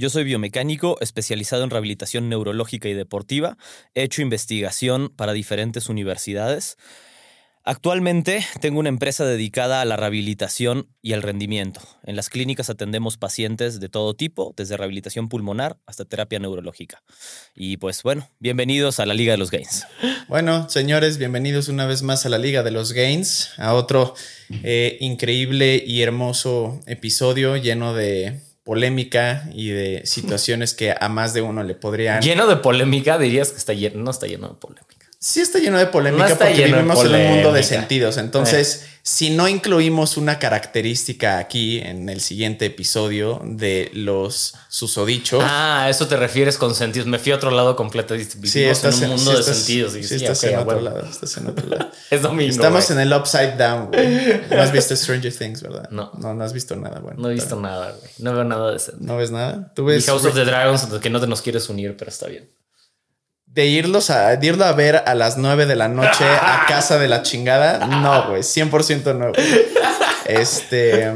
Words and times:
Yo 0.00 0.08
soy 0.08 0.24
biomecánico 0.24 0.96
especializado 1.02 1.62
en 1.62 1.68
rehabilitación 1.68 2.30
neurológica 2.30 2.88
y 2.88 2.94
deportiva. 2.94 3.58
He 3.94 4.02
hecho 4.02 4.22
investigación 4.22 5.12
para 5.14 5.34
diferentes 5.34 5.90
universidades. 5.90 6.78
Actualmente 7.64 8.42
tengo 8.62 8.80
una 8.80 8.88
empresa 8.88 9.26
dedicada 9.26 9.82
a 9.82 9.84
la 9.84 9.98
rehabilitación 9.98 10.88
y 11.02 11.12
al 11.12 11.20
rendimiento. 11.20 11.82
En 12.02 12.16
las 12.16 12.30
clínicas 12.30 12.70
atendemos 12.70 13.18
pacientes 13.18 13.78
de 13.78 13.90
todo 13.90 14.14
tipo, 14.14 14.54
desde 14.56 14.78
rehabilitación 14.78 15.28
pulmonar 15.28 15.76
hasta 15.84 16.06
terapia 16.06 16.38
neurológica. 16.38 17.02
Y 17.54 17.76
pues 17.76 18.02
bueno, 18.02 18.26
bienvenidos 18.38 19.00
a 19.00 19.04
la 19.04 19.12
Liga 19.12 19.32
de 19.32 19.38
los 19.38 19.50
Gains. 19.50 19.86
Bueno, 20.28 20.70
señores, 20.70 21.18
bienvenidos 21.18 21.68
una 21.68 21.84
vez 21.84 22.02
más 22.02 22.24
a 22.24 22.30
la 22.30 22.38
Liga 22.38 22.62
de 22.62 22.70
los 22.70 22.92
Gains, 22.92 23.50
a 23.58 23.74
otro 23.74 24.14
eh, 24.62 24.96
increíble 25.00 25.84
y 25.86 26.00
hermoso 26.00 26.80
episodio 26.86 27.58
lleno 27.58 27.92
de 27.92 28.40
polémica 28.70 29.48
y 29.52 29.70
de 29.70 30.02
situaciones 30.06 30.74
que 30.74 30.94
a 30.96 31.08
más 31.08 31.34
de 31.34 31.42
uno 31.42 31.64
le 31.64 31.74
podrían... 31.74 32.22
Lleno 32.22 32.46
de 32.46 32.54
polémica, 32.54 33.18
dirías 33.18 33.50
que 33.50 33.58
está 33.58 33.72
lleno, 33.72 34.00
no 34.00 34.12
está 34.12 34.28
lleno 34.28 34.46
de 34.46 34.54
polémica. 34.54 34.99
Sí 35.22 35.40
está 35.42 35.58
lleno 35.58 35.78
de 35.78 35.86
polémica 35.86 36.34
porque 36.34 36.64
vivimos 36.64 37.04
en 37.04 37.14
un 37.14 37.26
mundo 37.26 37.52
de 37.52 37.62
sentidos. 37.62 38.16
Entonces, 38.16 38.86
si 39.02 39.28
no 39.28 39.48
incluimos 39.48 40.16
una 40.16 40.38
característica 40.38 41.36
aquí 41.36 41.78
en 41.78 42.08
el 42.08 42.22
siguiente 42.22 42.64
episodio 42.64 43.38
de 43.44 43.90
los 43.92 44.54
susodichos. 44.70 45.44
Ah, 45.46 45.88
eso 45.90 46.08
te 46.08 46.16
refieres 46.16 46.56
con 46.56 46.74
sentidos. 46.74 47.06
Me 47.06 47.18
fui 47.18 47.32
a 47.32 47.36
otro 47.36 47.50
lado 47.50 47.76
completo. 47.76 48.14
Vivimos 48.14 48.50
sí, 48.50 48.64
estás 48.64 49.02
en 49.02 49.10
un 49.10 49.16
mundo 49.16 49.36
de 49.36 49.42
sentidos. 49.42 49.92
Sí, 49.92 50.14
estás, 50.14 50.42
en 50.44 50.58
otro 50.58 50.80
lado, 50.80 51.04
estás 51.04 51.36
en 51.36 51.48
otro 51.48 51.68
lado. 51.68 51.90
es 52.10 52.22
domingo. 52.22 52.50
Estamos 52.50 52.90
en 52.90 53.00
el 53.00 53.12
upside 53.12 53.58
down, 53.58 53.88
güey. 53.88 54.40
No 54.50 54.62
has 54.62 54.72
visto 54.72 54.96
Stranger 54.96 55.36
Things, 55.36 55.60
¿verdad? 55.60 55.86
No. 55.90 56.12
No, 56.18 56.32
no 56.32 56.44
has 56.44 56.54
visto 56.54 56.76
nada, 56.76 56.98
bueno. 57.00 57.20
No 57.20 57.28
he 57.28 57.34
visto 57.34 57.60
nada, 57.60 57.90
güey. 57.90 58.10
No 58.20 58.32
veo 58.32 58.44
nada 58.44 58.70
de 58.70 58.78
eso. 58.78 58.92
¿No 58.98 59.18
ves 59.18 59.30
nada? 59.30 59.70
¿Tú 59.74 59.84
ves? 59.84 60.06
House 60.06 60.24
of 60.24 60.34
the 60.34 60.46
Dragons, 60.46 60.86
que 60.86 61.10
no 61.10 61.20
te 61.20 61.26
nos 61.26 61.42
quieres 61.42 61.68
unir, 61.68 61.94
pero 61.98 62.10
está 62.10 62.26
bien 62.26 62.48
de 63.52 63.66
irlos 63.66 64.10
a, 64.10 64.36
de 64.36 64.46
irlo 64.46 64.64
a 64.64 64.72
ver 64.72 65.02
a 65.06 65.14
las 65.14 65.36
9 65.36 65.66
de 65.66 65.76
la 65.76 65.88
noche 65.88 66.24
a 66.24 66.64
casa 66.68 66.98
de 66.98 67.08
la 67.08 67.22
chingada. 67.22 67.86
No, 67.86 68.28
güey, 68.28 68.42
100% 68.42 69.16
no. 69.16 69.32
Este, 70.26 71.12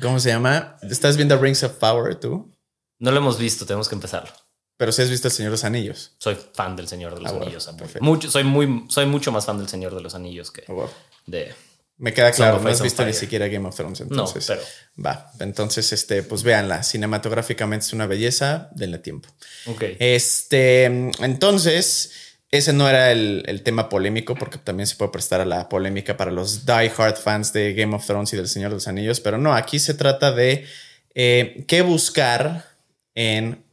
¿cómo 0.00 0.18
se 0.18 0.30
llama? 0.30 0.78
¿Estás 0.82 1.16
viendo 1.16 1.36
Rings 1.36 1.62
of 1.62 1.72
Power 1.72 2.14
tú? 2.14 2.50
No 2.98 3.10
lo 3.10 3.18
hemos 3.18 3.38
visto, 3.38 3.66
tenemos 3.66 3.88
que 3.88 3.94
empezarlo. 3.94 4.30
Pero 4.78 4.92
si 4.92 5.02
has 5.02 5.10
visto 5.10 5.28
El 5.28 5.32
Señor 5.32 5.50
de 5.50 5.54
los 5.54 5.64
Anillos. 5.64 6.12
Soy 6.18 6.36
fan 6.54 6.76
del 6.76 6.88
Señor 6.88 7.14
de 7.14 7.22
los 7.22 7.32
ah, 7.32 7.36
Anillos. 7.36 7.70
Mucho, 8.00 8.30
soy, 8.30 8.44
muy, 8.44 8.84
soy 8.88 9.06
mucho 9.06 9.32
más 9.32 9.46
fan 9.46 9.58
del 9.58 9.68
Señor 9.68 9.94
de 9.94 10.00
los 10.00 10.14
Anillos 10.14 10.50
que 10.50 10.64
ah, 10.68 10.86
de 11.26 11.54
me 11.98 12.12
queda 12.12 12.30
claro, 12.32 12.60
no 12.60 12.68
has 12.68 12.82
visto 12.82 13.04
ni 13.06 13.14
siquiera 13.14 13.48
Game 13.48 13.66
of 13.66 13.74
Thrones, 13.74 14.00
entonces. 14.02 14.48
No, 14.48 14.56
pero... 14.56 14.66
Va, 15.04 15.32
entonces, 15.40 15.92
este, 15.92 16.22
pues 16.22 16.42
véanla. 16.42 16.82
Cinematográficamente 16.82 17.86
es 17.86 17.92
una 17.92 18.06
belleza, 18.06 18.68
denle 18.72 18.98
tiempo. 18.98 19.28
Ok. 19.66 19.82
Este, 19.98 20.84
entonces, 20.84 22.12
ese 22.50 22.72
no 22.72 22.88
era 22.88 23.12
el, 23.12 23.62
tema 23.64 23.88
polémico, 23.88 24.34
porque 24.34 24.58
también 24.58 24.86
se 24.86 24.96
puede 24.96 25.10
prestar 25.10 25.40
a 25.40 25.46
la 25.46 25.68
polémica 25.68 26.16
para 26.16 26.30
los 26.30 26.66
die-hard 26.66 27.16
fans 27.16 27.52
de 27.52 27.72
Game 27.72 27.96
of 27.96 28.06
Thrones 28.06 28.32
y 28.32 28.36
del 28.36 28.48
Señor 28.48 28.70
de 28.70 28.76
los 28.76 28.88
Anillos, 28.88 29.20
pero 29.20 29.38
no, 29.38 29.54
aquí 29.54 29.78
se 29.78 29.94
trata 29.94 30.32
de 30.32 30.66
eh, 31.14 31.64
qué 31.66 31.80
buscar 31.80 32.66
en 33.14 33.64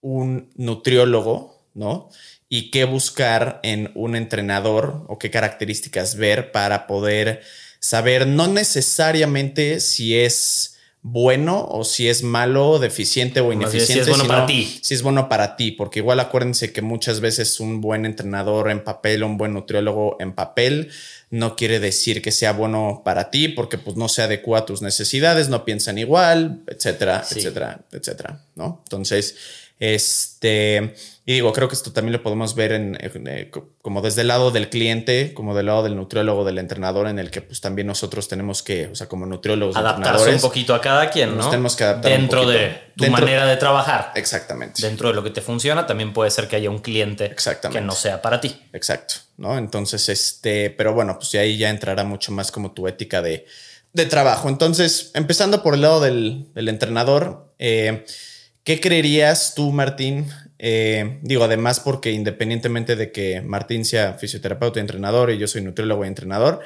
un 0.00 0.50
nutriólogo, 0.56 1.62
¿no? 1.74 2.08
Y 2.48 2.70
qué 2.70 2.84
buscar 2.84 3.60
en 3.62 3.90
un 3.94 4.16
entrenador 4.16 5.04
o 5.08 5.18
qué 5.18 5.30
características 5.30 6.16
ver 6.16 6.52
para 6.52 6.86
poder 6.86 7.42
saber 7.86 8.26
no 8.26 8.48
necesariamente 8.48 9.78
si 9.78 10.18
es 10.18 10.72
bueno 11.02 11.64
o 11.70 11.84
si 11.84 12.08
es 12.08 12.24
malo, 12.24 12.80
deficiente 12.80 13.40
o 13.40 13.52
ineficiente. 13.52 13.92
Si 13.92 13.98
es 14.00 14.08
bueno 14.08 14.26
para 14.26 14.46
ti. 14.46 14.78
Si 14.82 14.92
es 14.94 15.02
bueno 15.02 15.28
para 15.28 15.54
ti, 15.54 15.70
porque 15.70 16.00
igual 16.00 16.18
acuérdense 16.18 16.72
que 16.72 16.82
muchas 16.82 17.20
veces 17.20 17.60
un 17.60 17.80
buen 17.80 18.04
entrenador 18.04 18.70
en 18.70 18.82
papel 18.82 19.22
o 19.22 19.26
un 19.26 19.38
buen 19.38 19.52
nutriólogo 19.52 20.16
en 20.18 20.32
papel 20.32 20.90
no 21.30 21.54
quiere 21.54 21.78
decir 21.78 22.22
que 22.22 22.32
sea 22.32 22.52
bueno 22.52 23.02
para 23.04 23.30
ti 23.30 23.46
porque 23.46 23.78
pues 23.78 23.96
no 23.96 24.08
se 24.08 24.22
adecua 24.22 24.60
a 24.60 24.66
tus 24.66 24.82
necesidades, 24.82 25.48
no 25.48 25.64
piensan 25.64 25.96
igual, 25.98 26.62
etcétera, 26.66 27.24
etcétera, 27.30 27.84
etcétera, 27.92 28.42
¿no? 28.56 28.82
Entonces, 28.84 29.36
este 29.78 30.94
y 31.28 31.32
digo, 31.32 31.52
creo 31.52 31.66
que 31.66 31.74
esto 31.74 31.92
también 31.92 32.12
lo 32.12 32.22
podemos 32.22 32.54
ver 32.54 32.70
en, 32.70 32.96
eh, 33.00 33.50
como 33.82 34.00
desde 34.00 34.20
el 34.20 34.28
lado 34.28 34.52
del 34.52 34.70
cliente, 34.70 35.34
como 35.34 35.56
del 35.56 35.66
lado 35.66 35.82
del 35.82 35.96
nutriólogo, 35.96 36.44
del 36.44 36.58
entrenador, 36.58 37.08
en 37.08 37.18
el 37.18 37.32
que 37.32 37.40
pues 37.40 37.60
también 37.60 37.88
nosotros 37.88 38.28
tenemos 38.28 38.62
que, 38.62 38.86
o 38.86 38.94
sea, 38.94 39.08
como 39.08 39.26
nutriólogos, 39.26 39.74
adaptarse 39.76 40.34
un 40.34 40.40
poquito 40.40 40.72
a 40.72 40.80
cada 40.80 41.10
quien, 41.10 41.36
¿no? 41.36 41.50
tenemos 41.50 41.74
que 41.74 41.82
adaptar 41.82 42.12
dentro 42.12 42.46
de 42.46 42.92
tu 42.96 43.08
manera 43.08 43.44
de 43.44 43.56
trabajar. 43.56 44.12
Exactamente. 44.14 44.80
Dentro 44.80 45.08
de 45.08 45.14
lo 45.14 45.24
que 45.24 45.30
te 45.30 45.40
funciona, 45.40 45.84
también 45.84 46.12
puede 46.12 46.30
ser 46.30 46.46
que 46.46 46.54
haya 46.54 46.70
un 46.70 46.78
cliente 46.78 47.34
que 47.72 47.80
no 47.80 47.90
sea 47.90 48.22
para 48.22 48.40
ti. 48.40 48.62
Exacto, 48.72 49.16
¿no? 49.36 49.58
Entonces, 49.58 50.08
este, 50.08 50.70
pero 50.70 50.94
bueno, 50.94 51.18
pues 51.18 51.34
ahí 51.34 51.58
ya 51.58 51.70
entrará 51.70 52.04
mucho 52.04 52.30
más 52.30 52.52
como 52.52 52.70
tu 52.70 52.86
ética 52.86 53.20
de, 53.20 53.46
de 53.92 54.06
trabajo. 54.06 54.48
Entonces, 54.48 55.10
empezando 55.14 55.64
por 55.64 55.74
el 55.74 55.80
lado 55.80 56.00
del, 56.00 56.46
del 56.54 56.68
entrenador, 56.68 57.52
eh, 57.58 58.04
¿qué 58.66 58.80
creerías 58.80 59.54
tú, 59.54 59.70
Martín? 59.70 60.26
Eh, 60.58 61.20
digo, 61.22 61.44
además 61.44 61.78
porque 61.78 62.10
independientemente 62.10 62.96
de 62.96 63.12
que 63.12 63.40
Martín 63.40 63.84
sea 63.84 64.14
fisioterapeuta 64.14 64.80
y 64.80 64.82
entrenador 64.82 65.30
y 65.30 65.38
yo 65.38 65.46
soy 65.46 65.62
nutriólogo 65.62 66.04
y 66.04 66.08
entrenador, 66.08 66.60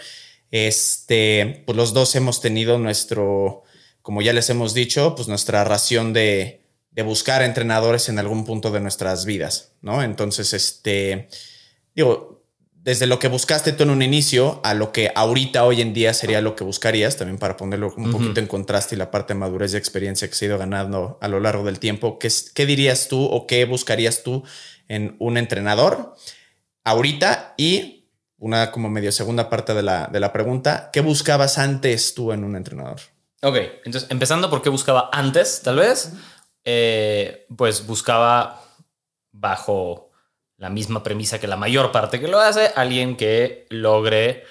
este, 0.51 1.63
pues 1.67 1.77
los 1.77 1.93
dos 1.93 2.17
hemos 2.17 2.41
tenido 2.41 2.79
nuestro, 2.79 3.65
como 4.01 4.23
ya 4.23 4.33
les 4.33 4.49
hemos 4.49 4.73
dicho, 4.73 5.15
pues 5.15 5.29
nuestra 5.29 5.63
ración 5.63 6.15
de, 6.15 6.63
de 6.91 7.03
buscar 7.03 7.43
entrenadores 7.43 8.09
en 8.09 8.19
algún 8.19 8.47
punto 8.47 8.71
de 8.71 8.81
nuestras 8.81 9.27
vidas, 9.27 9.73
¿no? 9.83 10.03
Entonces, 10.03 10.55
este, 10.55 11.29
digo, 11.95 12.40
desde 12.91 13.07
lo 13.07 13.21
que 13.21 13.29
buscaste 13.29 13.73
tú 13.73 13.85
en 13.85 13.91
un 13.91 14.03
inicio 14.03 14.61
a 14.65 14.75
lo 14.75 14.91
que 14.91 15.13
ahorita, 15.15 15.65
hoy 15.65 15.81
en 15.81 15.95
día, 15.95 16.13
sería 16.13 16.41
lo 16.41 16.57
que 16.57 16.65
buscarías, 16.65 17.17
también 17.17 17.39
para 17.39 17.57
ponerlo 17.57 17.95
un 17.97 18.11
poquito 18.11 18.41
en 18.41 18.49
contraste 18.49 18.97
y 18.97 18.99
la 18.99 19.13
parte 19.13 19.33
de 19.33 19.39
madurez 19.39 19.73
y 19.73 19.77
experiencia 19.77 20.27
que 20.27 20.35
se 20.35 20.47
ha 20.47 20.49
ido 20.49 20.59
ganando 20.59 21.17
a 21.21 21.29
lo 21.29 21.39
largo 21.39 21.63
del 21.63 21.79
tiempo, 21.79 22.19
¿qué, 22.19 22.29
qué 22.53 22.67
dirías 22.67 23.07
tú 23.07 23.25
o 23.25 23.47
qué 23.47 23.65
buscarías 23.65 24.25
tú 24.25 24.43
en 24.89 25.15
un 25.21 25.37
entrenador 25.37 26.17
ahorita? 26.83 27.55
Y 27.57 28.09
una 28.39 28.73
como 28.73 28.91
medio 28.91 29.13
segunda 29.13 29.49
parte 29.49 29.73
de 29.73 29.85
la, 29.85 30.09
de 30.09 30.19
la 30.19 30.33
pregunta, 30.33 30.91
¿qué 30.93 31.01
buscabas 31.01 31.59
antes 31.59 32.15
tú 32.15 32.33
en 32.33 32.43
un 32.43 32.57
entrenador? 32.57 32.99
Ok, 33.43 33.57
entonces 33.85 34.11
empezando 34.11 34.51
por 34.51 34.63
qué 34.63 34.69
buscaba 34.69 35.11
antes, 35.13 35.63
tal 35.63 35.77
vez, 35.77 36.13
eh, 36.65 37.47
pues 37.57 37.87
buscaba 37.87 38.65
bajo 39.31 40.10
la 40.61 40.69
misma 40.69 41.03
premisa 41.03 41.41
que 41.41 41.47
la 41.49 41.57
mayor 41.57 41.91
parte 41.91 42.21
que 42.21 42.29
lo 42.29 42.39
hace, 42.39 42.71
alguien 42.77 43.17
que 43.17 43.67
logre 43.71 44.45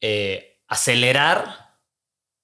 eh, 0.00 0.62
acelerar 0.68 1.74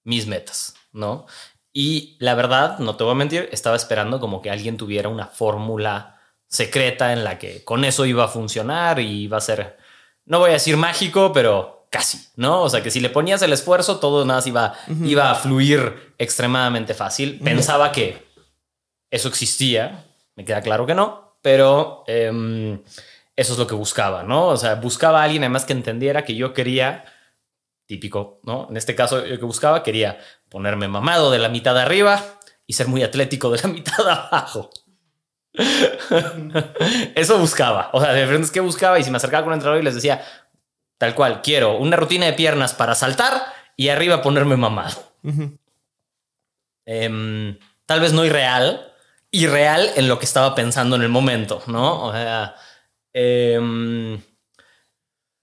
mis 0.03 0.27
metas, 0.27 0.75
¿no? 0.93 1.27
Y 1.73 2.17
la 2.19 2.35
verdad, 2.35 2.81
no 2.81 2.97
te 2.97 3.05
voy 3.05 3.13
a 3.13 3.15
mentir, 3.15 3.49
estaba 3.53 3.77
esperando 3.77 4.19
como 4.19 4.43
que 4.43 4.51
alguien 4.51 4.77
tuviera 4.77 5.09
una 5.09 5.29
fórmula 5.29 6.21
secreta 6.49 7.13
en 7.13 7.23
la 7.23 7.39
que 7.39 7.63
con 7.63 7.85
eso 7.85 8.05
iba 8.05 8.25
a 8.25 8.29
funcionar 8.29 8.99
y 8.99 9.23
iba 9.23 9.37
a 9.37 9.41
ser, 9.41 9.79
no 10.25 10.41
voy 10.41 10.51
a 10.51 10.55
decir 10.55 10.77
mágico, 10.77 11.33
pero 11.33 11.87
casi, 11.91 12.19
¿no? 12.35 12.63
O 12.63 12.69
sea, 12.69 12.83
que 12.83 12.91
si 12.91 12.99
le 12.99 13.11
ponías 13.11 13.43
el 13.43 13.53
esfuerzo, 13.53 14.01
todo 14.01 14.25
nada 14.25 14.43
iba, 14.45 14.75
iba 15.05 15.31
a 15.31 15.37
fluir 15.37 16.15
extremadamente 16.19 16.95
fácil. 16.95 17.39
Pensaba 17.39 17.93
que 17.93 18.27
eso 19.09 19.29
existía, 19.29 20.05
me 20.35 20.45
queda 20.45 20.63
claro 20.63 20.85
que 20.85 20.97
no, 20.97 21.24
pero 21.45 22.05
em, 22.07 22.81
eso 23.37 23.53
es 23.53 23.59
lo 23.59 23.67
que 23.67 23.75
buscaba, 23.75 24.23
¿no? 24.23 24.47
O 24.47 24.57
sea, 24.57 24.77
buscaba 24.77 25.21
a 25.21 25.25
alguien 25.25 25.43
además 25.43 25.67
que 25.67 25.75
entendiera 25.75 26.25
que 26.25 26.35
yo 26.37 26.55
quería, 26.55 27.05
típico, 27.85 28.41
¿no? 28.45 28.67
En 28.71 28.79
este 28.79 28.95
caso, 28.95 29.27
yo 29.27 29.39
que 29.39 29.45
buscaba, 29.45 29.83
quería 29.83 30.19
ponerme 30.49 30.89
mamado 30.89 31.31
de 31.31 31.39
la 31.39 31.51
mitad 31.51 31.75
de 31.75 31.83
arriba 31.83 32.25
y 32.67 32.73
ser 32.73 32.89
muy 32.89 33.03
atlético 33.03 33.51
de 33.51 33.61
la 33.61 33.69
mitad 33.75 34.03
de 34.03 34.11
abajo. 34.11 34.71
Eso 37.15 37.39
buscaba. 37.39 37.91
O 37.93 38.01
sea, 38.01 38.15
de 38.15 38.27
frente 38.27 38.47
es 38.47 38.51
que 38.51 38.61
buscaba 38.61 38.99
y 38.99 39.05
si 39.05 39.11
me 39.11 39.19
acercaba 39.19 39.43
con 39.43 39.49
un 39.49 39.59
entrenador 39.59 39.83
y 39.83 39.85
les 39.85 39.97
decía, 39.97 40.25
tal 40.97 41.15
cual, 41.15 41.43
quiero 41.43 41.77
una 41.77 41.99
rutina 41.99 42.25
de 42.25 42.33
piernas 42.33 42.73
para 42.73 42.95
saltar 42.95 43.43
y 43.77 43.91
arriba 43.91 44.23
ponerme 44.23 44.57
mamado. 44.57 45.13
Em, 46.87 47.59
tal 47.85 48.01
vez 48.01 48.15
no 48.15 48.25
irreal, 48.25 48.94
irreal 49.35 49.91
en 49.97 50.09
lo 50.09 50.19
que 50.19 50.25
estaba 50.25 50.55
pensando 50.55 50.97
en 50.97 51.03
el 51.03 51.09
momento, 51.09 51.63
¿no? 51.67 52.05
O 52.05 52.13
sea, 52.13 52.55
Em, 53.15 54.21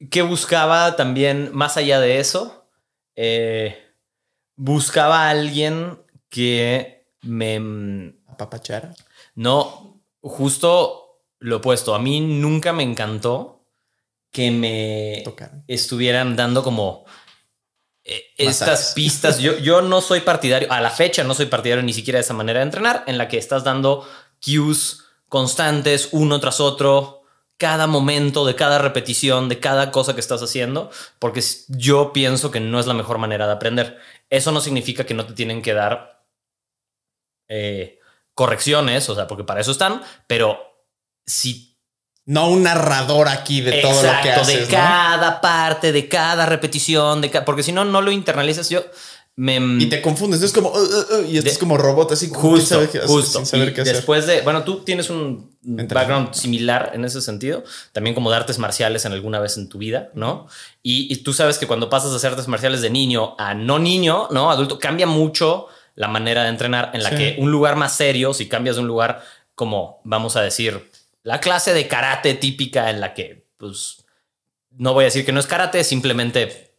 ¿Qué 0.10 0.22
buscaba 0.22 0.96
también 0.96 1.52
más 1.54 1.78
allá 1.78 2.00
de 2.00 2.20
eso? 2.20 2.68
Eh, 3.16 3.78
buscaba 4.56 5.28
a 5.28 5.30
alguien 5.30 6.00
que 6.30 7.08
me... 7.22 8.16
Apapachara. 8.28 8.94
No, 9.36 10.02
justo 10.22 11.24
lo 11.40 11.58
opuesto. 11.58 11.96
A 11.96 12.00
mí 12.00 12.20
nunca 12.20 12.74
me 12.74 12.84
encantó 12.84 13.68
que 14.32 14.52
me 14.52 15.24
estuvieran 15.68 16.36
dando 16.36 16.64
como 16.64 17.01
eh, 17.01 17.01
estas 18.04 18.70
Masajes. 18.70 18.94
pistas. 18.94 19.40
Yo, 19.40 19.58
yo 19.58 19.82
no 19.82 20.02
soy 20.02 20.22
partidario, 20.22 20.72
a 20.72 20.82
la 20.82 20.90
fecha 20.90 21.24
no 21.24 21.34
soy 21.34 21.46
partidario 21.46 21.84
ni 21.84 21.94
siquiera 21.94 22.18
de 22.18 22.22
esa 22.22 22.34
manera 22.34 22.60
de 22.60 22.66
entrenar, 22.66 23.04
en 23.08 23.18
la 23.18 23.28
que 23.28 23.38
estás 23.38 23.64
dando 23.64 24.08
cues 24.44 25.04
constantes 25.28 26.10
uno 26.12 26.40
tras 26.40 26.60
otro, 26.60 27.22
cada 27.58 27.86
momento 27.86 28.46
de 28.46 28.56
cada 28.56 28.80
repetición, 28.80 29.48
de 29.48 29.60
cada 29.60 29.92
cosa 29.92 30.16
que 30.16 30.20
estás 30.20 30.42
haciendo, 30.42 30.90
porque 31.20 31.42
yo 31.68 32.12
pienso 32.12 32.50
que 32.50 32.60
no 32.60 32.80
es 32.80 32.88
la 32.88 32.96
mejor 32.96 33.20
manera 33.20 33.46
de 33.46 33.54
aprender. 33.54 34.00
Eso 34.30 34.52
no 34.52 34.62
significa 34.62 35.06
que 35.06 35.14
no 35.14 35.26
te 35.26 35.34
tienen 35.34 35.62
que 35.62 35.74
dar 35.74 36.26
eh, 37.48 38.00
correcciones, 38.34 39.08
o 39.10 39.16
sea, 39.16 39.28
porque 39.28 39.44
para 39.44 39.62
eso 39.62 39.72
están, 39.72 40.02
pero 40.26 40.60
si 41.26 41.71
No 42.26 42.50
un 42.50 42.64
narrador 42.64 43.28
aquí 43.28 43.62
de 43.62 43.82
todo 43.82 44.02
lo 44.04 44.10
que 44.22 44.32
haces, 44.32 44.56
de 44.56 44.62
¿no? 44.66 44.70
cada 44.72 45.42
parte, 45.42 45.92
de 45.92 46.08
cada 46.08 46.46
repetición, 46.46 47.20
de 47.22 47.32
ca- 47.32 47.46
porque 47.46 47.64
si 47.64 47.72
no, 47.72 47.84
no 47.84 48.02
lo 48.02 48.12
internalizas. 48.12 48.70
Yo 48.70 48.84
me. 49.36 49.56
Y 49.82 49.88
te 49.88 50.02
confundes, 50.02 50.42
es 50.44 50.52
como, 50.54 50.70
uh, 50.70 50.74
uh, 50.78 51.16
uh, 51.22 51.26
y 51.28 51.38
estás 51.40 51.54
De- 51.56 51.60
como 51.60 51.78
robot, 51.78 52.12
así 52.12 52.30
Justo, 52.32 52.88
qué- 52.92 53.00
justo. 53.00 53.40
sin 53.40 53.46
saber 53.48 53.70
hacer. 53.72 53.96
después 53.96 54.28
de, 54.28 54.42
bueno, 54.42 54.64
tú 54.64 54.84
tienes 54.84 55.10
un 55.10 55.50
background 55.64 56.34
similar 56.34 56.92
en 56.94 57.06
ese 57.06 57.22
sentido, 57.22 57.64
también 57.92 58.14
como 58.14 58.30
de 58.30 58.36
artes 58.38 58.60
marciales 58.60 59.04
en 59.06 59.14
alguna 59.14 59.40
vez 59.40 59.58
en 59.58 59.68
tu 59.68 59.78
vida, 59.80 60.10
¿no? 60.14 60.48
Y, 60.84 61.12
y 61.12 61.18
tú 61.24 61.34
sabes 61.34 61.58
que 61.58 61.66
cuando 61.66 61.90
pasas 61.90 62.14
a 62.14 62.18
hacer 62.18 62.32
artes 62.32 62.48
marciales 62.48 62.82
de 62.82 62.90
niño 62.92 63.36
a 63.40 63.54
no 63.56 63.80
niño, 63.80 64.28
¿no? 64.32 64.52
Adulto, 64.52 64.78
cambia 64.80 65.08
mucho 65.08 65.68
la 65.96 66.08
manera 66.08 66.44
de 66.44 66.50
entrenar 66.50 66.92
en 66.94 67.02
la 67.04 67.10
Sí. 67.10 67.16
que 67.16 67.36
un 67.40 67.52
lugar 67.52 67.76
más 67.78 67.94
serio, 67.96 68.34
si 68.34 68.48
cambias 68.48 68.76
de 68.76 68.82
un 68.84 68.88
lugar 68.88 69.24
como, 69.56 70.02
vamos 70.04 70.36
a 70.36 70.42
decir, 70.42 70.90
la 71.24 71.40
clase 71.40 71.74
de 71.74 71.88
karate 71.88 72.34
típica 72.34 72.90
en 72.90 73.00
la 73.00 73.14
que, 73.14 73.48
pues, 73.58 74.06
no 74.72 74.94
voy 74.94 75.04
a 75.04 75.06
decir 75.06 75.26
que 75.26 75.32
no 75.32 75.40
es 75.40 75.48
karate, 75.48 75.84
simplemente 75.84 76.78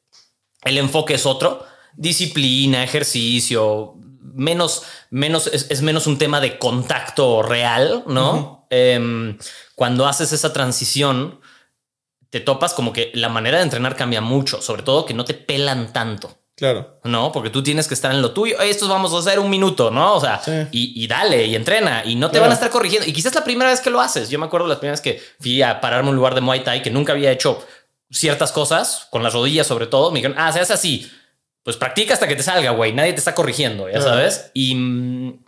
el 0.65 0.79
enfoque 0.79 1.15
es 1.15 1.27
otro. 1.27 1.65
Disciplina, 1.95 2.83
ejercicio, 2.83 3.95
menos, 4.21 4.85
menos, 5.11 5.47
es, 5.49 5.71
es 5.71 5.83
menos 5.83 6.07
un 6.07 6.19
tema 6.19 6.41
de 6.41 6.59
contacto 6.59 7.43
real, 7.43 8.05
¿no? 8.07 8.67
Em, 8.71 9.39
cuando 9.75 10.07
haces 10.07 10.33
esa 10.33 10.53
transición, 10.53 11.41
te 12.31 12.41
topas 12.41 12.73
como 12.73 12.93
que 12.93 13.11
la 13.15 13.29
manera 13.29 13.59
de 13.59 13.65
entrenar 13.65 13.97
cambia 13.97 14.23
mucho, 14.23 14.63
sobre 14.63 14.83
todo 14.83 15.05
que 15.05 15.15
no 15.15 15.25
te 15.25 15.35
pelan 15.35 15.93
tanto. 15.93 16.42
Claro. 16.57 17.01
No, 17.05 17.33
porque 17.33 17.49
tú 17.51 17.63
tienes 17.63 17.89
que 17.89 17.95
estar 17.95 18.13
en 18.13 18.21
lo 18.23 18.33
tuyo. 18.33 18.61
"Ey, 18.61 18.71
Estos 18.71 18.89
vamos 18.89 19.13
a 19.15 19.19
hacer 19.19 19.39
un 19.41 19.49
minuto, 19.51 19.91
¿no? 19.91 20.15
O 20.17 20.21
sea, 20.21 20.41
Sí. 20.45 20.53
y, 20.71 21.03
y 21.03 21.07
dale 21.07 21.47
y 21.47 21.57
entrena 21.57 22.03
y 22.05 22.15
no 22.15 22.29
te 22.29 22.33
Claro. 22.33 22.43
van 22.43 22.51
a 22.53 22.55
estar 22.55 22.71
corrigiendo. 22.71 23.09
Y 23.09 23.13
quizás 23.13 23.35
la 23.35 23.43
primera 23.43 23.71
vez 23.71 23.81
que 23.81 23.91
lo 23.91 24.01
haces. 24.01 24.29
Yo 24.31 24.39
me 24.39 24.47
acuerdo 24.47 24.67
las 24.67 24.79
primeras 24.79 25.01
que 25.01 25.21
fui 25.41 25.63
a 25.63 25.81
pararme 25.81 26.11
un 26.11 26.17
lugar 26.17 26.35
de 26.35 26.41
Muay 26.43 26.63
Thai 26.63 26.83
que 26.83 26.91
nunca 26.91 27.13
había 27.13 27.31
hecho 27.33 27.65
ciertas 28.11 28.53
cosas, 28.53 29.09
con 29.11 29.23
las 29.23 29.33
rodillas 29.33 29.67
sobre 29.67 29.87
todo. 29.87 30.11
Me 30.11 30.19
dijeron, 30.19 30.37
ah, 30.39 30.53
se 30.53 30.61
hace 30.61 30.75
así. 30.75 31.11
Pues 31.63 31.77
practica 31.77 32.13
hasta 32.13 32.29
que 32.29 32.37
te 32.37 32.43
salga, 32.43 32.71
güey. 32.73 32.93
Nadie 32.93 33.13
te 33.15 33.19
está 33.21 33.35
corrigiendo, 33.35 33.87
ya 33.89 33.95
Claro. 33.99 34.11
sabes. 34.11 34.51
Y 34.53 34.75
mm, 34.75 35.45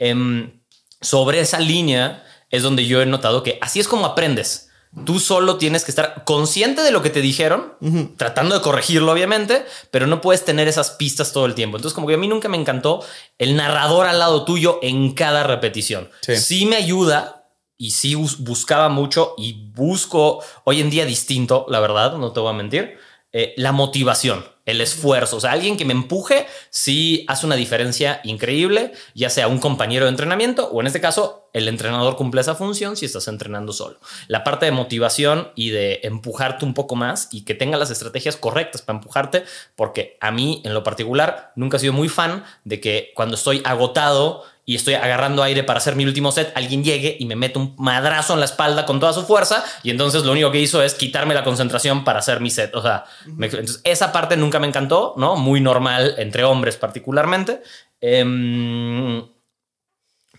em, 0.00 0.60
sobre 1.00 1.40
esa 1.40 1.60
línea 1.60 2.24
es 2.50 2.62
donde 2.64 2.86
yo 2.86 3.00
he 3.02 3.06
notado 3.06 3.42
que 3.44 3.58
así 3.62 3.78
es 3.78 3.86
como 3.86 4.06
aprendes. 4.06 4.69
Tú 5.04 5.20
solo 5.20 5.56
tienes 5.56 5.84
que 5.84 5.92
estar 5.92 6.24
consciente 6.24 6.82
de 6.82 6.90
lo 6.90 7.00
que 7.00 7.10
te 7.10 7.20
dijeron, 7.20 7.74
tratando 8.16 8.56
de 8.56 8.60
corregirlo, 8.60 9.12
obviamente, 9.12 9.64
pero 9.92 10.08
no 10.08 10.20
puedes 10.20 10.44
tener 10.44 10.66
esas 10.66 10.90
pistas 10.90 11.32
todo 11.32 11.46
el 11.46 11.54
tiempo. 11.54 11.76
Entonces, 11.76 11.94
como 11.94 12.08
que 12.08 12.14
a 12.14 12.18
mí 12.18 12.26
nunca 12.26 12.48
me 12.48 12.56
encantó 12.56 13.04
el 13.38 13.54
narrador 13.54 14.06
al 14.06 14.18
lado 14.18 14.44
tuyo 14.44 14.80
en 14.82 15.12
cada 15.14 15.44
repetición. 15.44 16.10
Sí. 16.22 16.36
Sí, 16.36 16.66
me 16.66 16.74
ayuda 16.76 17.46
y 17.78 17.92
sí 17.92 18.16
bus- 18.16 18.40
buscaba 18.40 18.88
mucho 18.88 19.34
y 19.38 19.70
busco 19.72 20.42
hoy 20.64 20.80
en 20.80 20.90
día 20.90 21.04
distinto, 21.06 21.66
la 21.68 21.78
verdad, 21.78 22.16
no 22.16 22.32
te 22.32 22.40
voy 22.40 22.50
a 22.50 22.56
mentir, 22.56 22.98
eh, 23.32 23.54
la 23.56 23.70
motivación, 23.70 24.44
el 24.66 24.80
esfuerzo. 24.80 25.36
O 25.36 25.40
sea, 25.40 25.52
alguien 25.52 25.76
que 25.76 25.84
me 25.84 25.92
empuje 25.92 26.46
sí 26.70 27.24
hace 27.28 27.46
una 27.46 27.54
diferencia 27.54 28.20
increíble, 28.24 28.92
ya 29.14 29.30
sea 29.30 29.46
un 29.46 29.58
compañero 29.58 30.06
de 30.06 30.10
entrenamiento 30.10 30.68
o 30.68 30.80
en 30.80 30.88
este 30.88 31.00
caso 31.00 31.48
el 31.52 31.68
entrenador 31.68 32.16
cumple 32.16 32.40
esa 32.40 32.54
función 32.54 32.96
si 32.96 33.06
estás 33.06 33.28
entrenando 33.28 33.72
solo. 33.72 33.98
La 34.28 34.42
parte 34.42 34.66
de 34.66 34.72
motivación 34.72 35.52
y 35.54 35.70
de 35.70 36.00
empujarte 36.02 36.64
un 36.64 36.74
poco 36.74 36.96
más 36.96 37.28
y 37.30 37.42
que 37.42 37.54
tenga 37.54 37.78
las 37.78 37.90
estrategias 37.90 38.36
correctas 38.36 38.82
para 38.82 38.98
empujarte, 38.98 39.44
porque 39.76 40.16
a 40.20 40.30
mí 40.30 40.60
en 40.64 40.74
lo 40.74 40.82
particular 40.82 41.52
nunca 41.56 41.76
he 41.76 41.80
sido 41.80 41.92
muy 41.92 42.08
fan 42.08 42.44
de 42.64 42.80
que 42.80 43.12
cuando 43.14 43.36
estoy 43.36 43.62
agotado 43.64 44.44
y 44.70 44.76
estoy 44.76 44.94
agarrando 44.94 45.42
aire 45.42 45.64
para 45.64 45.78
hacer 45.78 45.96
mi 45.96 46.04
último 46.04 46.30
set, 46.30 46.52
alguien 46.54 46.84
llegue 46.84 47.16
y 47.18 47.24
me 47.26 47.34
mete 47.34 47.58
un 47.58 47.74
madrazo 47.76 48.34
en 48.34 48.38
la 48.38 48.44
espalda 48.46 48.86
con 48.86 49.00
toda 49.00 49.12
su 49.12 49.24
fuerza 49.26 49.64
y 49.82 49.90
entonces 49.90 50.22
lo 50.24 50.30
único 50.30 50.52
que 50.52 50.60
hizo 50.60 50.80
es 50.80 50.94
quitarme 50.94 51.34
la 51.34 51.42
concentración 51.42 52.04
para 52.04 52.20
hacer 52.20 52.38
mi 52.38 52.50
set. 52.50 52.72
O 52.76 52.80
sea, 52.80 53.04
me- 53.26 53.46
entonces 53.46 53.80
esa 53.82 54.12
parte 54.12 54.36
nunca 54.36 54.60
me 54.60 54.68
encantó, 54.68 55.14
¿no? 55.16 55.34
Muy 55.34 55.60
normal 55.60 56.14
entre 56.18 56.44
hombres 56.44 56.76
particularmente. 56.76 57.62
Em, 58.00 59.26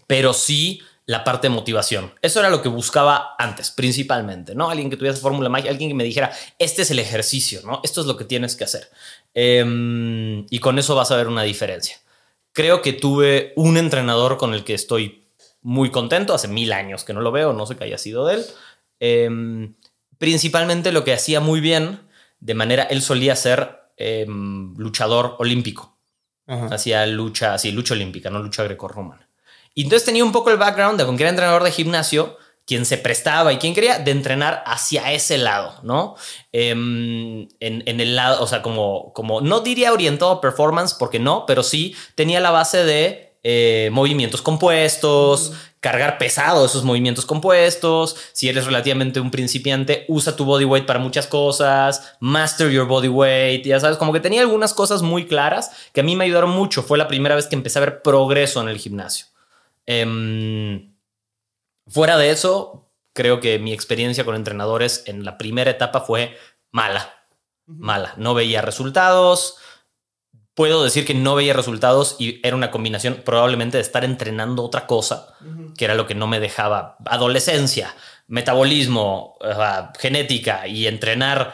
pero 0.08 0.34
sí 0.34 0.82
la 1.08 1.26
parte 1.26 1.48
de 1.50 1.54
motivación. 1.54 2.14
Eso 2.22 2.40
era 2.40 2.50
lo 2.50 2.62
que 2.62 2.70
buscaba 2.70 3.36
antes, 3.38 3.70
principalmente, 3.72 4.56
¿no? 4.56 4.70
Alguien 4.70 4.90
que 4.90 4.96
tuviera 4.96 5.18
fórmula 5.18 5.50
mágica, 5.50 5.72
alguien 5.72 5.90
que 5.90 5.94
me 5.96 6.06
dijera, 6.06 6.32
este 6.58 6.84
es 6.84 6.92
el 6.92 7.00
ejercicio, 7.00 7.60
¿no? 7.66 7.82
Esto 7.84 8.00
es 8.00 8.08
lo 8.08 8.16
que 8.16 8.24
tienes 8.24 8.56
que 8.56 8.64
hacer. 8.64 8.90
Em, 9.34 10.46
y 10.50 10.60
con 10.60 10.80
eso 10.80 10.96
vas 10.96 11.12
a 11.12 11.18
ver 11.18 11.28
una 11.28 11.44
diferencia. 11.44 11.98
Creo 12.54 12.82
que 12.82 12.94
tuve 12.94 13.54
un 13.56 13.78
entrenador 13.78 14.38
con 14.38 14.54
el 14.54 14.64
que 14.64 14.74
estoy 14.74 15.28
muy 15.62 15.92
contento, 15.92 16.34
hace 16.34 16.48
mil 16.48 16.74
años 16.74 17.04
que 17.04 17.14
no 17.14 17.22
lo 17.22 17.32
veo, 17.32 17.54
no 17.54 17.66
sé 17.66 17.76
qué 17.76 17.86
haya 17.86 17.98
sido 17.98 18.26
de 18.26 18.36
él. 18.36 18.46
Em, 19.00 19.76
principalmente 20.18 20.92
lo 20.92 21.04
que 21.04 21.14
hacía 21.14 21.40
muy 21.40 21.60
bien, 21.62 22.02
de 22.40 22.54
manera, 22.54 22.84
él 22.84 23.02
solía 23.02 23.36
ser 23.36 23.80
em, 23.98 24.76
luchador 24.78 25.36
olímpico 25.38 25.98
Ajá. 26.48 26.74
hacía 26.74 27.06
lucha, 27.06 27.54
así, 27.54 27.72
lucha 27.72 27.94
olímpica, 27.94 28.30
no 28.30 28.40
lucha 28.40 28.64
grecorromana. 28.64 29.30
Y 29.74 29.84
entonces 29.84 30.06
tenía 30.06 30.24
un 30.26 30.32
poco 30.32 30.50
el 30.52 30.58
background 30.58 31.00
de 31.00 31.16
que 31.16 31.24
era 31.24 31.30
entrenador 31.30 31.64
de 31.64 31.72
gimnasio, 31.72 32.38
quien 32.72 32.86
se 32.86 32.98
prestaba 32.98 33.52
y 33.52 33.58
quien 33.58 33.74
quería 33.74 34.00
de 34.00 34.12
entrenar 34.12 34.64
hacia 34.66 35.12
ese 35.12 35.38
lado, 35.38 35.74
¿no? 35.84 36.16
Em, 36.54 37.50
en, 37.60 37.84
en 37.86 38.00
el 38.00 38.16
lado, 38.16 38.42
o 38.42 38.48
sea, 38.48 38.62
como, 38.62 39.12
como, 39.12 39.42
no 39.42 39.60
diría 39.60 39.92
orientado 39.92 40.32
a 40.32 40.40
performance, 40.40 40.94
porque 40.94 41.20
no, 41.20 41.46
pero 41.46 41.64
sí 41.64 41.94
tenía 42.16 42.40
la 42.40 42.50
base 42.50 42.86
de 42.86 43.36
eh, 43.44 43.90
movimientos 43.92 44.42
compuestos, 44.42 45.52
cargar 45.82 46.18
pesado 46.18 46.66
esos 46.66 46.86
movimientos 46.86 47.26
compuestos. 47.26 48.16
Si 48.32 48.48
eres 48.48 48.66
relativamente 48.66 49.20
un 49.20 49.32
principiante, 49.32 50.06
usa 50.08 50.38
tu 50.38 50.46
body 50.46 50.64
weight 50.64 50.86
para 50.86 51.00
muchas 51.00 51.28
cosas, 51.28 52.16
master 52.22 52.72
your 52.72 52.88
body 52.88 53.10
weight, 53.10 53.66
ya 53.66 53.82
sabes, 53.82 53.98
como 53.98 54.14
que 54.14 54.22
tenía 54.22 54.40
algunas 54.40 54.74
cosas 54.74 55.02
muy 55.02 55.26
claras 55.26 55.72
que 55.92 56.00
a 56.00 56.04
mí 56.06 56.16
me 56.16 56.24
ayudaron 56.24 56.52
mucho. 56.52 56.84
Fue 56.84 56.98
la 56.98 57.10
primera 57.10 57.36
vez 57.36 57.48
que 57.48 57.56
empecé 57.58 57.80
a 57.80 57.82
ver 57.82 58.02
progreso 58.02 58.62
en 58.62 58.70
el 58.70 58.78
gimnasio. 58.78 59.26
Em, 59.86 60.91
fuera 61.88 62.18
de 62.18 62.32
eso, 62.32 62.92
creo 63.14 63.40
que 63.40 63.60
mi 63.60 63.74
experiencia 63.74 64.26
con 64.26 64.36
entrenadores 64.36 65.04
en 65.08 65.26
la 65.26 65.38
primera 65.38 65.72
etapa 65.72 66.02
fue 66.02 66.38
mala, 66.72 67.14
mala. 67.66 68.14
No 68.18 68.34
veía 68.34 68.62
resultados. 68.62 69.58
Puedo 70.54 70.84
decir 70.84 71.06
que 71.06 71.14
no 71.14 71.36
veía 71.36 71.54
resultados 71.54 72.18
y 72.20 72.46
era 72.46 72.56
una 72.56 72.72
combinación 72.72 73.22
probablemente 73.26 73.78
de 73.78 73.84
estar 73.84 74.04
entrenando 74.04 74.64
otra 74.64 74.86
cosa, 74.86 75.36
que 75.78 75.86
era 75.86 75.96
lo 75.96 76.08
que 76.08 76.16
no 76.16 76.28
me 76.28 76.40
dejaba. 76.40 76.98
Adolescencia, 77.06 77.96
metabolismo, 78.28 79.38
uh, 79.42 79.98
genética 79.98 80.68
y 80.68 80.88
entrenar 80.88 81.54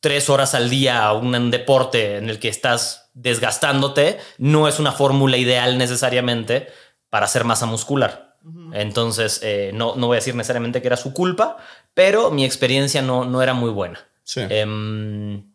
tres 0.00 0.30
horas 0.30 0.54
al 0.54 0.68
día 0.68 1.04
a 1.04 1.12
un 1.12 1.50
deporte 1.50 2.16
en 2.16 2.28
el 2.28 2.38
que 2.40 2.48
estás 2.48 3.10
desgastándote 3.14 4.18
no 4.38 4.68
es 4.68 4.78
una 4.78 4.92
fórmula 4.92 5.36
ideal 5.36 5.78
necesariamente 5.78 6.68
para 7.08 7.26
hacer 7.26 7.44
masa 7.44 7.66
muscular. 7.66 8.31
Entonces, 8.72 9.40
eh, 9.42 9.70
no, 9.74 9.94
no 9.96 10.08
voy 10.08 10.16
a 10.16 10.18
decir 10.20 10.34
necesariamente 10.34 10.80
que 10.80 10.88
era 10.88 10.96
su 10.96 11.12
culpa, 11.12 11.58
pero 11.94 12.30
mi 12.30 12.44
experiencia 12.44 13.02
no, 13.02 13.24
no 13.24 13.42
era 13.42 13.54
muy 13.54 13.70
buena. 13.70 14.00
Sí. 14.24 14.40
Em, 14.48 15.52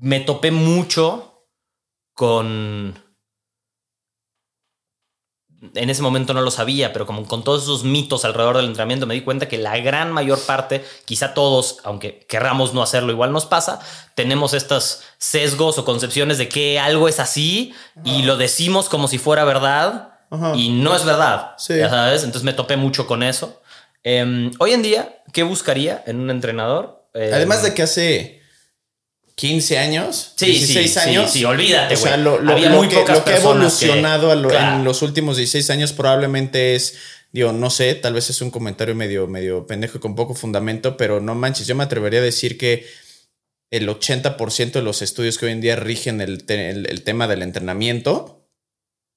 me 0.00 0.20
topé 0.20 0.50
mucho 0.50 1.46
con... 2.14 3.02
En 5.74 5.90
ese 5.90 6.02
momento 6.02 6.34
no 6.34 6.40
lo 6.40 6.52
sabía, 6.52 6.92
pero 6.92 7.04
como 7.04 7.26
con 7.26 7.42
todos 7.42 7.64
esos 7.64 7.82
mitos 7.82 8.24
alrededor 8.24 8.56
del 8.56 8.66
entrenamiento 8.66 9.06
me 9.06 9.14
di 9.14 9.22
cuenta 9.22 9.48
que 9.48 9.58
la 9.58 9.76
gran 9.78 10.12
mayor 10.12 10.38
parte, 10.40 10.84
quizá 11.04 11.34
todos, 11.34 11.78
aunque 11.82 12.24
querramos 12.28 12.74
no 12.74 12.82
hacerlo, 12.82 13.10
igual 13.10 13.32
nos 13.32 13.44
pasa, 13.44 13.80
tenemos 14.14 14.54
estos 14.54 15.02
sesgos 15.18 15.76
o 15.78 15.84
concepciones 15.84 16.38
de 16.38 16.48
que 16.48 16.78
algo 16.78 17.08
es 17.08 17.18
así 17.18 17.74
y 18.04 18.22
lo 18.22 18.36
decimos 18.36 18.88
como 18.88 19.08
si 19.08 19.18
fuera 19.18 19.44
verdad 19.44 20.17
Ajá. 20.30 20.52
y 20.56 20.68
no 20.70 20.94
es 20.94 21.04
verdad. 21.04 21.52
Sí. 21.58 21.76
Ya 21.76 21.88
sabes, 21.90 22.22
entonces 22.24 22.44
me 22.44 22.52
topé 22.52 22.76
mucho 22.76 23.06
con 23.06 23.22
eso. 23.22 23.60
Em, 24.04 24.50
hoy 24.58 24.72
en 24.72 24.82
día, 24.82 25.22
¿qué 25.32 25.42
buscaría 25.42 26.02
en 26.06 26.20
un 26.20 26.30
entrenador? 26.30 27.08
Em, 27.14 27.32
Además 27.34 27.62
de 27.62 27.74
que 27.74 27.82
hace 27.82 28.42
15 29.34 29.78
años, 29.78 30.32
Sí, 30.36 30.46
16 30.46 30.92
sí, 30.92 30.98
años. 31.00 31.30
sí, 31.30 31.38
sí, 31.40 31.44
olvídate, 31.44 31.94
O 31.94 31.96
sea, 31.96 32.16
lo, 32.16 32.38
lo- 32.40 32.52
Había 32.52 32.70
lo 32.70 32.76
muy 32.78 32.88
que, 32.88 32.96
pocas 32.96 33.18
lo 33.18 33.24
que 33.24 33.30
ha 33.30 33.34
que- 33.36 33.40
evolucionado 33.40 34.30
a 34.32 34.34
lo- 34.34 34.48
Claro. 34.48 34.76
en 34.76 34.84
los 34.84 35.02
últimos 35.02 35.36
16 35.36 35.70
años 35.70 35.92
probablemente 35.92 36.74
es, 36.74 36.96
digo, 37.32 37.52
no 37.52 37.70
sé, 37.70 37.94
tal 37.94 38.14
vez 38.14 38.30
es 38.30 38.40
un 38.40 38.50
comentario 38.50 38.94
medio, 38.96 39.26
medio 39.28 39.66
pendejo 39.66 39.98
y 39.98 40.00
con 40.00 40.14
poco 40.16 40.34
fundamento, 40.34 40.96
pero 40.96 41.20
no 41.20 41.34
manches, 41.36 41.66
yo 41.68 41.74
me 41.76 41.84
atrevería 41.84 42.18
a 42.20 42.22
decir 42.22 42.58
que 42.58 42.86
el 43.70 43.88
80% 43.88 44.78
de 44.80 44.82
los 44.84 45.02
estudios 45.02 45.38
que 45.38 45.46
hoy 45.46 45.52
en 45.52 45.60
día 45.60 45.76
rigen 45.76 46.20
el, 46.20 46.44
te- 46.44 46.70
el- 46.70 46.86
el 46.86 47.02
tema 47.02 47.28
del 47.28 47.42
entrenamiento, 47.42 48.37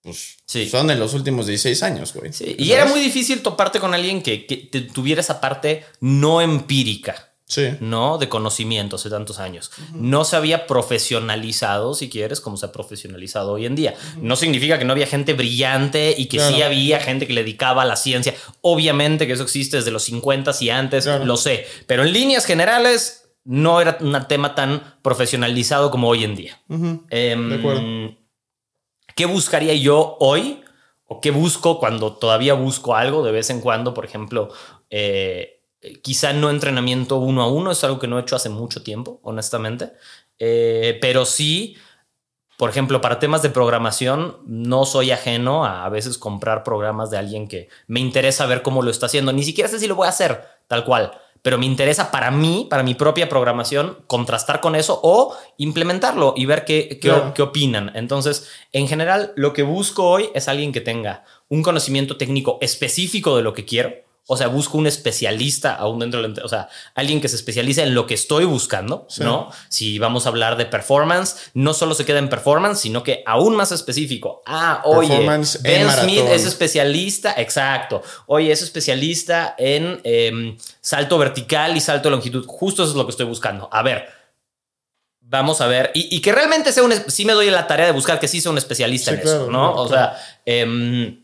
pues 0.01 0.37
Sí. 0.45 0.67
son 0.69 0.89
en 0.91 0.99
los 0.99 1.13
últimos 1.13 1.45
16 1.47 1.83
años, 1.83 2.13
güey. 2.13 2.33
Sí, 2.33 2.55
y 2.57 2.65
¿Sabes? 2.65 2.71
era 2.71 2.85
muy 2.85 2.99
difícil 2.99 3.41
toparte 3.41 3.79
con 3.79 3.93
alguien 3.93 4.21
que, 4.21 4.45
que 4.45 4.57
te- 4.57 4.81
tuviera 4.81 5.21
esa 5.21 5.39
parte 5.41 5.85
no 5.99 6.41
empírica. 6.41 7.27
Sí. 7.45 7.67
¿no? 7.81 8.17
De 8.17 8.29
conocimiento 8.29 8.95
hace 8.95 9.09
tantos 9.09 9.37
años. 9.39 9.71
No 9.93 10.23
se 10.23 10.37
había 10.37 10.67
profesionalizado, 10.67 11.93
si 11.93 12.09
quieres, 12.09 12.39
como 12.39 12.55
se 12.55 12.65
ha 12.65 12.71
profesionalizado 12.71 13.51
hoy 13.51 13.65
en 13.65 13.75
día. 13.75 13.93
No 14.21 14.37
significa 14.37 14.79
que 14.79 14.85
no 14.85 14.93
había 14.93 15.05
gente 15.05 15.33
brillante 15.33 16.15
y 16.17 16.27
que 16.27 16.39
sí 16.39 16.47
Claro. 16.55 16.65
había 16.67 17.01
gente 17.01 17.27
que 17.27 17.33
le 17.33 17.41
dedicaba 17.43 17.81
a 17.81 17.85
la 17.85 17.97
ciencia. 17.97 18.33
Obviamente 18.61 19.27
que 19.27 19.33
eso 19.33 19.43
existe 19.43 19.75
desde 19.77 19.91
los 19.91 20.03
50 20.03 20.53
y 20.61 20.69
antes, 20.69 21.03
Claro. 21.03 21.25
lo 21.25 21.35
sé. 21.35 21.65
Pero 21.87 22.03
en 22.03 22.13
líneas 22.13 22.45
generales 22.45 23.25
no 23.43 23.81
era 23.81 23.97
un 23.99 24.17
tema 24.29 24.55
tan 24.55 24.95
profesionalizado 25.01 25.91
como 25.91 26.07
hoy 26.07 26.23
en 26.23 26.35
día. 26.35 26.57
Ujú. 26.69 27.03
Em, 27.09 27.49
De 27.49 27.55
acuerdo. 27.55 27.81
¿Qué 29.15 29.25
buscaría 29.25 29.73
yo 29.75 30.17
hoy? 30.19 30.63
¿O 31.05 31.19
qué 31.19 31.31
busco 31.31 31.79
cuando 31.79 32.13
todavía 32.13 32.53
busco 32.53 32.95
algo 32.95 33.23
de 33.23 33.31
vez 33.31 33.49
en 33.49 33.59
cuando? 33.59 33.93
Por 33.93 34.05
ejemplo, 34.05 34.49
eh, 34.89 35.61
quizá 36.01 36.33
no 36.33 36.49
entrenamiento 36.49 37.17
uno 37.17 37.41
a 37.41 37.47
uno, 37.47 37.71
es 37.71 37.83
algo 37.83 37.99
que 37.99 38.07
no 38.07 38.17
he 38.17 38.21
hecho 38.21 38.35
hace 38.35 38.49
mucho 38.49 38.83
tiempo, 38.83 39.19
honestamente. 39.23 39.91
Eh, 40.39 40.97
pero 41.01 41.25
sí, 41.25 41.75
por 42.57 42.69
ejemplo, 42.69 43.01
para 43.01 43.19
temas 43.19 43.41
de 43.41 43.49
programación, 43.49 44.37
no 44.45 44.85
soy 44.85 45.11
ajeno 45.11 45.65
a 45.65 45.85
a 45.85 45.89
veces 45.89 46.17
comprar 46.17 46.63
programas 46.63 47.09
de 47.09 47.17
alguien 47.17 47.47
que 47.47 47.69
me 47.87 47.99
interesa 47.99 48.45
ver 48.45 48.61
cómo 48.61 48.81
lo 48.81 48.91
está 48.91 49.07
haciendo. 49.07 49.33
Ni 49.33 49.43
siquiera 49.43 49.69
sé 49.69 49.79
si 49.79 49.87
lo 49.87 49.95
voy 49.95 50.05
a 50.05 50.11
hacer 50.11 50.45
tal 50.67 50.85
cual, 50.85 51.11
pero 51.41 51.57
me 51.57 51.65
interesa 51.65 52.11
para 52.11 52.31
mí, 52.31 52.67
para 52.69 52.83
mi 52.83 52.93
propia 52.93 53.27
programación, 53.29 53.97
contrastar 54.07 54.61
con 54.61 54.75
eso 54.75 54.99
o 55.03 55.35
implementarlo 55.57 56.33
y 56.37 56.45
ver 56.45 56.65
qué, 56.65 56.87
qué, 56.89 57.09
Claro. 57.09 57.33
qué 57.33 57.41
opinan. 57.41 57.91
Entonces, 57.95 58.49
en 58.71 58.87
general, 58.87 59.33
lo 59.35 59.53
que 59.53 59.63
busco 59.63 60.07
hoy 60.07 60.29
es 60.33 60.47
alguien 60.47 60.71
que 60.71 60.81
tenga 60.81 61.23
un 61.49 61.63
conocimiento 61.63 62.17
técnico 62.17 62.57
específico 62.61 63.35
de 63.35 63.43
lo 63.43 63.53
que 63.53 63.65
quiero. 63.65 63.93
O 64.27 64.37
sea, 64.37 64.47
busco 64.47 64.77
un 64.77 64.87
especialista 64.87 65.73
aún 65.75 65.99
dentro 65.99 66.21
del, 66.21 66.39
o 66.43 66.47
sea, 66.47 66.69
alguien 66.95 67.19
que 67.19 67.27
se 67.27 67.35
especialice 67.35 67.81
en 67.83 67.93
lo 67.95 68.05
que 68.07 68.13
estoy 68.13 68.45
buscando, 68.45 69.05
Sí. 69.09 69.23
¿no? 69.23 69.49
Si 69.67 69.99
vamos 69.99 70.25
a 70.25 70.29
hablar 70.29 70.57
de 70.57 70.65
performance, 70.67 71.35
no 71.53 71.73
solo 71.73 71.95
se 71.95 72.05
queda 72.05 72.19
en 72.19 72.29
performance, 72.29 72.79
sino 72.79 73.03
que 73.03 73.23
aún 73.25 73.55
más 73.55 73.71
específico. 73.71 74.41
Ah, 74.45 74.81
oye, 74.85 75.25
Ben 75.27 75.43
Smith 75.43 76.23
es 76.29 76.45
especialista, 76.45 77.33
exacto. 77.35 78.03
Oye, 78.27 78.51
es 78.51 78.61
especialista 78.61 79.55
en 79.57 79.99
em, 80.03 80.57
salto 80.79 81.17
vertical 81.17 81.75
y 81.75 81.81
salto 81.81 82.07
de 82.09 82.15
longitud. 82.15 82.45
Justo 82.47 82.83
eso 82.83 82.91
es 82.91 82.97
lo 82.97 83.05
que 83.05 83.11
estoy 83.11 83.25
buscando. 83.25 83.67
A 83.71 83.81
ver, 83.81 84.07
vamos 85.19 85.61
a 85.61 85.67
ver. 85.67 85.91
Y, 85.93 86.15
y 86.15 86.21
que 86.21 86.31
realmente 86.31 86.71
sea 86.71 86.83
un. 86.83 86.93
Sí 87.07 87.25
me 87.25 87.33
doy 87.33 87.49
la 87.49 87.67
tarea 87.67 87.85
de 87.87 87.91
buscar 87.91 88.19
que 88.19 88.27
sí 88.27 88.39
sea 88.41 88.51
un 88.51 88.57
especialista 88.57 89.11
Sí, 89.11 89.15
en 89.17 89.21
claro, 89.23 89.37
eso, 89.43 89.51
¿no? 89.51 89.71
claro, 89.73 89.81
o 89.81 89.87
sea, 89.89 90.17
em, 90.45 91.20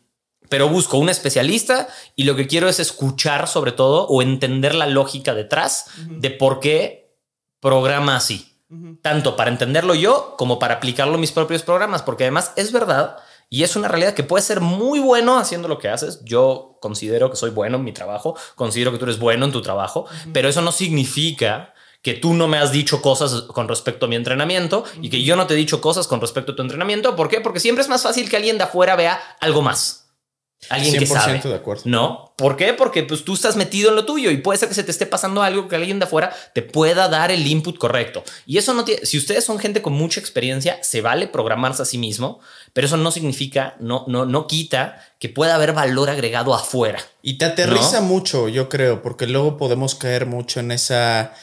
pero 0.49 0.69
busco 0.69 0.97
un 0.97 1.09
especialista 1.09 1.87
y 2.15 2.23
lo 2.23 2.35
que 2.35 2.47
quiero 2.47 2.69
es 2.69 2.79
escuchar 2.79 3.47
sobre 3.47 3.71
todo 3.71 4.07
o 4.07 4.21
entender 4.21 4.75
la 4.75 4.87
lógica 4.87 5.33
detrás 5.33 5.85
de 6.07 6.29
por 6.31 6.59
qué 6.59 7.15
programa 7.59 8.15
así. 8.15 8.53
Tanto 9.01 9.37
para 9.37 9.49
entenderlo 9.49 9.95
yo 9.95 10.35
como 10.37 10.59
para 10.59 10.75
aplicarlo 10.75 11.15
en 11.15 11.21
mis 11.21 11.31
propios 11.31 11.63
programas, 11.63 12.01
porque 12.01 12.25
además 12.25 12.51
es 12.57 12.71
verdad 12.71 13.17
y 13.49 13.63
es 13.63 13.77
una 13.77 13.87
realidad 13.87 14.13
que 14.13 14.23
puedes 14.23 14.45
ser 14.45 14.59
muy 14.59 14.99
bueno 14.99 15.37
haciendo 15.37 15.67
lo 15.67 15.79
que 15.79 15.87
haces. 15.87 16.21
Yo 16.25 16.77
considero 16.81 17.29
que 17.29 17.37
soy 17.37 17.51
bueno 17.51 17.77
en 17.77 17.85
mi 17.85 17.93
trabajo, 17.93 18.35
considero 18.55 18.91
que 18.91 18.97
tú 18.97 19.05
eres 19.05 19.19
bueno 19.19 19.45
en 19.45 19.53
tu 19.53 19.61
trabajo, 19.61 20.05
pero 20.33 20.49
eso 20.49 20.61
no 20.61 20.73
significa 20.73 21.73
que 22.01 22.13
tú 22.13 22.33
no 22.33 22.47
me 22.47 22.57
has 22.57 22.71
dicho 22.71 23.01
cosas 23.01 23.43
con 23.43 23.67
respecto 23.67 24.05
a 24.05 24.09
mi 24.09 24.15
entrenamiento 24.15 24.83
y 25.01 25.09
que 25.09 25.23
yo 25.23 25.35
no 25.35 25.47
te 25.47 25.53
he 25.53 25.57
dicho 25.57 25.81
cosas 25.81 26.07
con 26.07 26.21
respecto 26.21 26.51
a 26.51 26.55
tu 26.55 26.61
entrenamiento. 26.61 27.15
¿Por 27.15 27.29
qué? 27.29 27.41
Porque 27.41 27.59
siempre 27.59 27.81
es 27.81 27.89
más 27.89 28.03
fácil 28.03 28.29
que 28.29 28.37
alguien 28.37 28.57
de 28.57 28.65
afuera 28.65 28.95
vea 28.95 29.19
algo 29.39 29.61
más. 29.61 30.06
Alguien 30.69 30.97
que 30.97 31.07
100% 31.07 31.13
sabe. 31.13 31.41
de 31.41 31.55
acuerdo. 31.55 31.83
¿No? 31.85 32.33
¿Por 32.35 32.57
qué? 32.57 32.73
Porque 32.73 33.03
pues 33.03 33.23
tú 33.23 33.35
estás 33.35 33.55
metido 33.55 33.89
en 33.89 33.95
lo 33.95 34.05
tuyo 34.05 34.31
y 34.31 34.37
puede 34.37 34.59
ser 34.59 34.67
que 34.67 34.75
se 34.75 34.83
te 34.83 34.91
esté 34.91 35.05
pasando 35.05 35.41
algo 35.41 35.67
que 35.67 35.75
alguien 35.75 35.99
de 35.99 36.05
afuera 36.05 36.35
te 36.53 36.61
pueda 36.61 37.07
dar 37.07 37.31
el 37.31 37.45
input 37.47 37.77
correcto. 37.77 38.23
Y 38.45 38.57
eso 38.57 38.73
no 38.73 38.83
tiene, 38.83 39.05
si 39.05 39.17
ustedes 39.17 39.43
son 39.43 39.59
gente 39.59 39.81
con 39.81 39.93
mucha 39.93 40.19
experiencia, 40.19 40.77
se 40.81 41.01
vale 41.01 41.27
programarse 41.27 41.81
a 41.81 41.85
sí 41.85 41.97
mismo, 41.97 42.39
pero 42.73 42.87
eso 42.87 42.97
no 42.97 43.11
significa, 43.11 43.75
no, 43.79 44.05
no, 44.07 44.25
no 44.25 44.45
quita 44.47 45.03
que 45.19 45.29
pueda 45.29 45.55
haber 45.55 45.73
valor 45.73 46.09
agregado 46.09 46.53
afuera. 46.53 46.99
Y 47.21 47.37
te 47.37 47.45
aterriza 47.45 48.01
¿No? 48.01 48.07
mucho, 48.07 48.49
yo 48.49 48.67
creo, 48.67 49.01
porque 49.01 49.25
luego 49.25 49.57
podemos 49.57 49.95
caer 49.95 50.25
mucho 50.25 50.59
en 50.59 50.71
esa 50.71 51.33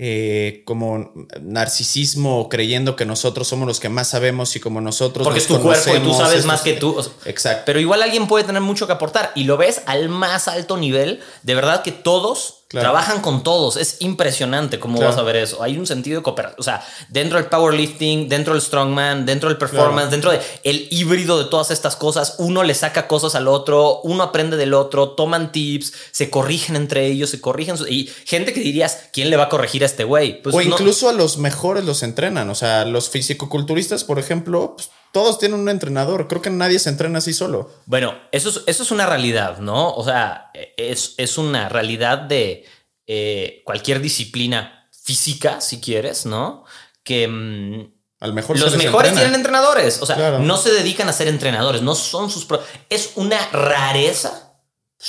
eh, 0.00 0.62
como 0.64 1.12
narcisismo 1.40 2.48
creyendo 2.48 2.94
que 2.94 3.04
nosotros 3.04 3.48
somos 3.48 3.66
los 3.66 3.80
que 3.80 3.88
más 3.88 4.08
sabemos 4.08 4.54
y 4.54 4.60
como 4.60 4.80
nosotros 4.80 5.24
Porque 5.24 5.40
nos 5.40 5.50
es 5.50 5.56
tu 5.56 5.60
cuerpo 5.60 5.96
y 5.96 6.00
tú 6.00 6.14
sabes 6.14 6.44
más 6.44 6.60
que 6.60 6.74
tú. 6.74 6.96
O 6.96 7.02
sea, 7.02 7.12
Exacto. 7.24 7.64
Pero 7.66 7.80
igual 7.80 8.02
alguien 8.02 8.28
puede 8.28 8.44
tener 8.44 8.62
mucho 8.62 8.86
que 8.86 8.92
aportar 8.92 9.32
y 9.34 9.44
lo 9.44 9.56
ves 9.56 9.82
al 9.86 10.08
más 10.08 10.46
alto 10.46 10.76
nivel. 10.76 11.20
De 11.42 11.54
verdad 11.56 11.82
que 11.82 11.90
todos 11.90 12.57
Claro. 12.70 12.84
trabajan 12.84 13.22
con 13.22 13.42
todos. 13.42 13.78
Es 13.78 13.96
impresionante 14.00 14.78
cómo 14.78 14.98
Claro. 14.98 15.12
vas 15.12 15.18
a 15.18 15.22
ver 15.22 15.36
eso. 15.36 15.62
Hay 15.62 15.78
un 15.78 15.86
sentido 15.86 16.18
de 16.18 16.22
cooperación. 16.22 16.60
O 16.60 16.62
sea, 16.62 16.86
dentro 17.08 17.38
del 17.38 17.48
powerlifting, 17.48 18.28
dentro 18.28 18.52
del 18.52 18.60
strongman, 18.62 19.24
dentro 19.24 19.48
del 19.48 19.56
performance, 19.56 20.08
Claro. 20.08 20.10
dentro 20.10 20.30
del 20.32 20.40
el 20.64 20.86
híbrido 20.90 21.38
de 21.42 21.46
todas 21.48 21.70
estas 21.70 21.96
cosas, 21.96 22.34
uno 22.38 22.62
le 22.64 22.74
saca 22.74 23.08
cosas 23.08 23.34
al 23.34 23.48
otro, 23.48 24.00
uno 24.02 24.22
aprende 24.22 24.58
del 24.58 24.74
otro, 24.74 25.10
toman 25.12 25.50
tips, 25.50 25.94
se 26.10 26.28
corrigen 26.28 26.76
entre 26.76 27.06
ellos, 27.06 27.30
se 27.30 27.40
corrigen. 27.40 27.76
Y 27.88 28.10
gente 28.26 28.52
que 28.52 28.60
dirías, 28.60 28.98
¿quién 29.14 29.30
le 29.30 29.36
va 29.38 29.44
a 29.44 29.48
corregir 29.48 29.82
a 29.82 29.86
este 29.86 30.04
güey? 30.04 30.42
Pues 30.42 30.54
o 30.54 30.58
no- 30.58 30.64
incluso 30.64 31.08
a 31.08 31.14
los 31.14 31.38
mejores 31.38 31.84
los 31.86 32.02
entrenan. 32.02 32.50
O 32.50 32.54
sea, 32.54 32.84
los 32.84 33.08
fisicoculturistas, 33.08 34.04
por 34.04 34.18
ejemplo, 34.18 34.74
pues, 34.76 34.90
todos 35.12 35.38
tienen 35.38 35.58
un 35.60 35.68
entrenador. 35.68 36.28
Creo 36.28 36.42
que 36.42 36.50
nadie 36.50 36.78
se 36.78 36.88
entrena 36.90 37.18
así 37.18 37.32
solo. 37.32 37.70
Bueno, 37.86 38.14
eso 38.32 38.48
es, 38.50 38.62
eso 38.66 38.82
es 38.82 38.90
una 38.90 39.06
realidad, 39.06 39.58
¿no? 39.58 39.92
O 39.94 40.04
sea, 40.04 40.50
es, 40.76 41.14
es 41.16 41.38
una 41.38 41.68
realidad 41.68 42.18
de 42.18 42.64
eh, 43.06 43.62
cualquier 43.64 44.00
disciplina 44.00 44.88
física, 45.02 45.60
si 45.60 45.80
quieres, 45.80 46.26
¿no? 46.26 46.64
Que 47.02 47.26
mm, 47.26 47.92
Al 48.20 48.32
mejor 48.34 48.58
los 48.58 48.76
mejores 48.76 49.10
entrena. 49.10 49.12
tienen 49.20 49.34
entrenadores. 49.34 50.02
O 50.02 50.06
sea, 50.06 50.16
Claro. 50.16 50.40
no 50.40 50.56
se 50.58 50.70
dedican 50.72 51.08
a 51.08 51.12
ser 51.12 51.28
entrenadores, 51.28 51.80
no 51.82 51.94
son 51.94 52.30
sus... 52.30 52.46
es 52.90 53.12
una 53.16 53.38
rareza 53.50 54.44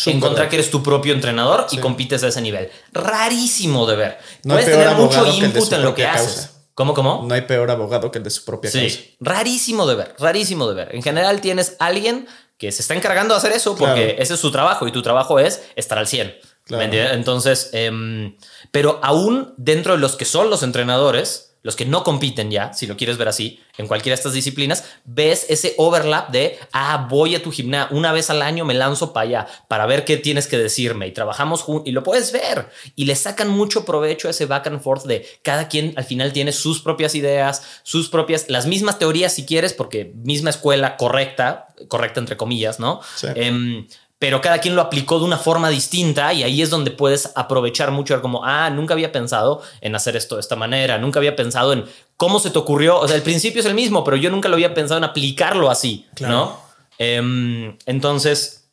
encontrar 0.05 0.37
raro. 0.41 0.49
que 0.51 0.55
eres 0.57 0.69
tu 0.69 0.83
propio 0.83 1.13
entrenador 1.13 1.65
y 1.71 1.77
compites 1.79 2.23
a 2.23 2.27
ese 2.27 2.41
nivel. 2.41 2.69
Rarísimo 2.93 3.87
de 3.87 3.95
ver. 3.95 4.17
No 4.43 4.53
Puedes 4.53 4.69
tener 4.69 4.91
mucho 4.95 5.25
input 5.33 5.73
en 5.73 5.81
lo 5.81 5.95
que 5.95 6.05
haces. 6.05 6.27
causa. 6.35 6.51
¿Cómo, 6.79 6.93
cómo? 6.93 7.25
No 7.27 7.33
hay 7.35 7.41
peor 7.41 7.69
abogado 7.71 8.09
que 8.09 8.19
el 8.19 8.23
de 8.23 8.29
su 8.29 8.45
propia 8.45 8.71
causa. 8.71 8.87
Sí, 8.87 9.17
rarísimo 9.19 9.85
de 9.85 9.95
ver, 9.95 10.15
rarísimo 10.17 10.65
de 10.69 10.75
ver. 10.75 10.95
En 10.95 11.03
general 11.03 11.41
tienes 11.41 11.75
alguien 11.77 12.25
que 12.57 12.71
se 12.71 12.81
está 12.81 12.93
encargando 12.95 13.33
de 13.33 13.37
hacer 13.39 13.51
eso 13.51 13.75
porque 13.75 14.05
Claro. 14.05 14.21
ese 14.23 14.35
es 14.35 14.39
su 14.39 14.49
trabajo 14.49 14.87
y 14.87 14.93
tu 14.93 15.01
trabajo 15.01 15.39
es 15.39 15.61
estar 15.75 15.97
al 15.97 16.07
100. 16.07 16.27
¿me 16.27 16.39
Claro. 16.63 16.83
entiendes? 16.85 17.13
Entonces, 17.15 17.69
em, 17.73 18.37
pero 18.71 19.01
aún 19.03 19.53
dentro 19.57 19.91
de 19.91 19.99
los 19.99 20.15
que 20.15 20.23
son 20.23 20.49
los 20.49 20.63
entrenadores, 20.63 21.48
los 21.61 21.75
que 21.75 21.85
no 21.85 22.03
compiten 22.03 22.51
ya, 22.51 22.73
si 22.73 22.87
lo 22.87 22.95
quieres 22.95 23.17
ver 23.17 23.27
así, 23.27 23.59
en 23.77 23.87
cualquiera 23.87 24.15
de 24.15 24.19
estas 24.19 24.33
disciplinas, 24.33 24.85
ves 25.05 25.45
ese 25.49 25.73
overlap 25.77 26.29
de, 26.29 26.57
ah, 26.71 27.07
voy 27.09 27.35
a 27.35 27.43
tu 27.43 27.51
gimnasio, 27.51 27.95
una 27.97 28.11
vez 28.11 28.29
al 28.29 28.41
año 28.41 28.65
me 28.65 28.73
lanzo 28.73 29.11
para 29.13 29.27
allá 29.27 29.47
para 29.67 29.85
ver 29.85 30.05
qué 30.05 30.17
tienes 30.17 30.47
que 30.47 30.57
decirme 30.57 31.07
y 31.07 31.11
trabajamos 31.11 31.61
juntos 31.61 31.87
y 31.87 31.91
lo 31.91 32.03
puedes 32.03 32.31
ver 32.31 32.69
y 32.95 33.05
le 33.05 33.15
sacan 33.15 33.49
mucho 33.49 33.85
provecho 33.85 34.27
a 34.27 34.31
ese 34.31 34.45
back 34.45 34.67
and 34.67 34.81
forth 34.81 35.03
de 35.03 35.25
cada 35.43 35.67
quien 35.67 35.93
al 35.97 36.05
final 36.05 36.33
tiene 36.33 36.51
sus 36.51 36.81
propias 36.81 37.15
ideas, 37.15 37.63
sus 37.83 38.09
propias, 38.09 38.45
las 38.49 38.65
mismas 38.65 38.99
teorías 38.99 39.33
si 39.33 39.45
quieres, 39.45 39.73
porque 39.73 40.13
misma 40.15 40.49
escuela 40.49 40.97
correcta, 40.97 41.67
correcta 41.87 42.19
entre 42.19 42.37
comillas, 42.37 42.79
¿no? 42.79 43.01
Sí. 43.15 43.27
Em, 43.35 43.87
pero 44.19 44.41
cada 44.41 44.59
quien 44.59 44.75
lo 44.75 44.81
aplicó 44.81 45.17
de 45.17 45.25
una 45.25 45.37
forma 45.37 45.69
distinta 45.69 46.33
y 46.33 46.43
ahí 46.43 46.61
es 46.61 46.69
donde 46.69 46.91
puedes 46.91 47.31
aprovechar 47.35 47.91
mucho 47.91 48.21
como, 48.21 48.43
ah, 48.45 48.69
nunca 48.69 48.93
había 48.93 49.13
pensado 49.13 49.61
en 49.79 49.95
hacer 49.95 50.17
esto 50.17 50.35
de 50.35 50.41
esta 50.41 50.57
manera, 50.57 50.97
nunca 50.97 51.19
había 51.19 51.37
pensado 51.37 51.71
en 51.71 51.85
cómo 52.17 52.39
se 52.39 52.51
te 52.51 52.59
ocurrió, 52.59 52.99
o 52.99 53.07
sea, 53.07 53.15
el 53.15 53.23
principio 53.23 53.61
es 53.61 53.65
el 53.65 53.73
mismo, 53.73 54.03
pero 54.03 54.17
yo 54.17 54.29
nunca 54.29 54.49
lo 54.49 54.55
había 54.55 54.73
pensado 54.73 54.97
en 54.97 55.05
aplicarlo 55.05 55.71
así, 55.71 56.05
Claro. 56.15 56.33
¿no? 56.33 56.59
Em, 56.97 57.77
entonces, 57.85 58.69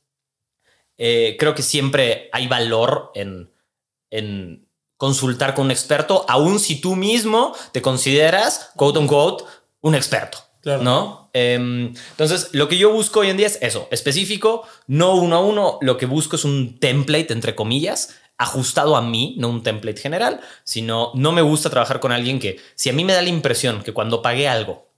eh, 0.98 1.36
creo 1.38 1.54
que 1.54 1.62
siempre 1.62 2.28
hay 2.32 2.48
valor 2.48 3.12
en, 3.14 3.52
en 4.10 4.66
consultar 4.96 5.54
con 5.54 5.66
un 5.66 5.70
experto, 5.70 6.24
aun 6.28 6.58
si 6.58 6.80
tú 6.80 6.96
mismo 6.96 7.54
te 7.70 7.82
consideras, 7.82 8.70
quote 8.74 8.98
unquote, 8.98 9.44
un 9.80 9.94
experto. 9.94 10.38
¿No? 10.80 11.25
Em, 11.38 11.92
entonces, 12.12 12.48
lo 12.52 12.66
que 12.66 12.78
yo 12.78 12.90
busco 12.90 13.20
hoy 13.20 13.28
en 13.28 13.36
día 13.36 13.46
es 13.46 13.58
eso, 13.60 13.88
específico, 13.90 14.66
no 14.86 15.16
uno 15.16 15.36
a 15.36 15.40
uno. 15.40 15.78
Lo 15.82 15.98
que 15.98 16.06
busco 16.06 16.36
es 16.36 16.46
un 16.46 16.80
template, 16.80 17.30
entre 17.30 17.54
comillas, 17.54 18.16
ajustado 18.38 18.96
a 18.96 19.02
mí, 19.02 19.34
no 19.38 19.50
un 19.50 19.62
template 19.62 20.00
general, 20.00 20.40
sino 20.64 21.12
no 21.14 21.32
me 21.32 21.42
gusta 21.42 21.68
trabajar 21.68 22.00
con 22.00 22.10
alguien 22.10 22.38
que, 22.38 22.58
si 22.74 22.88
a 22.88 22.94
mí 22.94 23.04
me 23.04 23.12
da 23.12 23.20
la 23.20 23.28
impresión 23.28 23.82
que 23.82 23.92
cuando 23.92 24.22
pagué 24.22 24.48
algo 24.48 24.88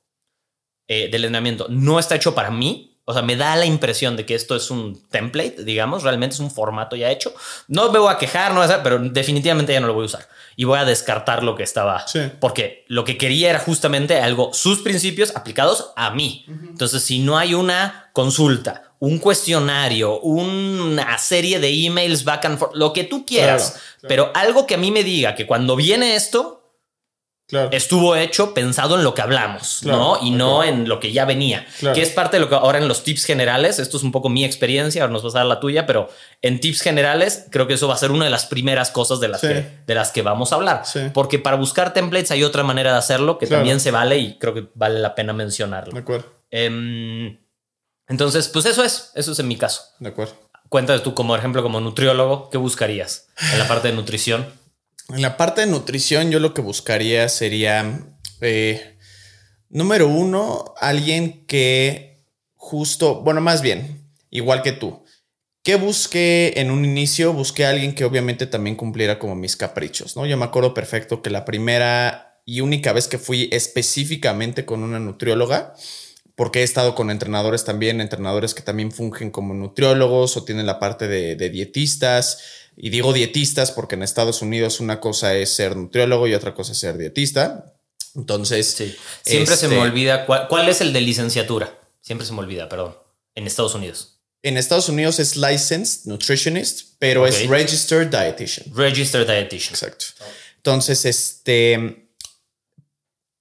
eh, 0.86 1.08
del 1.10 1.24
entrenamiento 1.24 1.66
no 1.70 1.98
está 1.98 2.14
hecho 2.14 2.36
para 2.36 2.52
mí, 2.52 3.00
o 3.04 3.12
sea, 3.12 3.22
me 3.22 3.34
da 3.34 3.56
la 3.56 3.66
impresión 3.66 4.16
de 4.16 4.24
que 4.24 4.36
esto 4.36 4.54
es 4.54 4.70
un 4.70 5.08
template, 5.08 5.64
digamos, 5.64 6.04
realmente 6.04 6.34
es 6.34 6.40
un 6.40 6.52
formato 6.52 6.94
ya 6.94 7.10
hecho. 7.10 7.34
No 7.66 7.90
me 7.90 7.98
voy 7.98 8.12
a 8.12 8.18
quejar, 8.18 8.54
no 8.54 8.62
pero 8.84 9.00
definitivamente 9.00 9.72
ya 9.72 9.80
no 9.80 9.88
lo 9.88 9.94
voy 9.94 10.02
a 10.04 10.06
usar. 10.06 10.28
Y 10.60 10.64
voy 10.64 10.80
a 10.80 10.84
descartar 10.84 11.44
lo 11.44 11.54
que 11.54 11.62
estaba. 11.62 12.04
Porque 12.40 12.84
lo 12.88 13.04
que 13.04 13.16
quería 13.16 13.48
era 13.48 13.60
justamente 13.60 14.18
algo, 14.20 14.52
sus 14.52 14.80
principios 14.80 15.36
aplicados 15.36 15.92
a 15.94 16.10
mí. 16.10 16.46
Entonces, 16.48 17.00
si 17.04 17.20
no 17.20 17.38
hay 17.38 17.54
una 17.54 18.10
consulta, 18.12 18.90
un 18.98 19.18
cuestionario, 19.18 20.18
una 20.18 21.16
serie 21.18 21.60
de 21.60 21.86
emails 21.86 22.24
back 22.24 22.44
and 22.46 22.58
forth, 22.58 22.74
lo 22.74 22.92
que 22.92 23.04
tú 23.04 23.24
quieras, 23.24 23.80
pero 24.08 24.32
algo 24.34 24.66
que 24.66 24.74
a 24.74 24.78
mí 24.78 24.90
me 24.90 25.04
diga 25.04 25.36
que 25.36 25.46
cuando 25.46 25.76
viene 25.76 26.16
esto, 26.16 26.57
Estuvo 27.70 28.14
hecho 28.14 28.52
pensado 28.52 28.96
en 28.96 29.04
lo 29.04 29.14
que 29.14 29.22
hablamos, 29.22 29.82
¿no? 29.82 30.18
Y 30.20 30.30
no 30.32 30.64
en 30.64 30.86
lo 30.86 31.00
que 31.00 31.12
ya 31.12 31.24
venía. 31.24 31.66
Que 31.94 32.02
es 32.02 32.10
parte 32.10 32.36
de 32.36 32.40
lo 32.40 32.48
que 32.48 32.54
ahora 32.54 32.78
en 32.78 32.88
los 32.88 33.04
tips 33.04 33.24
generales, 33.24 33.78
esto 33.78 33.96
es 33.96 34.02
un 34.02 34.12
poco 34.12 34.28
mi 34.28 34.44
experiencia, 34.44 35.02
ahora 35.02 35.12
nos 35.12 35.22
vas 35.22 35.34
a 35.34 35.38
dar 35.38 35.46
la 35.46 35.58
tuya, 35.58 35.86
pero 35.86 36.10
en 36.42 36.60
tips 36.60 36.82
generales 36.82 37.46
creo 37.50 37.66
que 37.66 37.74
eso 37.74 37.88
va 37.88 37.94
a 37.94 37.98
ser 37.98 38.10
una 38.10 38.26
de 38.26 38.30
las 38.30 38.44
primeras 38.46 38.90
cosas 38.90 39.18
de 39.20 39.28
las, 39.28 39.40
que, 39.40 39.66
de 39.86 39.94
las 39.94 40.12
que 40.12 40.20
vamos 40.20 40.52
a 40.52 40.56
hablar. 40.56 40.82
Porque 41.14 41.38
para 41.38 41.56
buscar 41.56 41.94
templates 41.94 42.30
hay 42.30 42.44
otra 42.44 42.64
manera 42.64 42.92
de 42.92 42.98
hacerlo 42.98 43.38
que 43.38 43.46
también 43.46 43.80
se 43.80 43.90
vale 43.90 44.18
y 44.18 44.38
creo 44.38 44.52
que 44.52 44.68
vale 44.74 44.98
la 44.98 45.14
pena 45.14 45.32
mencionarlo. 45.32 45.94
De 45.94 46.00
acuerdo. 46.00 46.26
Em, 46.50 47.38
entonces, 48.08 48.48
pues 48.48 48.66
eso 48.66 48.84
es, 48.84 49.10
eso 49.14 49.32
es 49.32 49.38
en 49.38 49.48
mi 49.48 49.56
caso. 49.56 49.82
De 49.98 50.10
acuerdo. 50.10 50.34
Cuéntame 50.68 50.98
tú, 51.00 51.14
como 51.14 51.34
ejemplo, 51.34 51.62
como 51.62 51.80
nutriólogo, 51.80 52.50
¿qué 52.50 52.58
buscarías 52.58 53.28
en 53.52 53.58
la 53.58 53.66
parte 53.66 53.88
de 53.88 53.94
nutrición? 53.94 54.46
En 55.08 55.22
la 55.22 55.38
parte 55.38 55.62
de 55.62 55.66
nutrición, 55.66 56.30
yo 56.30 56.38
lo 56.38 56.52
que 56.52 56.60
buscaría 56.60 57.30
sería, 57.30 57.98
eh, 58.42 58.98
número 59.70 60.06
uno, 60.06 60.74
alguien 60.78 61.46
que 61.46 62.26
justo, 62.56 63.22
bueno, 63.22 63.40
más 63.40 63.62
bien, 63.62 64.12
igual 64.28 64.60
que 64.60 64.72
tú. 64.72 65.02
¿Qué 65.62 65.76
busqué 65.76 66.52
en 66.56 66.70
un 66.70 66.84
inicio? 66.84 67.32
Busqué 67.32 67.64
a 67.64 67.70
alguien 67.70 67.94
que 67.94 68.04
obviamente 68.04 68.46
también 68.46 68.76
cumpliera 68.76 69.18
como 69.18 69.34
mis 69.34 69.56
caprichos, 69.56 70.14
¿no? 70.14 70.26
Yo 70.26 70.36
me 70.36 70.44
acuerdo 70.44 70.74
perfecto 70.74 71.22
que 71.22 71.30
la 71.30 71.46
primera 71.46 72.42
y 72.44 72.60
única 72.60 72.92
vez 72.92 73.08
que 73.08 73.18
fui 73.18 73.48
específicamente 73.50 74.66
con 74.66 74.82
una 74.82 74.98
nutrióloga, 74.98 75.74
porque 76.34 76.60
he 76.60 76.62
estado 76.64 76.94
con 76.94 77.10
entrenadores 77.10 77.64
también, 77.64 78.02
entrenadores 78.02 78.54
que 78.54 78.62
también 78.62 78.92
fungen 78.92 79.30
como 79.30 79.54
nutriólogos 79.54 80.36
o 80.36 80.44
tienen 80.44 80.66
la 80.66 80.78
parte 80.78 81.08
de, 81.08 81.34
de 81.34 81.48
dietistas, 81.48 82.67
y 82.80 82.90
digo 82.90 83.12
dietistas 83.12 83.72
porque 83.72 83.96
en 83.96 84.04
Estados 84.04 84.40
Unidos 84.40 84.78
una 84.78 85.00
cosa 85.00 85.34
es 85.34 85.52
ser 85.52 85.76
nutriólogo 85.76 86.28
y 86.28 86.34
otra 86.34 86.54
cosa 86.54 86.72
es 86.72 86.78
ser 86.78 86.96
dietista. 86.96 87.74
Entonces, 88.14 88.68
siempre 89.22 89.56
se 89.56 89.68
me 89.68 89.74
este, 89.74 89.88
olvida 89.88 90.26
cuál, 90.26 90.68
es 90.68 90.80
el 90.80 90.92
de 90.92 91.00
licenciatura. 91.00 91.76
Siempre 92.00 92.26
se 92.26 92.32
me 92.32 92.38
olvida, 92.38 92.68
perdón. 92.68 92.96
En 93.34 93.46
Estados 93.46 93.74
Unidos. 93.74 94.20
En 94.42 94.56
Estados 94.56 94.88
Unidos 94.88 95.18
es 95.18 95.36
licensed 95.36 96.06
nutritionist, 96.06 96.94
pero 96.98 97.26
es 97.26 97.46
registered 97.48 98.08
dietitian. 98.08 98.74
Registered 98.74 99.26
dietitian. 99.26 99.74
Exacto. 99.74 100.06
Entonces, 100.56 101.04
este 101.04 102.08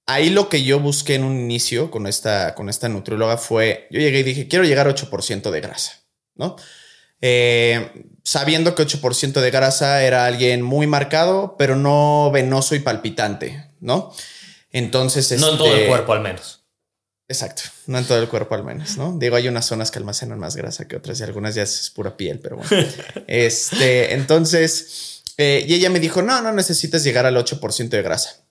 ahí 0.08 0.30
lo 0.30 0.48
que 0.48 0.64
yo 0.64 0.80
busqué 0.80 1.14
en 1.14 1.24
un 1.24 1.38
inicio 1.38 1.90
con 1.90 2.06
esta, 2.06 2.54
con 2.54 2.68
esta 2.68 2.88
nutrióloga 2.88 3.36
fue, 3.36 3.86
yo 3.90 4.00
llegué 4.00 4.20
y 4.20 4.22
dije, 4.24 4.48
quiero 4.48 4.64
llegar 4.64 4.88
a 4.88 4.94
8% 4.94 5.50
de 5.50 5.60
grasa, 5.60 6.02
¿no? 6.34 6.56
Eh, 7.20 8.06
sabiendo 8.22 8.74
que 8.74 8.82
8% 8.82 9.40
de 9.40 9.50
grasa 9.50 10.04
era 10.04 10.26
alguien 10.26 10.62
muy 10.62 10.86
marcado, 10.86 11.56
pero 11.58 11.76
no 11.76 12.30
venoso 12.32 12.74
y 12.74 12.80
palpitante, 12.80 13.70
¿no? 13.80 14.12
Entonces... 14.70 15.32
No 15.40 15.50
en 15.50 15.56
todo 15.56 15.68
el 15.68 15.74
este, 15.74 15.88
cuerpo 15.88 16.12
al 16.12 16.20
menos. 16.20 16.64
Exacto, 17.26 17.62
no 17.86 17.98
en 17.98 18.06
todo 18.06 18.18
el 18.18 18.28
cuerpo 18.28 18.54
al 18.54 18.64
menos, 18.64 18.96
¿no? 18.96 19.18
Digo, 19.18 19.36
hay 19.36 19.48
unas 19.48 19.66
zonas 19.66 19.90
que 19.90 19.98
almacenan 19.98 20.38
más 20.38 20.56
grasa 20.56 20.88
que 20.88 20.96
otras 20.96 21.20
y 21.20 21.24
algunas 21.24 21.54
ya 21.54 21.62
es 21.62 21.90
pura 21.90 22.16
piel, 22.16 22.40
pero 22.40 22.56
bueno. 22.56 22.70
este, 23.26 24.14
entonces, 24.14 25.22
eh, 25.36 25.64
y 25.68 25.74
ella 25.74 25.90
me 25.90 26.00
dijo, 26.00 26.22
no, 26.22 26.40
no 26.40 26.52
necesitas 26.52 27.04
llegar 27.04 27.26
al 27.26 27.36
8% 27.36 27.88
de 27.88 28.02
grasa. 28.02 28.46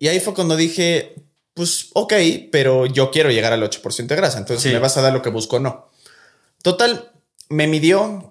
Y 0.00 0.08
ahí 0.08 0.18
fue 0.18 0.34
cuando 0.34 0.56
dije, 0.56 1.14
pues 1.54 1.90
ok, 1.92 2.14
pero 2.50 2.86
yo 2.86 3.12
quiero 3.12 3.30
llegar 3.30 3.52
al 3.52 3.62
8% 3.62 4.06
de 4.06 4.16
grasa, 4.16 4.38
entonces 4.38 4.72
me 4.72 4.80
vas 4.80 4.96
a 4.96 5.02
dar 5.02 5.12
lo 5.12 5.22
que 5.22 5.30
busco 5.30 5.60
no. 5.60 5.88
Total, 6.62 7.11
me 7.48 7.66
midió 7.66 8.30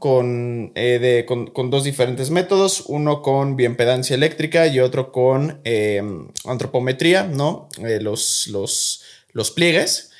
eh, 0.76 1.26
con, 1.28 1.47
con, 1.47 1.69
dos 1.69 1.84
diferentes 1.84 2.30
métodos, 2.32 2.84
uno 2.88 3.21
con 3.21 3.56
bioimpedancia 3.56 4.15
eléctrica 4.15 4.67
y 4.67 4.80
otro 4.80 5.12
con 5.12 5.62
em, 5.63 6.30
antropometría, 6.45 7.24
¿no? 7.24 7.69
Eh, 7.78 8.00
los, 8.02 8.47
los, 8.47 9.04
los 9.32 9.52
pliegues. 9.52 10.12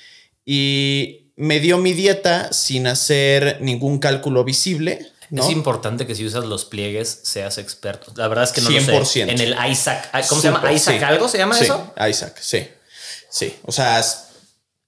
Y 0.46 1.32
me 1.36 1.60
dio 1.60 1.78
mi 1.78 1.94
dieta 1.94 2.54
sin 2.54 2.88
hacer 2.88 3.58
ningún 3.62 4.00
cálculo 4.00 4.44
visible. 4.44 5.08
Es 5.36 5.50
importante 5.50 6.06
que 6.06 6.14
si 6.14 6.26
usas 6.26 6.46
los 6.46 6.66
pliegues 6.66 7.22
seas 7.24 7.58
experto. 7.58 8.12
La 8.16 8.28
verdad 8.28 8.44
es 8.44 8.52
que 8.52 8.62
no 8.62 8.70
100%. 8.70 9.00
lo 9.00 9.06
sé. 9.06 9.22
En 9.22 9.40
el 9.40 9.56
Isaac, 9.70 10.12
¿cómo 10.28 10.42
se 10.42 10.52
llama? 10.52 10.72
¿Isaac 10.72 11.02
algo 11.04 11.28
se 11.30 11.38
llama 11.38 11.58
eso? 11.58 11.94
Isaac, 12.08 12.38
sí. 12.40 12.68
Sí. 13.30 13.56
O 13.64 13.72
sea, 13.72 14.04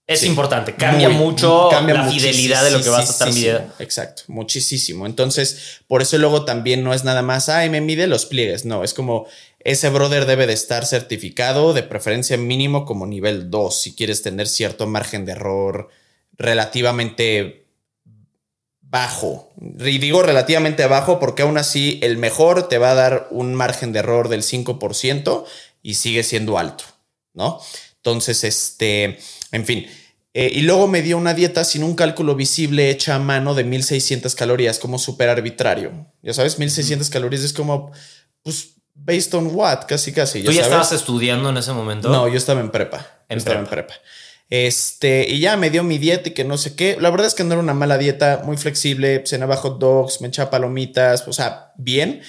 es 0.06 0.24
importante, 0.24 0.76
cambia 0.76 1.08
mucho 1.10 1.70
la 1.72 2.10
fidelidad 2.10 2.64
de 2.64 2.72
lo 2.72 2.84
que 2.84 2.90
vas 2.90 3.10
a 3.10 3.12
estar 3.12 3.34
midiendo. 3.34 3.74
Exacto, 3.80 4.24
muchísimo. 4.28 5.06
Entonces, 5.06 5.82
por 5.88 6.02
eso 6.02 6.18
luego 6.18 6.44
también 6.44 6.84
no 6.84 6.94
es 6.94 7.06
nada 7.06 7.22
más, 7.22 7.48
ay, 7.48 7.70
me 7.70 7.80
mide 7.80 8.08
los 8.08 8.26
pliegues. 8.26 8.66
No, 8.66 8.84
es 8.84 8.94
como 8.94 9.28
ese 9.60 9.90
brother 9.90 10.26
debe 10.26 10.46
de 10.46 10.54
estar 10.54 10.86
certificado, 10.86 11.74
de 11.74 11.84
preferencia 11.84 12.38
mínimo 12.38 12.86
como 12.86 13.06
nivel 13.06 13.50
2, 13.50 13.80
si 13.80 13.96
quieres 13.96 14.22
tener 14.22 14.48
cierto 14.50 14.88
margen 14.88 15.24
de 15.26 15.32
error 15.32 15.90
relativamente 16.34 17.66
bajo. 18.82 19.54
Y 19.80 20.00
digo 20.00 20.22
relativamente 20.22 20.86
bajo 20.86 21.20
porque 21.20 21.44
aún 21.44 21.58
así 21.58 22.00
el 22.04 22.18
mejor 22.18 22.68
te 22.68 22.78
va 22.78 22.92
a 22.92 22.96
dar 22.96 23.28
un 23.32 23.56
margen 23.56 23.94
de 23.94 24.00
error 24.00 24.28
del 24.28 24.44
5% 24.44 25.46
y 25.82 25.94
sigue 25.94 26.24
siendo 26.24 26.58
alto, 26.58 26.84
¿no? 27.34 27.62
Entonces, 27.96 28.44
este, 28.44 29.18
en 29.54 29.66
fin. 29.66 29.88
Eh, 30.34 30.52
y 30.52 30.62
luego 30.64 30.88
me 30.88 31.04
dio 31.04 31.18
una 31.18 31.36
dieta 31.36 31.64
sin 31.64 31.84
un 31.84 31.96
cálculo 31.96 32.36
visible 32.36 32.90
hecha 32.90 33.16
a 33.16 33.20
mano 33.20 33.54
de 33.54 33.64
1600 33.64 34.34
calorías, 34.34 34.80
como 34.80 34.98
súper 34.98 35.30
arbitrario. 35.30 36.08
Ya 36.24 36.34
sabes, 36.34 36.58
1600 36.58 37.10
calorías 37.10 37.44
es 37.44 37.54
como, 37.54 37.92
pues, 38.42 38.74
based 38.96 39.34
on 39.36 39.52
what, 39.54 39.86
casi, 39.88 40.12
casi. 40.12 40.44
¿Tú 40.44 40.52
ya, 40.52 40.64
estabas 40.64 40.92
estudiando 40.92 41.50
en 41.50 41.58
ese 41.58 41.72
momento? 41.72 42.10
No, 42.10 42.28
yo 42.28 42.38
estaba 42.38 42.62
en 42.62 42.72
prepa. 42.72 43.26
En 43.30 43.38
estaba 43.38 43.60
prepa. 43.60 43.70
en 43.70 43.86
prepa. 43.86 44.02
Este, 44.50 45.28
y 45.30 45.40
ya 45.40 45.56
me 45.56 45.70
dio 45.70 45.84
mi 45.84 46.00
dieta 46.00 46.30
y 46.30 46.34
que 46.34 46.44
no 46.44 46.58
sé 46.58 46.76
qué. 46.76 46.98
La 47.00 47.12
verdad 47.12 47.28
es 47.28 47.36
que 47.36 47.44
no 47.44 47.54
era 47.54 47.62
una 47.62 47.76
mala 47.76 48.00
dieta, 48.00 48.42
muy 48.44 48.58
flexible. 48.58 49.24
Cenaba 49.28 49.56
hot 49.56 49.80
dogs, 49.80 50.20
me 50.22 50.30
echaba 50.30 50.50
palomitas, 50.50 51.28
o 51.28 51.34
sea, 51.34 51.74
bien 51.78 52.22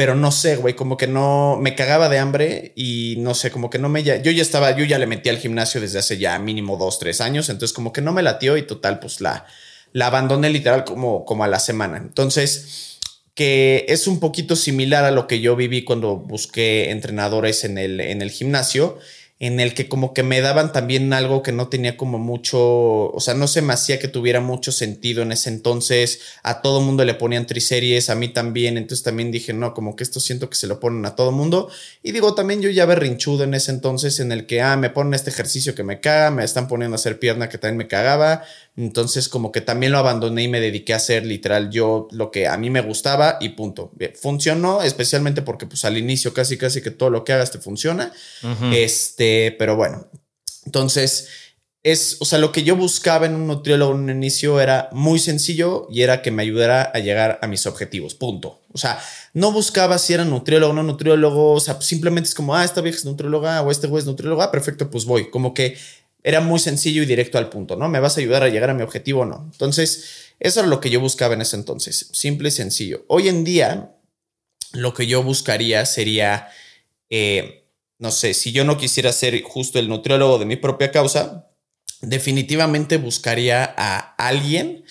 pero 0.00 0.14
no 0.14 0.32
sé, 0.32 0.56
güey, 0.56 0.72
como 0.72 0.96
que 0.96 1.06
no 1.06 1.58
me 1.60 1.74
cagaba 1.74 2.08
de 2.08 2.18
hambre 2.18 2.72
y 2.74 3.16
no 3.18 3.34
sé, 3.34 3.50
como 3.50 3.68
que 3.68 3.78
no 3.78 3.90
me 3.90 4.02
yo 4.02 4.14
ya 4.14 4.40
estaba, 4.40 4.74
yo 4.74 4.86
ya 4.86 4.98
le 4.98 5.06
metí 5.06 5.28
al 5.28 5.36
gimnasio 5.36 5.78
desde 5.78 5.98
hace 5.98 6.16
ya 6.16 6.38
mínimo 6.38 6.78
dos, 6.78 6.98
tres 6.98 7.20
años, 7.20 7.50
entonces 7.50 7.74
como 7.74 7.92
que 7.92 8.00
no 8.00 8.14
me 8.14 8.22
latió 8.22 8.56
y 8.56 8.62
total, 8.62 8.98
pues 8.98 9.20
la, 9.20 9.44
la 9.92 10.06
abandoné 10.06 10.48
literal 10.48 10.84
como, 10.84 11.26
como 11.26 11.44
a 11.44 11.48
la 11.48 11.58
semana. 11.58 11.98
Entonces, 11.98 12.98
que 13.34 13.84
es 13.90 14.06
un 14.06 14.20
poquito 14.20 14.56
similar 14.56 15.04
a 15.04 15.10
lo 15.10 15.26
que 15.26 15.42
yo 15.42 15.54
viví 15.54 15.84
cuando 15.84 16.16
busqué 16.16 16.88
entrenadores 16.88 17.64
en 17.64 17.76
el, 17.76 18.00
en 18.00 18.22
el 18.22 18.30
gimnasio 18.30 18.98
en 19.40 19.58
el 19.58 19.72
que 19.72 19.88
como 19.88 20.12
que 20.12 20.22
me 20.22 20.42
daban 20.42 20.70
también 20.70 21.14
algo 21.14 21.42
que 21.42 21.50
no 21.50 21.68
tenía 21.68 21.96
como 21.96 22.18
mucho, 22.18 23.10
o 23.10 23.20
sea, 23.20 23.32
no 23.32 23.48
se 23.48 23.62
me 23.62 23.72
hacía 23.72 23.98
que 23.98 24.06
tuviera 24.06 24.40
mucho 24.42 24.70
sentido 24.70 25.22
en 25.22 25.32
ese 25.32 25.48
entonces, 25.48 26.20
a 26.42 26.60
todo 26.60 26.82
mundo 26.82 27.06
le 27.06 27.14
ponían 27.14 27.46
triseries, 27.46 28.10
a 28.10 28.14
mí 28.14 28.28
también, 28.28 28.76
entonces 28.76 29.02
también 29.02 29.32
dije, 29.32 29.54
no, 29.54 29.72
como 29.72 29.96
que 29.96 30.04
esto 30.04 30.20
siento 30.20 30.50
que 30.50 30.56
se 30.56 30.66
lo 30.66 30.78
ponen 30.78 31.06
a 31.06 31.16
todo 31.16 31.32
mundo, 31.32 31.70
y 32.02 32.12
digo, 32.12 32.34
también 32.34 32.60
yo 32.60 32.68
ya 32.68 32.84
berrinchudo 32.84 33.44
en 33.44 33.54
ese 33.54 33.70
entonces 33.70 34.20
en 34.20 34.30
el 34.30 34.44
que, 34.44 34.60
ah, 34.60 34.76
me 34.76 34.90
ponen 34.90 35.14
este 35.14 35.30
ejercicio 35.30 35.74
que 35.74 35.84
me 35.84 36.00
caga, 36.00 36.30
me 36.30 36.44
están 36.44 36.68
poniendo 36.68 36.96
a 36.96 36.98
hacer 36.98 37.18
pierna 37.18 37.48
que 37.48 37.56
también 37.56 37.78
me 37.78 37.88
cagaba, 37.88 38.44
entonces 38.82 39.28
como 39.28 39.52
que 39.52 39.60
también 39.60 39.92
lo 39.92 39.98
abandoné 39.98 40.44
y 40.44 40.48
me 40.48 40.60
dediqué 40.60 40.92
a 40.92 40.96
hacer 40.96 41.26
literal 41.26 41.70
yo 41.70 42.08
lo 42.10 42.30
que 42.30 42.48
a 42.48 42.56
mí 42.56 42.70
me 42.70 42.80
gustaba 42.80 43.38
y 43.40 43.50
punto. 43.50 43.92
Funcionó, 44.20 44.82
especialmente 44.82 45.42
porque 45.42 45.66
pues 45.66 45.84
al 45.84 45.98
inicio 45.98 46.32
casi 46.32 46.56
casi 46.56 46.80
que 46.80 46.90
todo 46.90 47.10
lo 47.10 47.24
que 47.24 47.32
hagas 47.32 47.50
te 47.50 47.58
funciona. 47.58 48.12
Este, 48.72 49.54
pero 49.58 49.76
bueno. 49.76 50.06
Entonces, 50.66 51.28
es, 51.82 52.18
o 52.20 52.26
sea, 52.26 52.38
lo 52.38 52.52
que 52.52 52.62
yo 52.62 52.76
buscaba 52.76 53.26
en 53.26 53.34
un 53.34 53.46
nutriólogo 53.46 53.94
en 53.94 54.00
un 54.00 54.10
inicio 54.10 54.60
era 54.60 54.90
muy 54.92 55.18
sencillo 55.18 55.86
y 55.90 56.02
era 56.02 56.20
que 56.20 56.30
me 56.30 56.42
ayudara 56.42 56.82
a 56.82 56.98
llegar 56.98 57.38
a 57.40 57.46
mis 57.46 57.66
objetivos, 57.66 58.14
punto. 58.14 58.60
O 58.72 58.78
sea, 58.78 59.00
no 59.32 59.50
buscaba 59.50 59.98
si 59.98 60.12
era 60.12 60.24
nutriólogo 60.24 60.72
o 60.72 60.74
no 60.74 60.82
nutriólogo, 60.82 61.52
o 61.52 61.60
sea, 61.60 61.80
simplemente 61.80 62.28
es 62.28 62.34
como, 62.34 62.54
ah, 62.54 62.64
esta 62.64 62.82
vieja 62.82 62.98
es 62.98 63.04
nutrióloga 63.06 63.62
o 63.62 63.70
este 63.70 63.86
güey 63.86 64.00
es 64.00 64.06
nutrióloga, 64.06 64.44
ah, 64.44 64.50
perfecto, 64.50 64.90
pues 64.90 65.06
voy. 65.06 65.30
Como 65.30 65.54
que 65.54 65.78
era 66.22 66.40
muy 66.40 66.58
sencillo 66.58 67.02
y 67.02 67.06
directo 67.06 67.38
al 67.38 67.48
punto, 67.48 67.76
¿no? 67.76 67.88
¿Me 67.88 68.00
vas 68.00 68.16
a 68.16 68.20
ayudar 68.20 68.42
a 68.42 68.48
llegar 68.48 68.70
a 68.70 68.74
mi 68.74 68.82
objetivo 68.82 69.20
o 69.22 69.24
no? 69.24 69.48
Entonces, 69.52 70.34
eso 70.38 70.60
era 70.60 70.68
lo 70.68 70.80
que 70.80 70.90
yo 70.90 71.00
buscaba 71.00 71.34
en 71.34 71.42
ese 71.42 71.56
entonces, 71.56 72.08
simple 72.12 72.48
y 72.48 72.52
sencillo. 72.52 73.04
Hoy 73.08 73.28
en 73.28 73.44
día, 73.44 73.94
lo 74.72 74.94
que 74.94 75.06
yo 75.06 75.22
buscaría 75.22 75.84
sería, 75.86 76.48
eh, 77.08 77.66
no 77.98 78.10
sé, 78.10 78.34
si 78.34 78.52
yo 78.52 78.64
no 78.64 78.76
quisiera 78.76 79.12
ser 79.12 79.40
justo 79.42 79.78
el 79.78 79.88
nutriólogo 79.88 80.38
de 80.38 80.46
mi 80.46 80.56
propia 80.56 80.90
causa, 80.90 81.50
definitivamente 82.00 82.96
buscaría 82.96 83.74
a 83.76 83.98
alguien 84.16 84.84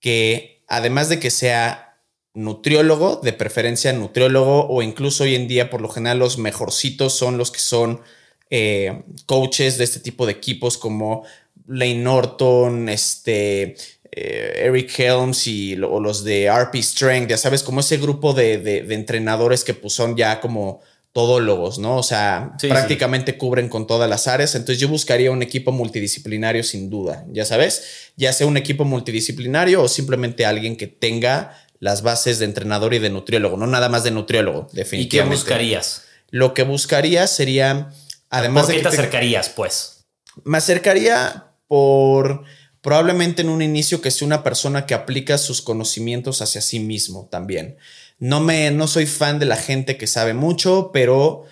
que, 0.00 0.64
además 0.68 1.08
de 1.08 1.20
que 1.20 1.30
sea 1.30 2.00
nutriólogo, 2.34 3.20
de 3.22 3.32
preferencia 3.32 3.92
nutriólogo, 3.92 4.68
o 4.68 4.82
incluso 4.82 5.24
hoy 5.24 5.34
en 5.34 5.48
día, 5.48 5.70
por 5.70 5.80
lo 5.80 5.88
general, 5.88 6.18
los 6.18 6.38
mejorcitos 6.38 7.14
son 7.14 7.38
los 7.38 7.50
que 7.50 7.60
son 7.60 8.02
eh, 8.50 9.02
coaches 9.26 9.78
de 9.78 9.84
este 9.84 10.00
tipo 10.00 10.26
de 10.26 10.32
equipos 10.32 10.78
como 10.78 11.24
Lane 11.66 11.96
Norton, 11.96 12.88
este, 12.88 13.76
eh, 14.12 14.62
Eric 14.64 14.98
Helms 14.98 15.46
y 15.46 15.74
o 15.82 16.00
los 16.00 16.24
de 16.24 16.50
RP 16.50 16.76
Strength, 16.76 17.30
ya 17.30 17.38
sabes, 17.38 17.62
como 17.62 17.80
ese 17.80 17.96
grupo 17.98 18.32
de, 18.32 18.86
entrenadores 18.90 19.64
que 19.64 19.74
pues, 19.74 19.92
son 19.92 20.16
ya 20.16 20.40
como 20.40 20.80
todólogos, 21.12 21.78
¿no? 21.78 21.96
O 21.96 22.02
sea, 22.02 22.52
prácticamente 22.60 23.38
cubren 23.38 23.70
con 23.70 23.86
todas 23.86 24.08
las 24.08 24.28
áreas. 24.28 24.54
Entonces 24.54 24.78
yo 24.78 24.88
buscaría 24.88 25.30
un 25.30 25.42
equipo 25.42 25.72
multidisciplinario 25.72 26.62
sin 26.62 26.90
duda, 26.90 27.24
ya 27.32 27.46
sabes, 27.46 28.10
ya 28.16 28.34
sea 28.34 28.46
un 28.46 28.58
equipo 28.58 28.84
multidisciplinario 28.84 29.82
o 29.82 29.88
simplemente 29.88 30.44
alguien 30.44 30.76
que 30.76 30.86
tenga 30.86 31.56
las 31.80 32.02
bases 32.02 32.38
de 32.38 32.44
entrenador 32.44 32.94
y 32.94 32.98
de 32.98 33.10
nutriólogo, 33.10 33.56
no 33.56 33.66
nada 33.66 33.88
más 33.88 34.04
de 34.04 34.10
nutriólogo, 34.10 34.68
definitivamente. 34.72 35.34
¿Y 35.34 35.38
qué 35.38 35.44
buscarías? 35.44 36.02
Lo 36.30 36.54
que 36.54 36.64
buscaría 36.64 37.26
sería, 37.26 37.90
además 38.30 38.66
¿Por 38.66 38.72
qué 38.72 38.78
de... 38.78 38.82
te 38.82 38.88
acercarías, 38.88 39.48
pues? 39.48 40.06
Me 40.44 40.58
acercaría 40.58 41.52
por 41.68 42.44
probablemente 42.80 43.42
en 43.42 43.48
un 43.48 43.62
inicio 43.62 44.00
que 44.00 44.10
sea 44.10 44.26
una 44.26 44.44
persona 44.44 44.86
que 44.86 44.94
aplica 44.94 45.38
sus 45.38 45.60
conocimientos 45.60 46.40
hacia 46.40 46.60
sí 46.60 46.78
mismo 46.78 47.28
también. 47.30 47.78
No 48.18 48.40
me, 48.40 48.70
no 48.70 48.86
soy 48.86 49.06
fan 49.06 49.38
de 49.38 49.46
la 49.46 49.56
gente 49.56 49.96
que 49.96 50.06
sabe 50.06 50.34
mucho, 50.34 50.90
pero 50.92 51.44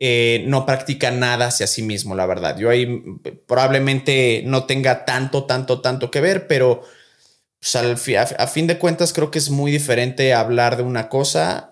eh, 0.00 0.44
no 0.46 0.64
practica 0.64 1.10
nada 1.10 1.48
hacia 1.48 1.66
sí 1.66 1.82
mismo, 1.82 2.14
la 2.14 2.24
verdad. 2.24 2.56
Yo 2.56 2.70
ahí 2.70 3.02
probablemente 3.46 4.42
no 4.46 4.64
tenga 4.64 5.04
tanto, 5.04 5.44
tanto, 5.44 5.80
tanto 5.80 6.10
que 6.10 6.20
ver, 6.20 6.46
pero 6.46 6.82
pues, 7.60 7.76
a, 7.76 8.46
fin 8.46 8.66
de 8.66 8.78
cuentas 8.78 9.12
creo 9.12 9.30
que 9.30 9.38
es 9.38 9.50
muy 9.50 9.72
diferente 9.72 10.32
hablar 10.34 10.76
de 10.76 10.84
una 10.84 11.08
cosa 11.08 11.67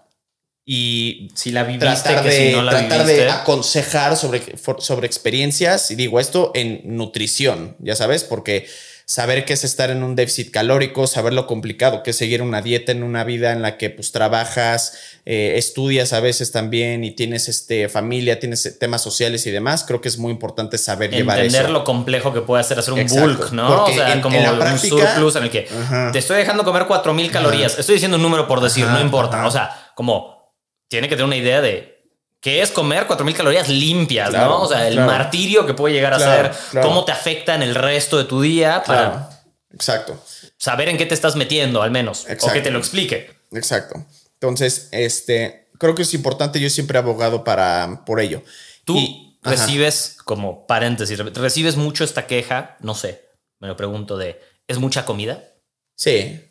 y 0.69 1.29
si 1.35 1.53
la 1.53 1.65
tratar, 1.79 2.25
de, 2.25 2.57
tratar 2.69 3.07
de 3.07 3.31
aconsejar 3.31 4.17
sobre, 4.17 4.43
sobre 4.79 5.07
experiencias. 5.07 5.93
Y 5.93 5.95
digo 5.95 6.19
esto 6.19 6.51
en 6.55 6.81
nutrición, 6.85 7.77
ya 7.79 7.95
sabes, 7.95 8.25
porque 8.25 8.67
saber 9.05 9.45
qué 9.45 9.53
es 9.53 9.63
estar 9.63 9.91
en 9.91 10.03
un 10.03 10.17
déficit 10.17 10.51
calórico, 10.51 11.07
saber 11.07 11.33
lo 11.33 11.47
complicado 11.47 12.03
que 12.03 12.11
es 12.11 12.17
seguir 12.17 12.43
una 12.43 12.63
dieta 12.63 12.91
en 12.91 13.05
una 13.05 13.23
vida 13.23 13.53
en 13.53 13.63
la 13.63 13.79
que 13.79 13.91
pues 13.91 14.11
trabajas, 14.11 14.99
eh, 15.25 15.53
estudias 15.55 16.13
a 16.13 16.19
veces 16.19 16.51
también 16.51 17.05
y 17.05 17.13
tienes 17.13 17.49
este, 17.49 17.89
familia, 17.89 18.41
tienes 18.41 18.77
temas 18.81 19.03
sociales 19.03 19.47
y 19.47 19.53
demás, 19.53 19.85
creo 19.85 20.01
que 20.01 20.09
es 20.09 20.19
muy 20.19 20.33
importante 20.33 20.79
saber 20.79 21.13
llevar 21.13 21.39
eso. 21.39 21.47
Entender 21.47 21.71
lo 21.71 21.85
complejo 21.85 22.35
que 22.35 22.41
puede 22.41 22.63
hacer 22.63 22.81
hacer 22.81 22.95
un 22.95 23.07
bulk, 23.07 23.53
¿no? 23.53 23.85
o 23.85 23.93
sea, 23.93 24.21
como 24.21 24.37
un 24.37 24.79
surplus 24.81 25.37
en 25.37 25.45
el 25.45 25.51
que 25.51 25.69
te 26.13 26.19
estoy 26.19 26.39
dejando 26.39 26.65
comer 26.65 26.87
4000 26.87 27.31
calorías. 27.31 27.79
Estoy 27.79 27.95
diciendo 27.95 28.17
un 28.17 28.25
número 28.25 28.49
por 28.49 28.61
decir, 28.61 28.85
no 28.87 29.01
importa. 29.01 29.47
O 29.47 29.51
sea, 29.53 29.93
como 29.95 30.36
tiene 30.89 31.09
que 31.09 31.17
tener 31.17 31.27
una 31.27 31.37
idea 31.37 31.61
de 31.61 31.97
que 32.41 32.63
es 32.63 32.71
comer 32.71 33.07
4000 33.07 33.35
calorías 33.35 33.69
limpias, 33.69 34.33
¿no? 34.33 34.63
O 34.63 34.69
sea, 34.69 34.87
el 34.87 35.01
martirio 35.01 35.67
que 35.67 35.75
puede 35.75 35.95
llegar 35.95 36.15
a 36.15 36.19
ser, 36.19 36.53
cómo 36.83 37.05
te 37.05 37.13
afecta 37.13 37.55
en 37.55 37.63
el 37.63 37.75
resto 37.75 38.19
de 38.19 38.25
tu 38.25 38.41
día 38.41 38.83
para 38.87 39.31
Exacto. 39.73 40.23
saber 40.57 40.89
en 40.89 40.97
qué 40.97 41.07
te 41.07 41.15
estás 41.15 41.35
metiendo, 41.35 41.83
al 41.83 41.91
menos, 41.91 42.27
o 42.41 42.53
que 42.53 42.61
te 42.61 42.71
lo 42.71 42.79
explique. 42.79 43.31
Exacto. 43.53 44.05
Entonces, 44.35 44.89
este, 44.93 45.71
creo 45.79 45.95
que 45.95 46.03
es 46.03 46.15
importante, 46.15 46.61
yo 46.61 46.71
siempre 46.71 46.99
he 46.99 47.03
abogado 47.03 47.43
para, 47.43 48.05
por 48.05 48.21
ello. 48.21 48.43
Tú 48.85 48.97
recibes, 49.43 50.17
como 50.25 50.67
paréntesis, 50.67 51.19
recibes 51.19 51.77
mucho 51.77 52.05
esta 52.05 52.27
queja, 52.27 52.77
no 52.81 52.95
sé, 52.95 53.25
me 53.59 53.67
lo 53.67 53.77
pregunto 53.77 54.17
de, 54.17 54.41
¿es 54.69 54.79
mucha 54.79 55.05
comida? 55.05 55.43
Sí. 55.97 56.43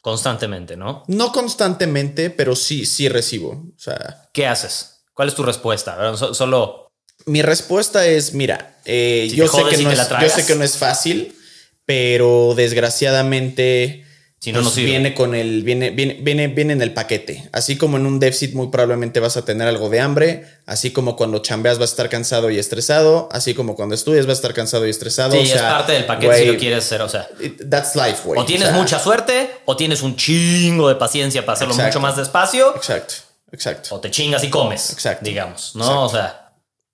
Constantemente, 0.00 0.76
¿no? 0.76 1.04
No 1.06 1.32
constantemente, 1.32 2.30
pero 2.30 2.56
sí, 2.56 2.86
sí 2.86 3.08
recibo. 3.08 3.50
O 3.50 3.78
sea. 3.78 4.28
¿Qué 4.32 4.46
haces? 4.46 5.04
¿Cuál 5.14 5.28
es 5.28 5.34
tu 5.34 5.42
respuesta? 5.42 6.16
Solo. 6.16 6.92
Mi 7.26 7.42
respuesta 7.42 8.06
es: 8.06 8.34
mira, 8.34 8.78
eh, 8.84 9.30
yo, 9.34 9.48
sé 9.48 9.64
que 9.68 9.78
no 9.78 9.90
es, 9.90 10.08
yo 10.08 10.28
sé 10.28 10.46
que 10.46 10.54
no 10.54 10.64
es 10.64 10.76
fácil, 10.76 11.36
pero 11.84 12.54
desgraciadamente. 12.56 14.04
Si 14.40 14.52
no, 14.52 14.62
pues 14.62 14.76
viene 14.76 15.14
con 15.14 15.34
el, 15.34 15.64
viene, 15.64 15.90
viene, 15.90 16.18
viene, 16.20 16.46
viene 16.46 16.72
en 16.72 16.80
el 16.80 16.94
paquete. 16.94 17.48
Así 17.52 17.76
como 17.76 17.96
en 17.96 18.06
un 18.06 18.20
déficit 18.20 18.54
muy 18.54 18.68
probablemente 18.68 19.18
vas 19.18 19.36
a 19.36 19.44
tener 19.44 19.66
algo 19.66 19.88
de 19.88 19.98
hambre, 19.98 20.46
así 20.64 20.92
como 20.92 21.16
cuando 21.16 21.40
chambeas 21.40 21.80
vas 21.80 21.90
a 21.90 21.92
estar 21.92 22.08
cansado 22.08 22.48
y 22.48 22.56
estresado, 22.56 23.28
así 23.32 23.54
como 23.54 23.74
cuando 23.74 23.96
estudias 23.96 24.26
vas 24.26 24.36
a 24.36 24.40
estar 24.40 24.54
cansado 24.54 24.86
y 24.86 24.90
estresado. 24.90 25.32
Sí, 25.32 25.50
es 25.50 25.60
parte 25.60 25.92
del 25.92 26.06
paquete 26.06 26.38
si 26.38 26.44
lo 26.44 26.56
quieres 26.56 26.84
hacer, 26.84 27.02
o 27.02 27.08
sea. 27.08 27.28
That's 27.68 27.96
life, 27.96 28.20
güey. 28.24 28.40
O 28.40 28.44
tienes 28.44 28.70
mucha 28.72 29.00
suerte, 29.00 29.50
o 29.64 29.76
tienes 29.76 30.02
un 30.02 30.14
chingo 30.14 30.88
de 30.88 30.94
paciencia 30.94 31.44
para 31.44 31.54
hacerlo 31.54 31.74
mucho 31.74 31.98
más 31.98 32.16
despacio. 32.16 32.76
Exacto. 32.76 33.14
Exacto. 33.50 33.94
O 33.96 34.00
te 34.00 34.10
chingas 34.10 34.44
y 34.44 34.50
comes. 34.50 34.92
Exacto. 34.92 35.24
Digamos, 35.24 35.74
¿no? 35.74 36.04
O 36.04 36.08
sea. 36.08 36.47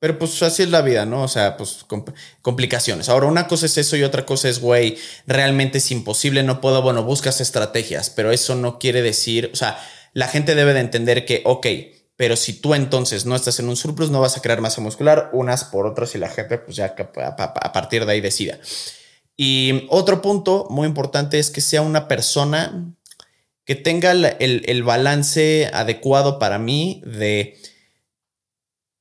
Pero 0.05 0.19
pues 0.19 0.43
así 0.43 0.64
es 0.64 0.69
la 0.69 0.83
vida, 0.83 1.07
¿no? 1.07 1.23
O 1.23 1.29
sea, 1.29 1.57
pues 1.57 1.87
complicaciones. 2.43 3.09
Ahora, 3.09 3.25
una 3.25 3.47
cosa 3.49 3.64
es 3.64 3.79
eso 3.79 3.97
y 3.97 4.03
otra 4.03 4.27
cosa 4.27 4.51
es, 4.51 4.61
güey, 4.61 4.99
realmente 5.27 5.79
es 5.79 5.90
imposible, 5.90 6.43
no 6.43 6.61
puedo, 6.61 6.83
bueno, 6.83 7.05
buscas 7.05 7.40
estrategias, 7.40 8.11
pero 8.11 8.31
eso 8.31 8.55
no 8.55 8.79
quiere 8.79 9.01
decir, 9.01 9.49
o 9.51 9.57
sea, 9.57 9.83
la 10.12 10.29
gente 10.29 10.55
debe 10.55 10.75
de 10.75 10.81
entender 10.81 11.25
que, 11.25 11.40
ok, 11.47 11.67
pero 12.17 12.37
si 12.37 12.53
tú 12.53 12.75
entonces 12.75 13.25
no 13.25 13.35
estás 13.35 13.61
en 13.61 13.69
un 13.71 13.77
surplus, 13.77 14.11
no 14.11 14.21
vas 14.21 14.37
a 14.37 14.43
crear 14.43 14.61
masa 14.61 14.83
muscular, 14.83 15.31
unas 15.33 15.64
por 15.64 15.87
otras 15.87 16.14
y 16.14 16.19
la 16.19 16.29
gente 16.29 16.59
pues 16.59 16.77
ya 16.77 16.95
a 16.99 17.73
partir 17.73 18.05
de 18.05 18.12
ahí 18.12 18.21
decida. 18.21 18.59
Y 19.38 19.87
otro 19.88 20.21
punto 20.21 20.67
muy 20.69 20.87
importante 20.87 21.38
es 21.38 21.51
que 21.51 21.62
sea 21.62 21.81
una 21.81 22.09
persona 22.09 22.95
que 23.64 23.75
tenga 23.75 24.12
el, 24.12 24.83
balance 24.83 25.71
adecuado 25.73 26.38
para 26.38 26.59
mí 26.59 27.03
de 27.07 27.57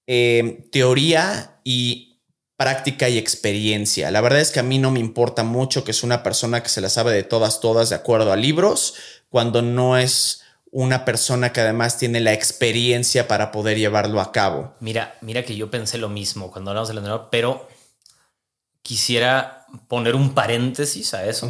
eh, 0.08 0.68
teoría 0.72 1.60
y 1.64 2.22
práctica 2.58 3.10
y 3.10 3.18
experiencia. 3.18 4.12
La 4.12 4.22
verdad 4.22 4.40
es 4.40 4.52
que 4.52 4.60
a 4.60 4.64
mí 4.64 4.80
no 4.80 4.92
me 4.92 5.00
importa 5.00 5.44
mucho 5.44 5.84
que 5.84 5.92
es 5.92 6.04
una 6.04 6.24
persona 6.24 6.64
que 6.64 6.70
se 6.70 6.82
la 6.82 6.90
sabe 6.90 7.12
de 7.12 7.24
todas, 7.24 7.60
todas 7.60 7.90
de 7.90 7.96
acuerdo 7.96 8.32
a 8.32 8.38
libros, 8.38 8.96
cuando 9.30 9.62
no 9.62 9.98
es 9.98 10.44
una 10.72 11.06
persona 11.06 11.54
que 11.54 11.62
además 11.62 11.98
tiene 11.98 12.20
la 12.20 12.34
experiencia 12.34 13.28
para 13.28 13.52
poder 13.52 13.78
llevarlo 13.78 14.22
a 14.22 14.32
cabo. 14.32 14.76
Mira, 14.80 15.18
mira 15.22 15.44
que 15.44 15.56
yo 15.56 15.70
pensé 15.70 15.98
lo 15.98 16.10
mismo 16.10 16.52
cuando 16.52 16.72
hablamos 16.72 16.90
del 16.90 16.98
entrenador, 16.98 17.30
pero 17.32 17.68
quisiera 18.82 19.66
poner 19.88 20.16
un 20.16 20.34
paréntesis 20.34 21.14
a 21.14 21.26
eso 21.26 21.50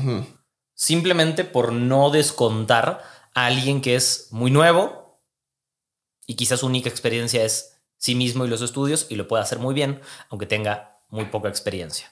simplemente 0.76 1.44
por 1.44 1.72
no 1.72 2.10
descontar 2.10 3.04
a 3.34 3.46
alguien 3.46 3.82
que 3.82 3.96
es 3.96 4.28
muy 4.32 4.52
nuevo 4.52 5.22
y 6.26 6.36
quizás 6.36 6.62
su 6.62 6.68
única 6.68 6.90
experiencia 6.90 7.44
es 7.44 7.73
sí 8.04 8.16
mismo 8.16 8.44
y 8.44 8.50
los 8.50 8.62
estudios 8.62 9.08
y 9.10 9.16
lo 9.16 9.30
puede 9.30 9.44
hacer 9.44 9.60
muy 9.60 9.74
bien, 9.74 10.02
aunque 10.30 10.46
tenga 10.46 11.00
muy 11.08 11.26
poca 11.26 11.48
experiencia. 11.48 12.12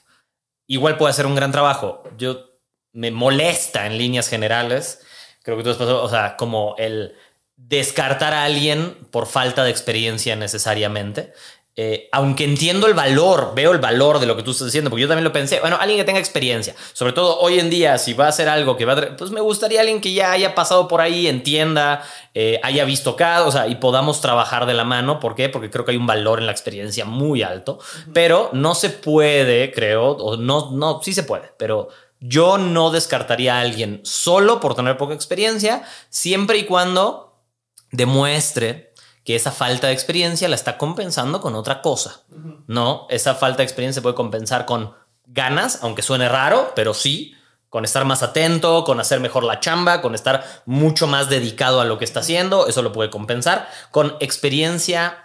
Igual 0.66 0.96
puede 0.96 1.10
hacer 1.10 1.26
un 1.26 1.34
gran 1.34 1.52
trabajo. 1.52 2.02
Yo 2.16 2.46
me 2.92 3.10
molesta 3.10 3.86
en 3.86 3.98
líneas 3.98 4.28
generales, 4.28 5.02
creo 5.42 5.58
que 5.58 5.62
tú 5.62 5.68
has 5.68 5.76
pasado, 5.76 6.02
o 6.02 6.08
sea, 6.08 6.38
como 6.38 6.76
el 6.78 7.14
descartar 7.56 8.32
a 8.32 8.44
alguien 8.44 9.06
por 9.10 9.26
falta 9.26 9.64
de 9.64 9.70
experiencia 9.70 10.34
necesariamente. 10.34 11.34
Eh, 11.74 12.10
aunque 12.12 12.44
entiendo 12.44 12.86
el 12.86 12.92
valor, 12.92 13.52
veo 13.54 13.72
el 13.72 13.78
valor 13.78 14.18
de 14.18 14.26
lo 14.26 14.36
que 14.36 14.42
tú 14.42 14.50
estás 14.50 14.66
diciendo, 14.66 14.90
porque 14.90 15.00
yo 15.00 15.08
también 15.08 15.24
lo 15.24 15.32
pensé, 15.32 15.58
bueno, 15.60 15.78
alguien 15.80 15.98
que 15.98 16.04
tenga 16.04 16.18
experiencia, 16.18 16.74
sobre 16.92 17.14
todo 17.14 17.38
hoy 17.38 17.58
en 17.58 17.70
día, 17.70 17.96
si 17.96 18.12
va 18.12 18.26
a 18.26 18.28
hacer 18.28 18.46
algo 18.46 18.76
que 18.76 18.84
va 18.84 18.92
a, 18.92 19.16
pues 19.16 19.30
me 19.30 19.40
gustaría 19.40 19.80
alguien 19.80 20.02
que 20.02 20.12
ya 20.12 20.32
haya 20.32 20.54
pasado 20.54 20.86
por 20.86 21.00
ahí, 21.00 21.28
entienda, 21.28 22.02
eh, 22.34 22.60
haya 22.62 22.84
visto 22.84 23.16
cada, 23.16 23.46
o 23.46 23.50
sea, 23.50 23.68
y 23.68 23.76
podamos 23.76 24.20
trabajar 24.20 24.66
de 24.66 24.74
la 24.74 24.84
mano, 24.84 25.18
¿por 25.18 25.34
qué? 25.34 25.48
Porque 25.48 25.70
creo 25.70 25.86
que 25.86 25.92
hay 25.92 25.96
un 25.96 26.06
valor 26.06 26.40
en 26.40 26.46
la 26.46 26.52
experiencia 26.52 27.06
muy 27.06 27.42
alto, 27.42 27.78
pero 28.12 28.50
no 28.52 28.74
se 28.74 28.90
puede, 28.90 29.72
creo, 29.72 30.10
o 30.10 30.36
no, 30.36 30.72
no, 30.72 31.00
sí 31.02 31.14
se 31.14 31.22
puede, 31.22 31.54
pero 31.56 31.88
yo 32.20 32.58
no 32.58 32.90
descartaría 32.90 33.56
a 33.56 33.60
alguien 33.62 34.02
solo 34.04 34.60
por 34.60 34.74
tener 34.74 34.98
poca 34.98 35.14
experiencia, 35.14 35.84
siempre 36.10 36.58
y 36.58 36.66
cuando 36.66 37.32
demuestre 37.92 38.91
que 39.24 39.36
esa 39.36 39.52
falta 39.52 39.86
de 39.86 39.92
experiencia 39.92 40.48
la 40.48 40.54
está 40.54 40.78
compensando 40.78 41.40
con 41.40 41.54
otra 41.54 41.80
cosa. 41.82 42.22
No, 42.66 43.06
esa 43.10 43.34
falta 43.34 43.58
de 43.58 43.64
experiencia 43.64 44.00
se 44.00 44.02
puede 44.02 44.14
compensar 44.14 44.66
con 44.66 44.94
ganas, 45.26 45.78
aunque 45.82 46.02
suene 46.02 46.28
raro, 46.28 46.72
pero 46.74 46.92
sí, 46.94 47.34
con 47.68 47.84
estar 47.84 48.04
más 48.04 48.22
atento, 48.22 48.84
con 48.84 49.00
hacer 49.00 49.20
mejor 49.20 49.44
la 49.44 49.60
chamba, 49.60 50.02
con 50.02 50.14
estar 50.14 50.44
mucho 50.66 51.06
más 51.06 51.30
dedicado 51.30 51.80
a 51.80 51.84
lo 51.84 51.98
que 51.98 52.04
está 52.04 52.20
haciendo, 52.20 52.66
eso 52.66 52.82
lo 52.82 52.92
puede 52.92 53.10
compensar. 53.10 53.68
Con 53.90 54.16
experiencia 54.20 55.22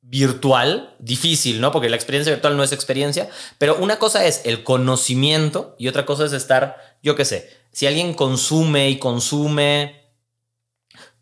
virtual, 0.00 0.94
difícil, 0.98 1.60
¿no? 1.60 1.72
Porque 1.72 1.90
la 1.90 1.96
experiencia 1.96 2.32
virtual 2.32 2.56
no 2.56 2.62
es 2.62 2.72
experiencia, 2.72 3.28
pero 3.58 3.76
una 3.76 3.98
cosa 3.98 4.24
es 4.24 4.42
el 4.46 4.64
conocimiento 4.64 5.74
y 5.78 5.88
otra 5.88 6.06
cosa 6.06 6.24
es 6.24 6.32
estar, 6.32 6.76
yo 7.02 7.14
qué 7.14 7.26
sé, 7.26 7.50
si 7.72 7.86
alguien 7.86 8.14
consume 8.14 8.88
y 8.88 8.98
consume 8.98 9.97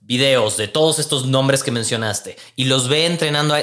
videos 0.07 0.57
de 0.57 0.69
todos 0.69 0.99
estos 0.99 1.27
nombres 1.27 1.62
que 1.62 1.71
mencionaste 1.71 2.37
y 2.55 2.64
los 2.64 2.88
ve 2.88 3.07
entrenando, 3.07 3.55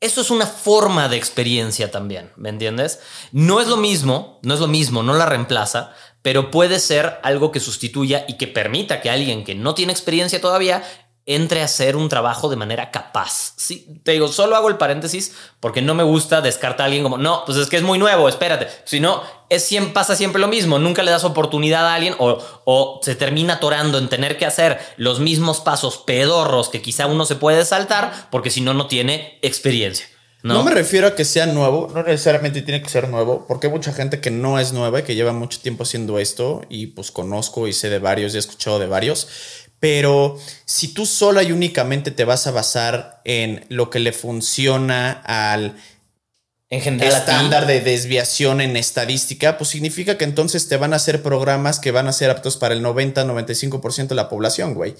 eso 0.00 0.20
es 0.20 0.30
una 0.30 0.46
forma 0.46 1.08
de 1.08 1.16
experiencia 1.16 1.90
también, 1.90 2.32
¿me 2.36 2.48
entiendes? 2.48 2.98
No 3.30 3.60
es 3.60 3.68
lo 3.68 3.76
mismo, 3.76 4.40
no 4.42 4.54
es 4.54 4.60
lo 4.60 4.66
mismo, 4.66 5.02
no 5.02 5.14
la 5.14 5.26
reemplaza, 5.26 5.92
pero 6.22 6.50
puede 6.50 6.80
ser 6.80 7.20
algo 7.22 7.52
que 7.52 7.60
sustituya 7.60 8.24
y 8.26 8.36
que 8.36 8.48
permita 8.48 9.00
que 9.00 9.10
alguien 9.10 9.44
que 9.44 9.54
no 9.54 9.74
tiene 9.74 9.92
experiencia 9.92 10.40
todavía 10.40 10.82
entre 11.24 11.62
a 11.62 11.66
hacer 11.66 11.94
un 11.94 12.08
trabajo 12.08 12.48
de 12.48 12.56
manera 12.56 12.90
capaz. 12.90 13.52
Sí, 13.56 14.00
te 14.02 14.12
digo, 14.12 14.28
solo 14.28 14.56
hago 14.56 14.68
el 14.68 14.76
paréntesis 14.76 15.34
porque 15.60 15.80
no 15.80 15.94
me 15.94 16.02
gusta 16.02 16.40
descartar 16.40 16.82
a 16.82 16.84
alguien 16.86 17.04
como, 17.04 17.16
no, 17.16 17.44
pues 17.46 17.58
es 17.58 17.68
que 17.68 17.76
es 17.76 17.82
muy 17.82 17.98
nuevo, 17.98 18.28
espérate. 18.28 18.68
Si 18.84 18.98
no, 18.98 19.22
es 19.48 19.68
pasa 19.92 20.16
siempre 20.16 20.40
lo 20.40 20.48
mismo, 20.48 20.78
nunca 20.78 21.02
le 21.02 21.10
das 21.10 21.24
oportunidad 21.24 21.86
a 21.86 21.94
alguien 21.94 22.14
o, 22.18 22.38
o 22.64 23.00
se 23.02 23.14
termina 23.14 23.54
atorando 23.54 23.98
en 23.98 24.08
tener 24.08 24.36
que 24.36 24.46
hacer 24.46 24.78
los 24.96 25.20
mismos 25.20 25.60
pasos 25.60 25.98
pedorros 25.98 26.68
que 26.68 26.82
quizá 26.82 27.06
uno 27.06 27.24
se 27.24 27.36
puede 27.36 27.64
saltar 27.64 28.28
porque 28.30 28.50
si 28.50 28.60
no, 28.60 28.74
no 28.74 28.86
tiene 28.86 29.38
experiencia. 29.42 30.06
¿no? 30.42 30.54
¿no? 30.54 30.64
me 30.64 30.72
refiero 30.72 31.06
a 31.06 31.14
que 31.14 31.24
sea 31.24 31.46
nuevo, 31.46 31.88
no 31.94 32.02
necesariamente 32.02 32.62
tiene 32.62 32.82
que 32.82 32.88
ser 32.88 33.08
nuevo, 33.08 33.46
porque 33.46 33.68
hay 33.68 33.72
mucha 33.72 33.92
gente 33.92 34.20
que 34.20 34.30
no 34.30 34.58
es 34.58 34.72
nueva 34.72 35.00
y 35.00 35.02
que 35.04 35.14
lleva 35.14 35.32
mucho 35.32 35.60
tiempo 35.60 35.84
haciendo 35.84 36.18
esto 36.18 36.62
y 36.68 36.88
pues 36.88 37.10
conozco 37.10 37.68
y 37.68 37.72
sé 37.72 37.90
de 37.90 37.98
varios 37.98 38.34
y 38.34 38.36
he 38.36 38.40
escuchado 38.40 38.78
de 38.78 38.86
varios 38.86 39.28
pero 39.82 40.38
si 40.64 40.94
tú 40.94 41.06
sola 41.06 41.42
y 41.42 41.50
únicamente 41.50 42.12
te 42.12 42.24
vas 42.24 42.46
a 42.46 42.52
basar 42.52 43.20
en 43.24 43.64
lo 43.68 43.90
que 43.90 43.98
le 43.98 44.12
funciona 44.12 45.10
al 45.10 45.74
en 46.70 46.80
general 46.80 47.12
estándar 47.12 47.66
de 47.66 47.80
desviación 47.80 48.60
en 48.60 48.76
estadística, 48.76 49.58
pues 49.58 49.70
significa 49.70 50.16
que 50.16 50.22
entonces 50.22 50.68
te 50.68 50.76
van 50.76 50.92
a 50.92 50.96
hacer 50.96 51.20
programas 51.20 51.80
que 51.80 51.90
van 51.90 52.06
a 52.06 52.12
ser 52.12 52.30
aptos 52.30 52.56
para 52.56 52.74
el 52.74 52.84
90-95% 52.84 54.06
de 54.06 54.14
la 54.14 54.28
población, 54.28 54.74
güey. 54.74 54.94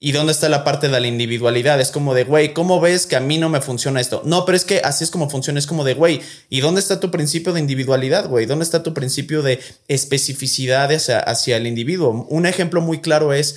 ¿Y 0.00 0.10
dónde 0.10 0.32
está 0.32 0.48
la 0.48 0.64
parte 0.64 0.88
de 0.88 1.00
la 1.00 1.06
individualidad? 1.06 1.80
Es 1.80 1.92
como 1.92 2.14
de, 2.14 2.24
güey, 2.24 2.52
¿cómo 2.52 2.80
ves 2.80 3.06
que 3.06 3.14
a 3.14 3.20
mí 3.20 3.38
no 3.38 3.48
me 3.48 3.60
funciona 3.60 4.00
esto? 4.00 4.22
No, 4.24 4.44
pero 4.44 4.56
es 4.56 4.64
que 4.64 4.80
así 4.80 5.04
es 5.04 5.12
como 5.12 5.30
funciona, 5.30 5.60
es 5.60 5.68
como 5.68 5.84
de, 5.84 5.94
güey, 5.94 6.20
¿y 6.50 6.58
dónde 6.62 6.80
está 6.80 6.98
tu 6.98 7.12
principio 7.12 7.52
de 7.52 7.60
individualidad, 7.60 8.28
güey? 8.28 8.44
¿Dónde 8.46 8.64
está 8.64 8.82
tu 8.82 8.92
principio 8.92 9.40
de 9.42 9.60
especificidad 9.86 10.90
hacia, 10.90 11.20
hacia 11.20 11.56
el 11.56 11.68
individuo? 11.68 12.26
Un 12.28 12.46
ejemplo 12.46 12.80
muy 12.80 13.00
claro 13.00 13.32
es 13.32 13.54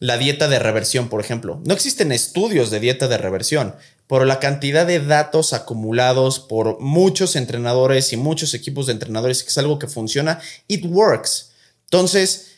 la 0.00 0.16
dieta 0.16 0.48
de 0.48 0.58
reversión, 0.58 1.08
por 1.08 1.20
ejemplo. 1.20 1.60
No 1.64 1.74
existen 1.74 2.12
estudios 2.12 2.70
de 2.70 2.80
dieta 2.80 3.08
de 3.08 3.18
reversión, 3.18 3.74
pero 4.06 4.24
la 4.24 4.40
cantidad 4.40 4.86
de 4.86 5.00
datos 5.00 5.52
acumulados 5.52 6.40
por 6.40 6.80
muchos 6.80 7.36
entrenadores 7.36 8.12
y 8.12 8.16
muchos 8.16 8.54
equipos 8.54 8.86
de 8.86 8.92
entrenadores, 8.92 9.42
que 9.42 9.50
es 9.50 9.58
algo 9.58 9.78
que 9.78 9.88
funciona, 9.88 10.40
it 10.66 10.84
works. 10.86 11.52
Entonces, 11.84 12.52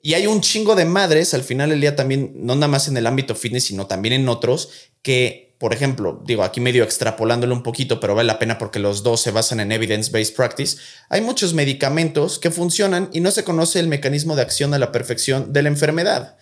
y 0.00 0.14
hay 0.14 0.26
un 0.26 0.40
chingo 0.40 0.74
de 0.74 0.84
madres 0.84 1.32
al 1.32 1.44
final 1.44 1.70
del 1.70 1.80
día 1.80 1.94
también, 1.94 2.32
no 2.34 2.56
nada 2.56 2.68
más 2.68 2.88
en 2.88 2.96
el 2.96 3.06
ámbito 3.06 3.36
fitness, 3.36 3.64
sino 3.64 3.86
también 3.86 4.14
en 4.14 4.28
otros, 4.28 4.70
que, 5.02 5.54
por 5.58 5.72
ejemplo, 5.72 6.20
digo 6.26 6.42
aquí 6.42 6.60
medio 6.60 6.82
extrapolándolo 6.82 7.54
un 7.54 7.62
poquito, 7.62 8.00
pero 8.00 8.16
vale 8.16 8.26
la 8.26 8.40
pena 8.40 8.58
porque 8.58 8.80
los 8.80 9.04
dos 9.04 9.20
se 9.20 9.30
basan 9.30 9.60
en 9.60 9.70
evidence-based 9.70 10.34
practice, 10.34 10.78
hay 11.08 11.20
muchos 11.20 11.54
medicamentos 11.54 12.40
que 12.40 12.50
funcionan 12.50 13.10
y 13.12 13.20
no 13.20 13.30
se 13.30 13.44
conoce 13.44 13.78
el 13.78 13.86
mecanismo 13.86 14.34
de 14.34 14.42
acción 14.42 14.74
a 14.74 14.78
la 14.78 14.90
perfección 14.90 15.52
de 15.52 15.62
la 15.62 15.68
enfermedad. 15.68 16.36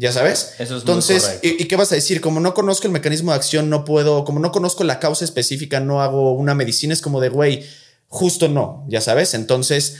Ya 0.00 0.12
sabes. 0.12 0.54
Eso 0.60 0.76
es 0.76 0.82
Entonces, 0.82 1.40
¿y, 1.42 1.60
¿y, 1.60 1.66
qué 1.66 1.74
vas 1.74 1.90
a 1.90 1.96
decir? 1.96 2.20
Como 2.20 2.38
no 2.38 2.54
conozco 2.54 2.86
el 2.86 2.92
mecanismo 2.92 3.32
de 3.32 3.36
acción, 3.36 3.68
no 3.68 3.84
puedo, 3.84 4.24
como 4.24 4.38
no 4.38 4.52
conozco 4.52 4.84
la 4.84 5.00
causa 5.00 5.24
específica, 5.24 5.80
no 5.80 6.00
hago 6.00 6.34
una 6.34 6.54
medicina, 6.54 6.92
es 6.92 7.02
como 7.02 7.20
de, 7.20 7.30
güey, 7.30 7.64
justo 8.06 8.48
no, 8.48 8.86
ya 8.86 9.00
sabes. 9.00 9.34
Entonces, 9.34 9.96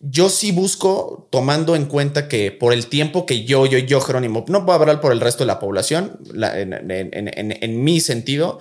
yo 0.00 0.30
sí 0.30 0.50
busco, 0.50 1.28
tomando 1.30 1.76
en 1.76 1.86
cuenta 1.86 2.26
que 2.26 2.50
por 2.50 2.72
el 2.72 2.88
tiempo 2.88 3.24
que 3.24 3.44
yo, 3.44 3.66
yo, 3.66 3.78
yo, 3.78 4.00
Jerónimo, 4.00 4.44
no 4.48 4.66
puedo 4.66 4.80
hablar 4.80 5.00
por 5.00 5.12
el 5.12 5.20
resto 5.20 5.44
de 5.44 5.46
la 5.46 5.60
población, 5.60 6.18
la, 6.34 6.58
en, 6.58 6.72
en, 6.72 7.10
en, 7.12 7.56
en, 7.62 7.84
mi 7.84 8.00
sentido, 8.00 8.58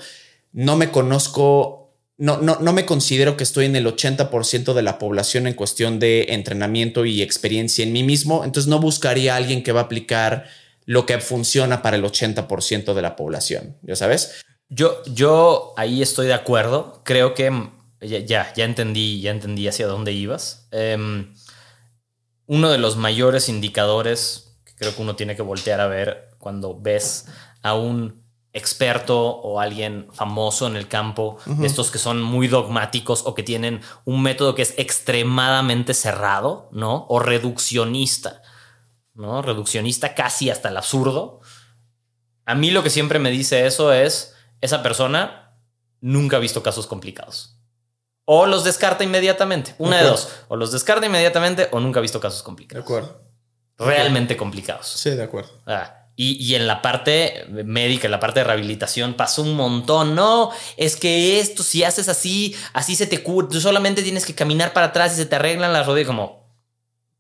no 0.53 0.77
me 0.77 0.91
conozco 0.91 1.81
no, 2.17 2.37
no, 2.37 2.59
no, 2.61 2.73
me 2.73 2.85
considero 2.85 3.35
que 3.35 3.43
estoy 3.43 3.65
en 3.65 3.75
el 3.75 3.87
80% 3.87 4.73
de 4.73 4.81
la 4.83 4.99
población 4.99 5.47
en 5.47 5.53
cuestión 5.55 5.97
de 5.99 6.27
entrenamiento 6.29 7.05
y 7.05 7.23
experiencia 7.23 7.83
en 7.83 7.91
mí 7.91 8.03
mismo, 8.03 8.45
entonces 8.45 8.69
no 8.69 8.79
buscaría 8.79 9.33
a 9.33 9.37
alguien 9.37 9.63
que 9.63 9.71
va 9.71 9.81
a 9.81 9.83
aplicar 9.85 10.45
lo 10.85 11.05
que 11.05 11.19
funciona 11.19 11.81
para 11.81 11.97
el 11.97 12.03
80% 12.03 12.93
de 12.93 13.01
la 13.01 13.15
población, 13.15 13.77
¿ya 13.81 13.95
sabes? 13.95 14.43
Yo, 14.69 15.03
yo 15.05 15.73
ahí 15.77 16.01
estoy 16.01 16.27
de 16.27 16.33
acuerdo. 16.33 17.01
Creo 17.03 17.33
que 17.33 17.69
ya, 18.01 18.19
ya, 18.19 18.53
ya 18.53 18.65
entendí, 18.65 19.21
ya 19.21 19.31
entendí 19.31 19.67
hacia 19.67 19.87
dónde 19.87 20.11
ibas. 20.11 20.67
Um, 20.71 21.33
uno 22.47 22.69
de 22.69 22.77
los 22.77 22.97
mayores 22.97 23.49
indicadores 23.49 24.59
que 24.65 24.75
creo 24.75 24.95
que 24.95 25.01
uno 25.01 25.15
tiene 25.15 25.35
que 25.35 25.41
voltear 25.41 25.79
a 25.79 25.87
ver 25.87 26.29
cuando 26.37 26.79
ves 26.79 27.25
a 27.61 27.73
un 27.75 28.23
experto 28.53 29.19
o 29.19 29.59
alguien 29.59 30.07
famoso 30.13 30.67
en 30.67 30.77
el 30.77 30.87
campo, 30.87 31.37
uh 31.45 31.49
-huh. 31.51 31.65
estos 31.65 31.91
que 31.91 31.97
son 31.97 32.21
muy 32.21 32.47
dogmáticos 32.47 33.23
o 33.25 33.35
que 33.35 33.43
tienen 33.43 33.81
un 34.05 34.21
método 34.21 34.55
que 34.55 34.61
es 34.61 34.73
extremadamente 34.77 35.93
cerrado, 35.93 36.69
¿no? 36.71 37.05
O 37.09 37.19
reduccionista. 37.19 38.41
¿No? 39.15 39.41
Reduccionista 39.41 40.13
casi 40.13 40.49
hasta 40.49 40.69
el 40.69 40.77
absurdo. 40.77 41.41
A 42.45 42.55
mí 42.55 42.71
lo 42.71 42.83
que 42.83 42.89
siempre 42.89 43.19
me 43.19 43.31
dice 43.31 43.65
eso 43.65 43.91
es, 43.91 44.35
esa 44.61 44.83
persona 44.83 45.57
nunca 46.01 46.37
ha 46.37 46.39
visto 46.39 46.61
casos 46.61 46.85
complicados. 46.85 47.57
O 48.25 48.45
los 48.45 48.63
descarta 48.63 49.03
inmediatamente. 49.03 49.75
Una 49.77 49.97
de, 49.97 50.03
de 50.03 50.09
dos. 50.09 50.29
O 50.47 50.55
los 50.55 50.71
descarta 50.71 51.05
inmediatamente 51.05 51.69
o 51.71 51.79
nunca 51.79 51.99
ha 51.99 52.01
visto 52.01 52.19
casos 52.19 52.43
complicados. 52.43 52.85
De 52.85 52.93
acuerdo. 52.93 53.21
Realmente 53.77 54.37
complicados. 54.37 54.87
Sí, 54.87 55.11
de 55.11 55.23
acuerdo. 55.23 55.61
Ah, 55.65 56.05
y, 56.15 56.43
y, 56.43 56.55
en 56.55 56.65
la 56.65 56.81
parte 56.81 57.45
médica, 57.49 58.07
en 58.07 58.11
la 58.11 58.21
parte 58.21 58.39
de 58.39 58.45
rehabilitación, 58.45 59.15
pasó 59.15 59.41
un 59.41 59.53
montón. 59.55 60.15
No, 60.15 60.49
es 60.77 60.95
que 60.95 61.41
esto, 61.41 61.61
si 61.61 61.83
haces 61.83 62.07
así, 62.07 62.55
así 62.71 62.95
se 62.95 63.05
te 63.05 63.21
cura. 63.21 63.49
Tú 63.49 63.59
solamente 63.59 64.01
tienes 64.01 64.25
que 64.25 64.33
caminar 64.33 64.71
para 64.71 64.87
atrás 64.87 65.13
y 65.13 65.17
se 65.17 65.25
te 65.25 65.35
arreglan 65.35 65.73
las 65.73 65.85
rodillas. 65.85 66.07
Como, 66.07 66.44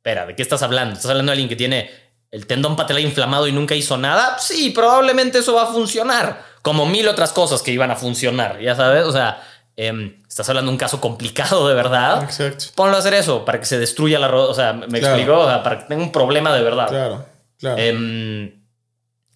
espera, 0.05 0.27
¿de 0.27 0.35
qué 0.35 0.43
estás 0.43 0.61
hablando? 0.61 0.93
¿Estás 0.93 1.09
hablando 1.09 1.31
de 1.31 1.33
alguien 1.33 1.49
que 1.49 1.55
tiene 1.55 1.89
el 2.29 2.45
tendón 2.45 2.75
patelar 2.75 3.01
inflamado 3.01 3.47
y 3.47 3.51
nunca 3.51 3.73
hizo 3.73 3.97
nada? 3.97 4.37
Sí, 4.37 4.69
probablemente 4.69 5.39
eso 5.39 5.55
va 5.55 5.63
a 5.63 5.67
funcionar. 5.73 6.43
Como 6.61 6.85
mil 6.85 7.07
otras 7.07 7.33
cosas 7.33 7.63
que 7.63 7.71
iban 7.71 7.89
a 7.89 7.95
funcionar, 7.95 8.59
ya 8.61 8.75
sabes. 8.75 9.03
O 9.05 9.11
sea, 9.11 9.41
eh, 9.75 10.15
estás 10.29 10.47
hablando 10.49 10.69
de 10.69 10.73
un 10.75 10.77
caso 10.77 11.01
complicado 11.01 11.67
de 11.67 11.73
verdad. 11.73 12.23
Exacto. 12.23 12.65
Ponlo 12.75 12.95
a 12.95 12.99
hacer 12.99 13.15
eso 13.15 13.45
para 13.45 13.59
que 13.59 13.65
se 13.65 13.79
destruya 13.79 14.19
la 14.19 14.27
rodilla. 14.27 14.51
O 14.51 14.53
sea, 14.53 14.73
me 14.73 14.99
Claro. 14.99 15.15
explico. 15.15 15.39
O 15.39 15.47
sea, 15.47 15.63
para 15.63 15.79
que 15.79 15.85
tenga 15.85 16.03
un 16.03 16.11
problema 16.11 16.53
de 16.53 16.61
verdad. 16.61 16.87
Claro, 16.87 17.25
claro. 17.57 17.77
Em, 17.81 18.61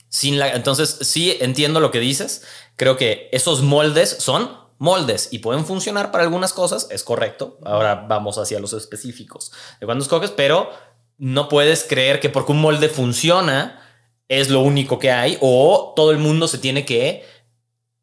sin 0.08 0.38
la, 0.38 0.52
entonces, 0.52 1.00
sí 1.02 1.36
entiendo 1.42 1.80
lo 1.80 1.90
que 1.90 2.00
dices. 2.00 2.46
Creo 2.76 2.96
que 2.96 3.28
esos 3.32 3.64
moldes 3.64 4.18
son 4.20 4.52
moldes 4.80 5.28
y 5.32 5.40
pueden 5.40 5.66
funcionar 5.66 6.10
para 6.12 6.24
algunas 6.24 6.54
cosas, 6.54 6.88
es 6.90 7.04
correcto. 7.04 7.60
Ahora 7.64 8.06
vamos 8.08 8.38
hacia 8.40 8.60
los 8.60 8.74
específicos 8.74 9.52
de 9.80 9.86
cuando 9.86 10.04
escoges, 10.04 10.32
pero 10.32 10.72
no 11.18 11.50
puedes 11.50 11.84
creer 11.84 12.20
que 12.20 12.30
porque 12.30 12.54
un 12.54 12.62
molde 12.62 12.90
funciona 12.90 13.82
es 14.28 14.50
lo 14.50 14.62
único 14.62 14.98
que 14.98 15.12
hay 15.12 15.38
o 15.42 15.94
todo 15.96 16.12
el 16.12 16.18
mundo 16.18 16.48
se 16.48 16.60
tiene 16.60 16.86
que, 16.86 17.26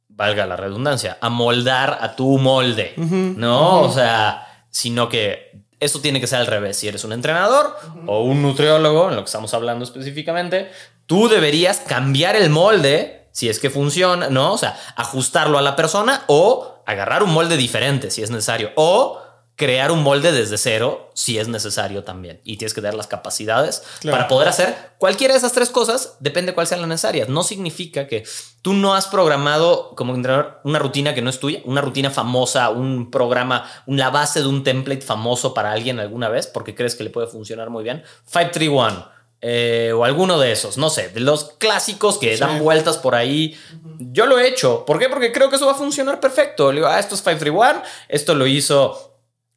valga 0.08 0.46
la 0.46 0.56
redundancia, 0.56 1.18
amoldar 1.20 1.98
a 2.00 2.14
tu 2.14 2.38
molde, 2.38 2.94
¿no? 2.96 3.82
O 3.82 3.92
sea, 3.92 4.66
sino 4.70 5.08
que 5.08 5.62
eso 5.78 6.00
tiene 6.00 6.20
que 6.20 6.26
ser 6.26 6.40
al 6.40 6.46
revés. 6.46 6.76
Si 6.78 6.88
eres 6.88 7.04
un 7.04 7.12
entrenador 7.12 7.76
o 8.06 8.22
un 8.22 8.42
nutriólogo, 8.42 9.08
en 9.08 9.16
lo 9.16 9.22
que 9.22 9.26
estamos 9.26 9.54
hablando 9.54 9.84
específicamente, 9.84 10.70
tú 11.06 11.28
deberías 11.28 11.78
cambiar 11.80 12.34
el 12.36 12.50
molde 12.50 13.25
si 13.36 13.50
es 13.50 13.58
que 13.60 13.68
funciona, 13.68 14.30
¿no? 14.30 14.54
O 14.54 14.56
sea, 14.56 14.78
ajustarlo 14.96 15.58
a 15.58 15.60
la 15.60 15.76
persona 15.76 16.22
o 16.26 16.82
agarrar 16.86 17.22
un 17.22 17.34
molde 17.34 17.58
diferente 17.58 18.10
si 18.10 18.22
es 18.22 18.30
necesario 18.30 18.70
o 18.76 19.20
crear 19.56 19.92
un 19.92 20.02
molde 20.02 20.32
desde 20.32 20.56
cero 20.56 21.10
si 21.12 21.38
es 21.38 21.46
necesario 21.46 22.02
también. 22.02 22.40
Y 22.44 22.56
tienes 22.56 22.72
que 22.72 22.80
dar 22.80 22.94
las 22.94 23.06
capacidades 23.06 23.82
Claro. 24.00 24.16
para 24.16 24.28
poder 24.28 24.48
hacer 24.48 24.74
cualquiera 24.96 25.34
de 25.34 25.38
esas 25.38 25.52
tres 25.52 25.68
cosas, 25.68 26.16
depende 26.20 26.54
cuál 26.54 26.66
sean 26.66 26.80
las 26.80 26.88
necesarias. 26.88 27.28
No 27.28 27.42
significa 27.42 28.06
que 28.06 28.24
tú 28.62 28.72
no 28.72 28.94
has 28.94 29.06
programado 29.06 29.90
como 29.96 30.14
entrenador 30.14 30.60
una 30.64 30.78
rutina 30.78 31.14
que 31.14 31.20
no 31.20 31.28
es 31.28 31.38
tuya, 31.38 31.60
una 31.66 31.82
rutina 31.82 32.10
famosa, 32.10 32.70
un 32.70 33.10
programa, 33.10 33.66
la 33.84 34.08
base 34.08 34.40
de 34.40 34.46
un 34.46 34.64
template 34.64 35.02
famoso 35.02 35.52
para 35.52 35.72
alguien 35.72 36.00
alguna 36.00 36.30
vez 36.30 36.46
porque 36.46 36.74
crees 36.74 36.94
que 36.94 37.04
le 37.04 37.10
puede 37.10 37.26
funcionar 37.26 37.68
muy 37.68 37.84
bien. 37.84 38.02
531 38.32 39.14
eh, 39.40 39.92
o 39.94 40.04
alguno 40.04 40.38
de 40.38 40.52
esos, 40.52 40.76
no 40.78 40.90
sé, 40.90 41.08
de 41.10 41.20
los 41.20 41.44
clásicos 41.58 42.18
que 42.18 42.34
Sí. 42.34 42.40
dan 42.40 42.58
vueltas 42.60 42.96
por 42.98 43.14
ahí. 43.14 43.56
Yo 43.98 44.26
lo 44.26 44.38
he 44.38 44.48
hecho. 44.48 44.84
¿Por 44.86 44.98
qué? 44.98 45.08
Porque 45.08 45.32
creo 45.32 45.50
que 45.50 45.56
eso 45.56 45.66
va 45.66 45.72
a 45.72 45.76
funcionar 45.76 46.20
perfecto. 46.20 46.72
Le 46.72 46.76
digo, 46.80 46.88
ah, 46.88 46.98
esto 46.98 47.14
es 47.14 47.20
531, 47.22 47.82
esto 48.08 48.34
lo 48.34 48.46
hizo 48.46 49.12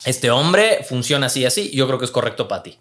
este 0.05 0.31
hombre, 0.31 0.83
funciona 0.87 1.27
así, 1.27 1.45
así, 1.45 1.71
yo 1.71 1.85
creo 1.87 1.99
que 1.99 2.05
es 2.05 2.11
correcto 2.11 2.47
para 2.47 2.63
ti. 2.63 2.79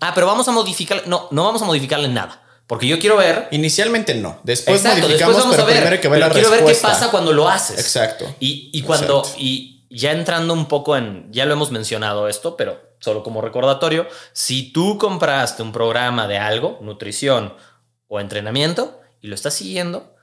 Ah, 0.00 0.12
pero 0.14 0.26
vamos 0.26 0.48
a 0.48 0.52
modificar, 0.52 1.02
no, 1.06 1.28
no 1.30 1.44
vamos 1.44 1.60
a 1.62 1.64
modificarle 1.66 2.08
nada. 2.08 2.40
Porque 2.66 2.86
yo 2.86 2.98
quiero 2.98 3.18
ver. 3.18 3.48
Inicialmente 3.50 4.14
no. 4.14 4.40
Después 4.42 4.78
Exacto, 4.80 5.02
modificamos, 5.02 5.36
después 5.36 5.44
vamos 5.44 5.56
pero 5.56 5.62
a 5.62 5.66
ver. 5.66 5.74
primero 5.76 5.94
hay 5.94 6.00
que 6.00 6.08
ver 6.08 6.18
pero 6.20 6.28
la 6.28 6.32
quiero 6.32 6.48
respuesta. 6.50 6.86
ver 6.88 6.94
qué 6.96 7.00
pasa 7.00 7.10
cuando 7.10 7.32
lo 7.34 7.48
haces. 7.48 7.78
Exacto. 7.78 8.34
Y, 8.40 8.70
y 8.72 8.80
cuando. 8.82 9.18
Exacto. 9.18 9.38
Y 9.40 9.86
ya 9.90 10.12
entrando 10.12 10.54
un 10.54 10.66
poco 10.66 10.96
en. 10.96 11.30
Ya 11.30 11.44
lo 11.44 11.52
hemos 11.52 11.70
mencionado 11.70 12.26
esto, 12.26 12.56
pero 12.56 12.80
solo 13.04 13.22
como 13.22 13.42
recordatorio. 13.42 14.08
Si 14.32 14.72
tú 14.72 14.96
compraste 14.98 15.62
un 15.62 15.72
programa 15.72 16.26
de 16.26 16.38
algo, 16.38 16.78
nutrición 16.80 17.54
o 18.08 18.18
entrenamiento, 18.18 19.00
y 19.20 19.28
lo 19.28 19.34
estás 19.34 19.54
siguiendo, 19.54 20.16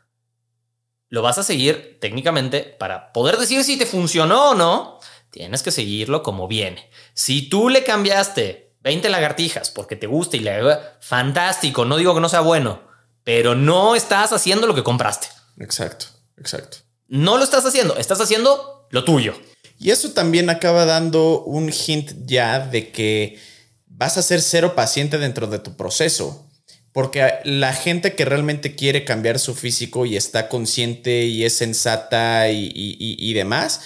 lo 1.09 1.21
vas 1.21 1.37
a 1.37 1.43
seguir 1.43 1.99
técnicamente 2.01 2.61
para 2.63 3.13
poder 3.13 3.37
decir 3.37 3.63
si 3.63 3.77
te 3.77 3.85
funcionó 3.85 4.51
o 4.51 4.55
no. 4.55 4.99
Tienes 5.29 5.63
que 5.63 5.71
seguirlo 5.71 6.23
como 6.23 6.47
viene. 6.47 6.89
Si 7.13 7.47
tú 7.47 7.69
le 7.69 7.83
cambiaste 7.83 8.75
20 8.81 9.09
lagartijas 9.09 9.69
porque 9.69 9.95
te 9.95 10.07
gusta 10.07 10.37
y 10.37 10.39
le 10.39 10.59
fantástico, 10.99 11.85
no 11.85 11.97
digo 11.97 12.15
que 12.15 12.21
no 12.21 12.29
sea 12.29 12.41
bueno, 12.41 12.81
pero 13.23 13.55
no 13.55 13.95
estás 13.95 14.33
haciendo 14.33 14.67
lo 14.67 14.75
que 14.75 14.83
compraste. 14.83 15.27
Exacto, 15.57 16.07
exacto. 16.37 16.77
No 17.07 17.37
lo 17.37 17.43
estás 17.43 17.65
haciendo, 17.65 17.95
estás 17.97 18.19
haciendo 18.21 18.87
lo 18.89 19.03
tuyo. 19.03 19.35
Y 19.81 19.89
eso 19.89 20.11
también 20.11 20.49
acaba 20.51 20.85
dando 20.85 21.43
un 21.43 21.71
hint 21.71 22.11
ya 22.25 22.59
de 22.59 22.89
que 22.91 23.39
vas 23.87 24.15
a 24.17 24.21
ser 24.21 24.41
cero 24.41 24.75
paciente 24.75 25.17
dentro 25.17 25.47
de 25.47 25.57
tu 25.57 25.75
proceso. 25.75 26.47
Porque 26.93 27.25
la 27.45 27.73
gente 27.73 28.13
que 28.13 28.25
realmente 28.25 28.75
quiere 28.75 29.05
cambiar 29.05 29.39
su 29.39 29.55
físico 29.55 30.05
y 30.05 30.17
está 30.17 30.49
consciente 30.49 31.25
y 31.25 31.45
es 31.45 31.53
sensata 31.53 32.51
y, 32.51 32.65
y- 32.75 33.15
y- 33.17 33.33
demás, 33.33 33.81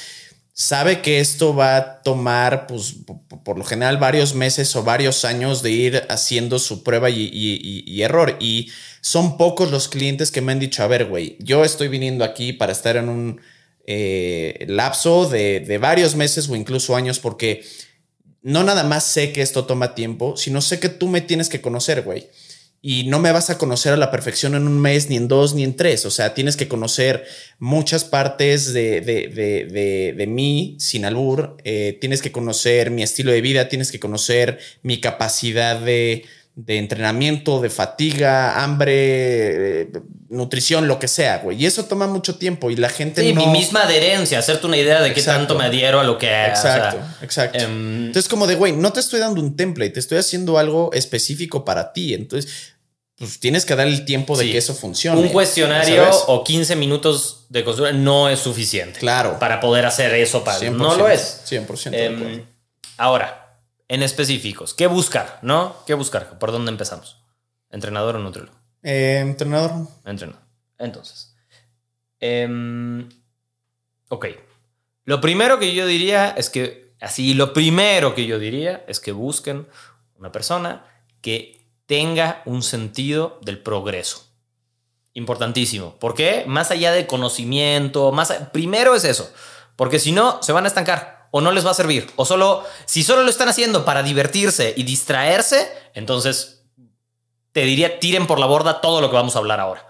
sabe 0.54 1.02
que 1.02 1.20
esto 1.20 1.56
va 1.56 1.78
a 1.78 2.02
tomar, 2.02 2.66
pues, 2.68 2.96
por 3.44 3.58
lo 3.60 3.64
general, 3.64 3.98
varios 3.98 4.34
meses 4.34 4.76
o 4.76 4.84
varios 4.84 5.24
años 5.24 5.62
de 5.62 5.72
ir 5.72 6.04
haciendo 6.10 6.58
su 6.60 6.84
prueba 6.84 7.10
y- 7.12 7.30
y 7.86 8.02
error. 8.02 8.38
Y 8.40 8.70
son 9.02 9.38
pocos 9.38 9.70
los 9.72 9.88
clientes 9.88 10.32
que 10.32 10.42
me 10.42 10.52
han 10.52 10.60
dicho, 10.60 10.82
a 10.84 10.88
ver, 10.88 11.06
güey, 11.06 11.38
yo 11.40 11.64
estoy 11.64 11.88
viniendo 11.90 12.26
aquí 12.26 12.54
para 12.54 12.72
estar 12.72 12.98
en 12.98 13.08
un 13.10 13.40
eh, 13.88 14.66
lapso 14.68 15.30
de, 15.30 15.60
de 15.60 15.78
varios 15.78 16.16
meses 16.16 16.50
o 16.50 16.56
incluso 16.56 16.96
años 16.96 17.20
porque 17.20 17.64
no 18.46 18.64
nada 18.64 18.84
más 18.84 19.04
sé 19.04 19.32
que 19.32 19.42
esto 19.42 19.66
toma 19.66 19.96
tiempo, 19.96 20.38
sino 20.38 20.62
sé 20.62 20.80
que 20.80 20.90
tú 20.90 21.08
me 21.08 21.22
tienes 21.22 21.50
que 21.50 21.62
conocer, 21.62 22.04
güey. 22.04 22.28
Y 22.80 23.06
no 23.06 23.18
me 23.18 23.32
vas 23.32 23.50
a 23.50 23.58
conocer 23.58 23.94
a 23.94 23.98
la 23.98 24.12
perfección 24.12 24.54
en 24.54 24.68
un 24.68 24.80
mes, 24.80 25.10
ni 25.10 25.16
en 25.16 25.28
dos, 25.28 25.56
ni 25.56 25.64
en 25.64 25.76
tres. 25.76 26.06
O 26.06 26.12
sea, 26.12 26.36
tienes 26.36 26.56
que 26.56 26.68
conocer 26.68 27.26
muchas 27.58 28.04
partes 28.04 28.72
de, 28.72 29.02
de, 29.02 29.28
de, 29.30 30.14
de, 30.16 30.28
mí 30.28 30.78
sin 30.80 31.06
albur. 31.06 31.58
Eh, 31.64 31.98
tienes 32.00 32.22
que 32.22 32.32
conocer 32.32 32.92
mi 32.92 33.02
estilo 33.02 33.32
de 33.32 33.42
vida, 33.42 33.68
tienes 33.70 33.92
que 33.92 34.00
conocer 34.00 34.60
mi 34.84 35.02
capacidad 35.02 35.80
de, 35.80 36.26
de 36.56 36.78
entrenamiento, 36.78 37.60
de 37.60 37.70
fatiga, 37.70 38.64
hambre, 38.64 39.82
eh, 39.82 39.92
nutrición, 40.30 40.88
lo 40.88 41.00
que 41.00 41.08
sea, 41.10 41.40
güey. 41.40 41.62
Y 41.62 41.66
eso 41.66 41.84
toma 41.86 42.08
mucho 42.08 42.36
tiempo 42.38 42.72
y 42.72 42.78
la 42.78 42.88
gente 42.90 43.22
Sí, 43.22 43.34
no... 43.34 43.46
mi 43.46 43.52
misma 43.52 43.84
adherencia, 43.84 44.40
hacerte 44.40 44.66
una 44.66 44.78
idea 44.78 45.02
de 45.02 45.14
qué 45.14 45.20
Exacto. 45.20 45.40
tanto 45.40 45.56
me 45.58 45.66
adhiero 45.66 46.00
a 46.00 46.04
lo 46.06 46.18
que. 46.18 46.28
o 46.28 46.30
sea, 46.30 46.50
Exacto, 46.88 46.98
exacto. 47.22 47.60
em, 47.60 48.06
Entonces, 48.08 48.30
como 48.30 48.48
de, 48.48 48.56
güey, 48.56 48.72
no 48.72 48.94
te 48.94 49.02
estoy 49.02 49.20
dando 49.20 49.42
un 49.42 49.56
template, 49.58 49.92
te 49.92 50.00
estoy 50.00 50.18
haciendo 50.18 50.58
algo 50.58 50.92
específico 50.94 51.66
para 51.66 51.92
ti. 51.92 52.14
Entonces, 52.14 52.74
pues 53.18 53.40
tienes 53.40 53.66
que 53.66 53.76
dar 53.76 53.88
el 53.88 54.06
tiempo 54.06 54.38
de 54.38 54.46
Sí. 54.46 54.52
que 54.54 54.58
eso 54.58 54.74
funcione. 54.76 55.20
un 55.22 55.30
cuestionario 55.30 56.04
¿sabes? 56.06 56.24
o 56.28 56.44
15 56.44 56.76
minutos 56.78 57.46
de 57.50 57.64
consulta 57.66 57.92
no 57.92 58.30
es 58.30 58.40
suficiente. 58.40 59.00
Claro. 59.00 59.40
Para 59.40 59.60
poder 59.60 59.86
hacer 59.86 60.14
eso. 60.16 60.44
Para, 60.44 60.58
100%, 60.60 60.72
no 60.72 60.96
lo 60.96 61.08
es. 61.10 61.42
100%. 61.46 61.92
de 61.92 62.06
Em, 62.06 62.46
ahora, 62.98 63.45
en 63.88 64.04
específicos, 64.04 64.74
¿qué 64.74 64.88
buscar? 64.88 65.40
¿No? 65.42 65.76
¿Qué 65.86 65.94
buscar? 65.94 66.38
¿Por 66.40 66.52
dónde 66.52 66.72
empezamos? 66.72 67.22
¿Entrenador 67.70 68.16
o 68.16 68.20
nutriólogo? 68.20 68.58
Eh, 68.84 69.20
entrenador. 69.22 69.88
Entrenador. 70.06 70.42
Entonces. 70.78 71.36
em, 72.20 73.08
ok. 74.10 74.26
Lo 75.06 75.22
primero 75.22 75.60
que 75.60 75.74
yo 75.74 75.86
diría 75.86 76.30
es 76.32 76.50
que. 76.50 76.86
Así, 77.02 77.34
lo 77.34 77.54
primero 77.54 78.16
que 78.16 78.26
yo 78.26 78.40
diría 78.40 78.84
es 78.88 79.00
que 79.00 79.12
busquen 79.12 79.68
una 80.18 80.32
persona 80.32 80.86
que 81.22 81.62
tenga 81.86 82.42
un 82.46 82.64
sentido 82.64 83.40
del 83.44 83.60
progreso. 83.60 84.26
Importantísimo. 85.14 85.96
¿Por 85.98 86.14
qué? 86.16 86.46
Más 86.48 86.72
allá 86.72 86.92
de 86.92 87.06
conocimiento, 87.06 88.12
más 88.12 88.32
a- 88.32 88.52
primero 88.52 88.96
es 88.96 89.04
eso. 89.04 89.32
Porque 89.76 90.00
si 90.00 90.12
no, 90.14 90.42
se 90.42 90.52
van 90.54 90.64
a 90.66 90.68
estancar 90.68 91.15
o 91.36 91.42
no 91.42 91.52
les 91.52 91.66
va 91.66 91.72
a 91.72 91.74
servir. 91.74 92.10
O 92.16 92.24
solo, 92.24 92.64
si 92.86 93.04
solo 93.04 93.24
lo 93.24 93.30
están 93.30 93.50
haciendo 93.50 93.84
para 93.84 94.04
divertirse 94.04 94.74
y 94.78 94.84
distraerse, 94.84 95.70
entonces 95.94 96.64
te 97.52 97.66
diría, 97.66 98.00
tiren 98.00 98.26
por 98.26 98.40
la 98.40 98.46
borda 98.46 98.80
todo 98.80 99.02
lo 99.02 99.10
que 99.10 99.18
vamos 99.18 99.36
a 99.36 99.40
hablar 99.40 99.60
ahora. 99.60 99.86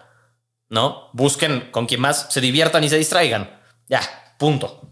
¿No? 0.70 1.12
Busquen 1.14 1.70
con 1.70 1.86
quien 1.86 2.02
más 2.02 2.26
se 2.32 2.42
diviertan 2.42 2.84
y 2.84 2.90
se 2.90 2.98
distraigan. 2.98 3.62
Ya, 3.88 4.02
punto. 4.40 4.90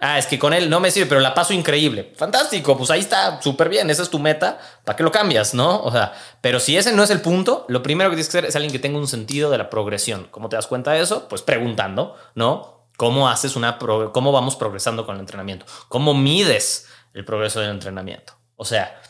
Ah, 0.00 0.16
es 0.16 0.26
que 0.26 0.38
con 0.38 0.52
él 0.52 0.70
no 0.70 0.78
me 0.78 0.92
sirve, 0.92 1.08
pero 1.08 1.20
la 1.20 1.34
paso 1.34 1.52
increíble. 1.52 2.12
Fantástico, 2.16 2.78
pues 2.78 2.92
ahí 2.92 3.00
está, 3.00 3.42
súper 3.42 3.68
bien, 3.68 3.90
esa 3.90 4.04
es 4.04 4.10
tu 4.10 4.20
meta. 4.20 4.60
¿Para 4.84 4.94
qué 4.96 5.02
lo 5.02 5.10
cambias, 5.10 5.54
no? 5.54 5.82
O 5.82 5.90
sea, 5.90 6.12
pero 6.40 6.60
si 6.60 6.76
ese 6.76 6.92
no 6.92 7.02
es 7.02 7.10
el 7.10 7.20
punto, 7.20 7.64
lo 7.66 7.82
primero 7.82 8.10
que 8.10 8.14
tienes 8.14 8.28
que 8.28 8.38
hacer 8.38 8.48
es 8.48 8.54
alguien 8.54 8.70
que 8.72 8.78
tenga 8.78 8.98
un 8.98 9.08
sentido 9.08 9.50
de 9.50 9.58
la 9.58 9.70
progresión. 9.70 10.28
¿Cómo 10.30 10.48
te 10.48 10.54
das 10.54 10.68
cuenta 10.68 10.92
de 10.92 11.00
eso? 11.00 11.26
Pues 11.28 11.42
preguntando, 11.42 12.14
¿no? 12.36 12.81
¿Cómo 12.96 13.28
haces 13.28 13.56
una 13.56 13.78
cómo 13.78 14.32
vamos 14.32 14.56
progresando 14.56 15.04
con 15.06 15.14
el 15.16 15.20
entrenamiento? 15.20 15.66
¿Cómo 15.88 16.14
mides 16.14 16.86
el 17.14 17.24
progreso 17.24 17.60
del 17.60 17.70
entrenamiento? 17.70 18.34
O 18.56 18.64
sea, 18.64 19.00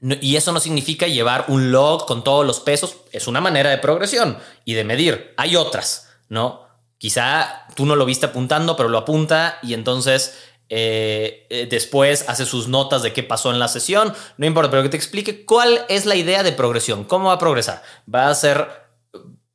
no- 0.00 0.16
y 0.20 0.36
eso 0.36 0.52
no 0.52 0.60
significa 0.60 1.06
llevar 1.06 1.44
un 1.48 1.70
log 1.72 2.06
con 2.06 2.24
todos 2.24 2.46
los 2.46 2.60
pesos. 2.60 2.96
Es 3.12 3.28
una 3.28 3.40
manera 3.40 3.70
de 3.70 3.78
progresión 3.78 4.38
y 4.64 4.74
de 4.74 4.84
medir. 4.84 5.34
Hay 5.36 5.56
otras, 5.56 6.08
¿no? 6.28 6.66
Quizá 6.98 7.66
tú 7.76 7.86
no 7.86 7.96
lo 7.96 8.04
viste 8.04 8.26
apuntando, 8.26 8.76
pero 8.76 8.88
lo 8.88 8.98
apunta 8.98 9.58
y 9.62 9.74
entonces 9.74 10.38
eh, 10.68 11.46
eh, 11.50 11.66
después 11.70 12.28
hace 12.28 12.46
sus 12.46 12.68
notas 12.68 13.02
de 13.02 13.12
qué 13.12 13.22
pasó 13.22 13.50
en 13.50 13.58
la 13.58 13.68
sesión. 13.68 14.12
No 14.38 14.46
importa, 14.46 14.70
pero 14.70 14.82
que 14.82 14.88
te 14.90 14.96
explique 14.96 15.44
cuál 15.44 15.84
es 15.88 16.06
la 16.06 16.14
idea 16.14 16.42
de 16.42 16.52
progresión. 16.52 17.04
¿Cómo 17.04 17.28
va 17.28 17.34
a 17.34 17.38
progresar? 17.38 17.82
Va 18.12 18.28
a 18.28 18.34
ser... 18.34 18.68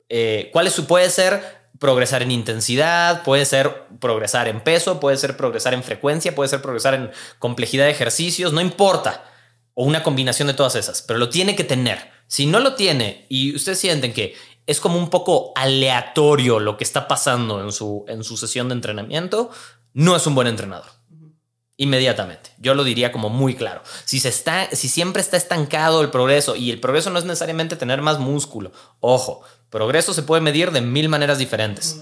eh, 0.09 0.49
¿Cuál 0.53 0.67
es 0.67 0.73
su... 0.73 0.85
Puede 0.85 1.09
ser 1.09 1.54
progresar 1.79 2.21
en 2.21 2.31
intensidad, 2.31 3.23
puede 3.23 3.45
ser 3.45 3.87
progresar 3.99 4.47
en 4.47 4.61
peso, 4.61 4.99
puede 4.99 5.17
ser 5.17 5.35
progresar 5.37 5.73
en 5.73 5.83
frecuencia, 5.83 6.35
puede 6.35 6.49
ser 6.49 6.61
progresar 6.61 6.93
en 6.93 7.11
complejidad 7.39 7.85
de 7.85 7.91
ejercicios, 7.91 8.53
no 8.53 8.61
importa 8.61 9.23
o 9.73 9.83
una 9.83 10.03
combinación 10.03 10.47
de 10.47 10.53
todas 10.53 10.75
esas, 10.75 11.01
pero 11.01 11.19
lo 11.19 11.29
tiene 11.29 11.55
que 11.55 11.63
tener. 11.63 12.11
Si 12.27 12.45
no 12.45 12.59
lo 12.59 12.75
tiene 12.75 13.25
y 13.29 13.55
ustedes 13.55 13.79
sienten 13.79 14.13
que 14.13 14.35
es 14.65 14.79
como 14.79 14.97
un 14.97 15.09
poco 15.09 15.51
aleatorio 15.55 16.59
lo 16.59 16.77
que 16.77 16.83
está 16.83 17.07
pasando 17.07 17.61
en 17.61 17.71
su, 17.71 18.05
en 18.07 18.23
su 18.23 18.37
sesión 18.37 18.69
de 18.69 18.75
entrenamiento, 18.75 19.51
no 19.93 20.15
es 20.15 20.25
un 20.25 20.33
buen 20.33 20.47
entrenador. 20.47 20.87
Inmediatamente. 21.77 22.51
Yo 22.57 22.73
lo 22.73 22.85
diría 22.85 23.11
como 23.11 23.29
muy 23.29 23.53
claro. 23.53 23.81
Si, 24.05 24.21
se 24.21 24.29
está, 24.29 24.69
si 24.71 24.87
siempre 24.87 25.21
está 25.21 25.35
estancado 25.35 26.01
el 26.01 26.09
progreso, 26.09 26.55
y 26.55 26.71
el 26.71 26.79
progreso 26.79 27.09
no 27.09 27.19
es 27.19 27.25
necesariamente 27.25 27.75
tener 27.75 28.01
más 28.01 28.17
músculo, 28.17 28.71
ojo, 29.01 29.41
progreso 29.69 30.13
se 30.13 30.23
puede 30.23 30.41
medir 30.41 30.71
de 30.71 30.81
mil 30.81 31.09
maneras 31.09 31.37
diferentes, 31.37 32.01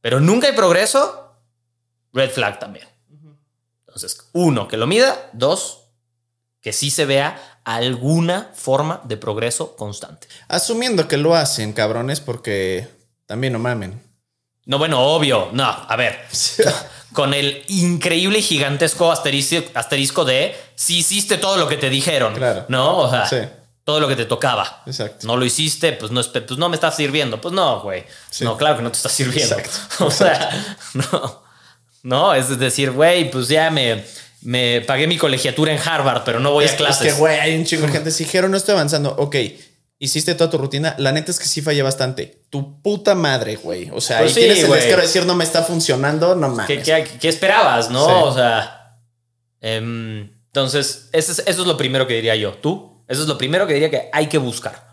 pero 0.00 0.20
nunca 0.20 0.46
hay 0.46 0.54
progreso, 0.54 1.34
red 2.12 2.30
flag 2.30 2.58
también. 2.58 2.86
Entonces, 3.86 4.28
uno, 4.32 4.68
que 4.68 4.76
lo 4.76 4.86
mida, 4.86 5.30
dos, 5.32 5.84
que 6.60 6.72
sí 6.72 6.90
se 6.90 7.06
vea 7.06 7.60
alguna 7.64 8.50
forma 8.54 9.00
de 9.04 9.16
progreso 9.16 9.74
constante. 9.76 10.28
Asumiendo 10.48 11.08
que 11.08 11.16
lo 11.16 11.34
hacen, 11.34 11.72
cabrones, 11.72 12.20
porque 12.20 12.88
también 13.26 13.52
no 13.52 13.58
mamen. 13.58 14.02
No, 14.66 14.78
bueno, 14.78 15.00
obvio. 15.00 15.48
No, 15.52 15.64
a 15.64 15.96
ver. 15.96 16.18
Con 17.12 17.32
el 17.34 17.64
increíble 17.68 18.40
y 18.40 18.42
gigantesco 18.42 19.10
asterisco, 19.10 19.56
asterisco 19.74 20.24
de 20.24 20.54
si 20.74 20.98
hiciste 20.98 21.38
todo 21.38 21.56
lo 21.56 21.68
que 21.68 21.76
te 21.76 21.88
dijeron. 21.88 22.34
Claro. 22.34 22.66
No, 22.68 22.98
o 22.98 23.10
sea, 23.10 23.26
Sí. 23.26 23.38
Todo 23.86 24.00
lo 24.00 24.08
que 24.08 24.16
te 24.16 24.24
tocaba. 24.24 24.82
Exacto. 24.84 25.28
No 25.28 25.36
lo 25.36 25.44
hiciste, 25.44 25.92
pues 25.92 26.10
no, 26.10 26.20
pues 26.20 26.58
no 26.58 26.68
me 26.68 26.74
está 26.74 26.90
sirviendo. 26.90 27.40
Pues 27.40 27.54
no, 27.54 27.82
güey. 27.82 28.04
Sí. 28.30 28.42
No, 28.42 28.56
claro 28.56 28.76
que 28.78 28.82
no 28.82 28.90
te 28.90 28.96
está 28.96 29.08
sirviendo. 29.08 29.56
Exacto. 29.56 30.04
O 30.04 30.10
sea, 30.10 30.76
no. 30.94 31.42
No, 32.02 32.34
es 32.34 32.58
decir, 32.58 32.90
güey, 32.90 33.30
pues 33.30 33.46
ya 33.46 33.70
me, 33.70 34.04
me 34.42 34.80
pagué 34.80 35.06
mi 35.06 35.16
colegiatura 35.16 35.72
en 35.72 35.78
Harvard, 35.78 36.24
pero 36.24 36.40
no 36.40 36.50
voy 36.50 36.64
es, 36.64 36.72
a 36.72 36.74
es 36.74 36.78
clases. 36.78 37.12
que, 37.14 37.18
güey, 37.20 37.38
hay 37.38 37.56
un 37.56 37.64
chingo 37.64 37.86
de 37.86 37.92
gente. 37.92 38.10
Si 38.10 38.24
dijeron, 38.24 38.50
no 38.50 38.56
estoy 38.56 38.72
avanzando. 38.74 39.14
Ok, 39.18 39.36
hiciste 40.00 40.34
toda 40.34 40.50
tu 40.50 40.58
rutina. 40.58 40.96
La 40.98 41.12
neta 41.12 41.30
es 41.30 41.38
que 41.38 41.46
sí 41.46 41.62
fallé 41.62 41.82
bastante. 41.82 42.42
Tu 42.50 42.82
puta 42.82 43.14
madre, 43.14 43.54
güey. 43.54 43.88
O 43.92 44.00
sea, 44.00 44.18
Pues 44.18 44.30
ahí 44.30 44.34
sí, 44.34 44.40
tienes 44.40 44.64
el 44.64 44.66
güey. 44.66 44.80
descaro 44.80 45.00
de 45.02 45.06
decir, 45.06 45.24
no 45.26 45.36
me 45.36 45.44
está 45.44 45.62
funcionando, 45.62 46.34
no 46.34 46.48
mames. 46.48 46.66
¿Qué, 46.66 46.82
qué, 46.82 47.18
qué 47.20 47.28
esperabas, 47.28 47.88
no? 47.88 48.04
Sí. 48.04 48.12
O 48.24 48.34
sea, 48.34 48.98
em, 49.60 50.22
entonces, 50.46 51.08
eso 51.12 51.30
es, 51.30 51.38
eso 51.46 51.60
es 51.62 51.66
lo 51.68 51.76
primero 51.76 52.08
que 52.08 52.14
diría 52.14 52.34
yo. 52.34 52.54
¿Tú? 52.54 52.95
Eso 53.08 53.22
es 53.22 53.28
lo 53.28 53.38
primero 53.38 53.66
que 53.66 53.74
diría 53.74 53.90
que 53.90 54.08
hay 54.12 54.26
que 54.28 54.38
buscar. 54.38 54.84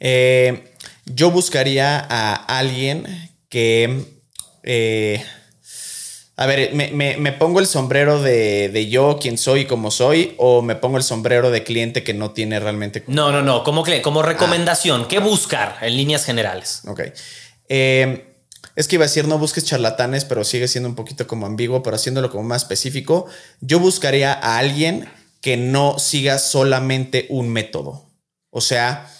Eh, 0.00 0.74
yo 1.06 1.30
buscaría 1.30 1.98
a 1.98 2.34
alguien 2.58 3.06
que. 3.48 4.04
eh, 4.62 5.24
A 6.36 6.46
ver, 6.46 6.74
¿me, 6.74 6.88
me, 6.90 7.16
me 7.18 7.32
pongo 7.32 7.60
el 7.60 7.66
sombrero 7.66 8.20
de, 8.20 8.68
de 8.70 8.88
yo, 8.88 9.18
quien 9.20 9.38
soy 9.38 9.60
y 9.60 9.64
como 9.66 9.90
soy? 9.90 10.34
¿O 10.38 10.62
me 10.62 10.74
pongo 10.74 10.96
el 10.96 11.02
sombrero 11.04 11.50
de 11.50 11.62
cliente 11.62 12.02
que 12.02 12.14
no 12.14 12.30
tiene 12.32 12.58
realmente... 12.58 13.04
No, 13.06 13.30
no, 13.30 13.42
no. 13.42 13.62
Como, 13.62 13.84
como 14.02 14.22
recomendación, 14.22 15.06
¿qué 15.08 15.18
buscar 15.20 15.76
en 15.82 15.96
líneas 15.96 16.24
generales? 16.24 16.82
Ok. 16.88 17.00
Eh, 17.68 18.34
es 18.74 18.88
que 18.88 18.96
iba 18.96 19.04
a 19.04 19.08
decir, 19.08 19.28
no 19.28 19.38
busques 19.38 19.64
charlatanes, 19.64 20.24
pero 20.24 20.42
sigue 20.42 20.66
siendo 20.66 20.88
un 20.88 20.94
poquito 20.96 21.26
como 21.26 21.44
ambiguo, 21.46 21.82
pero 21.82 21.96
haciéndolo 21.96 22.30
como 22.30 22.42
más 22.44 22.62
específico, 22.62 23.26
yo 23.60 23.78
buscaría 23.78 24.32
a 24.32 24.56
alguien 24.58 25.08
que 25.42 25.58
no 25.58 25.98
siga 25.98 26.38
solamente 26.38 27.26
un 27.28 27.50
método. 27.50 28.06
O 28.50 28.62
sea, 28.62 29.10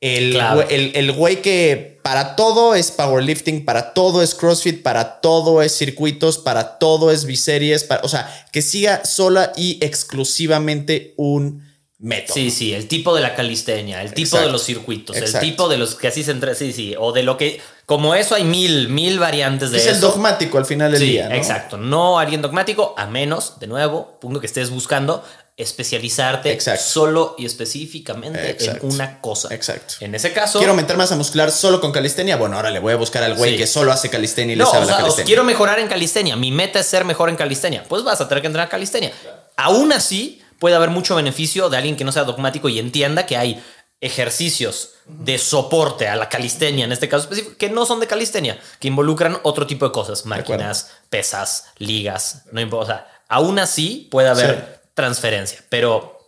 el, 0.00 0.32
Claro. 0.32 0.62
el, 0.68 0.92
el 0.94 1.10
güey 1.12 1.42
que 1.42 1.98
para 2.02 2.34
todo 2.36 2.74
es 2.74 2.90
powerlifting, 2.90 3.64
para 3.64 3.92
todo 3.92 4.22
es 4.22 4.34
CrossFit, 4.34 4.82
para 4.82 5.20
todo 5.20 5.60
es 5.62 5.76
circuitos, 5.76 6.38
para 6.38 6.78
todo 6.78 7.10
es 7.10 7.24
biseries, 7.24 7.84
para, 7.84 8.02
o 8.02 8.08
sea, 8.08 8.46
que 8.52 8.62
siga 8.62 9.04
sola 9.04 9.52
y 9.56 9.78
exclusivamente 9.84 11.14
un 11.16 11.68
método. 11.98 12.34
Sí, 12.34 12.50
sí, 12.50 12.72
el 12.72 12.88
tipo 12.88 13.14
de 13.14 13.20
la 13.20 13.34
calistenia, 13.34 14.00
el 14.00 14.14
tipo 14.14 14.28
Exacto. 14.28 14.46
de 14.46 14.52
los 14.52 14.64
circuitos, 14.64 15.16
el 15.16 15.38
tipo 15.40 15.68
de 15.68 15.76
los 15.76 15.94
que 15.96 16.08
así 16.08 16.24
se 16.24 16.30
entre, 16.30 16.54
sí, 16.54 16.72
sí, 16.72 16.94
o 16.98 17.12
de 17.12 17.22
lo 17.22 17.36
que, 17.36 17.60
como 17.84 18.14
eso 18.14 18.34
hay 18.34 18.44
mil, 18.44 18.88
mil 18.88 19.18
variantes 19.18 19.70
de 19.70 19.76
es 19.76 19.84
eso. 19.84 19.94
el 19.96 20.00
dogmático 20.00 20.56
al 20.56 20.64
final 20.64 20.92
del 20.92 21.00
Sí, 21.00 21.06
día. 21.10 21.28
¿no? 21.28 21.34
exacto. 21.34 21.76
No 21.76 22.18
alguien 22.18 22.40
dogmático, 22.40 22.94
a 22.96 23.06
menos, 23.06 23.60
de 23.60 23.66
nuevo, 23.66 24.18
punto 24.18 24.40
que 24.40 24.46
estés 24.46 24.70
buscando 24.70 25.22
especializarte 25.62 26.52
Exacto. 26.52 26.82
solo 26.84 27.34
y 27.38 27.46
específicamente 27.46 28.50
Exacto. 28.50 28.86
en 28.86 28.92
una 28.94 29.20
cosa. 29.20 29.52
Exacto. 29.54 29.94
En 30.00 30.14
ese 30.14 30.32
caso, 30.32 30.58
Quiero 30.58 30.72
aumentar 30.72 30.96
masa 30.96 31.16
muscular 31.16 31.50
solo 31.52 31.80
con 31.80 31.92
calistenia. 31.92 32.36
Bueno, 32.36 32.56
ahora 32.56 32.70
le 32.70 32.78
voy 32.78 32.92
a 32.92 32.96
buscar 32.96 33.22
al 33.22 33.34
güey 33.34 33.52
Sí. 33.52 33.56
que 33.58 33.66
solo 33.66 33.92
hace 33.92 34.10
calistenia 34.10 34.52
y 34.54 34.56
le 34.56 34.64
no, 34.64 34.70
sabe 34.70 34.84
o 34.84 34.86
la 34.86 34.92
sea, 34.92 34.96
calistenia. 35.02 35.26
quiero 35.26 35.44
mejorar 35.44 35.78
en 35.78 35.88
calistenia. 35.88 36.36
Mi 36.36 36.50
meta 36.52 36.80
es 36.80 36.86
ser 36.86 37.04
mejor 37.04 37.28
en 37.30 37.36
calistenia. 37.36 37.84
Pues 37.88 38.02
vas 38.04 38.20
a 38.20 38.28
tener 38.28 38.42
que 38.42 38.46
entrenar 38.48 38.68
calistenia. 38.68 39.12
Aún 39.56 39.92
así, 39.92 40.42
puede 40.58 40.74
haber 40.76 40.90
mucho 40.90 41.14
beneficio 41.16 41.68
de 41.70 41.76
alguien 41.76 41.96
que 41.96 42.04
no 42.04 42.12
sea 42.12 42.24
dogmático 42.24 42.68
y 42.68 42.78
entienda 42.78 43.26
que 43.26 43.36
hay 43.36 43.62
ejercicios 44.02 44.90
de 45.06 45.38
soporte 45.38 46.08
a 46.08 46.16
la 46.16 46.28
calistenia, 46.28 46.84
en 46.84 46.92
este 46.92 47.08
caso 47.08 47.24
específico, 47.24 47.56
que 47.58 47.68
no 47.70 47.84
son 47.86 48.00
de 48.00 48.06
calistenia, 48.06 48.58
que 48.78 48.88
involucran 48.88 49.38
otro 49.42 49.66
tipo 49.66 49.84
de 49.86 49.92
cosas, 49.92 50.24
máquinas, 50.26 50.88
pesas, 51.10 51.66
ligas, 51.78 52.42
no 52.52 52.60
importa. 52.60 52.84
O 52.84 52.86
sea, 52.96 53.22
aún 53.28 53.58
así 53.58 54.08
puede 54.10 54.28
haber 54.28 54.56
Sí. 54.56 54.79
Transferencia, 55.00 55.64
pero 55.70 56.18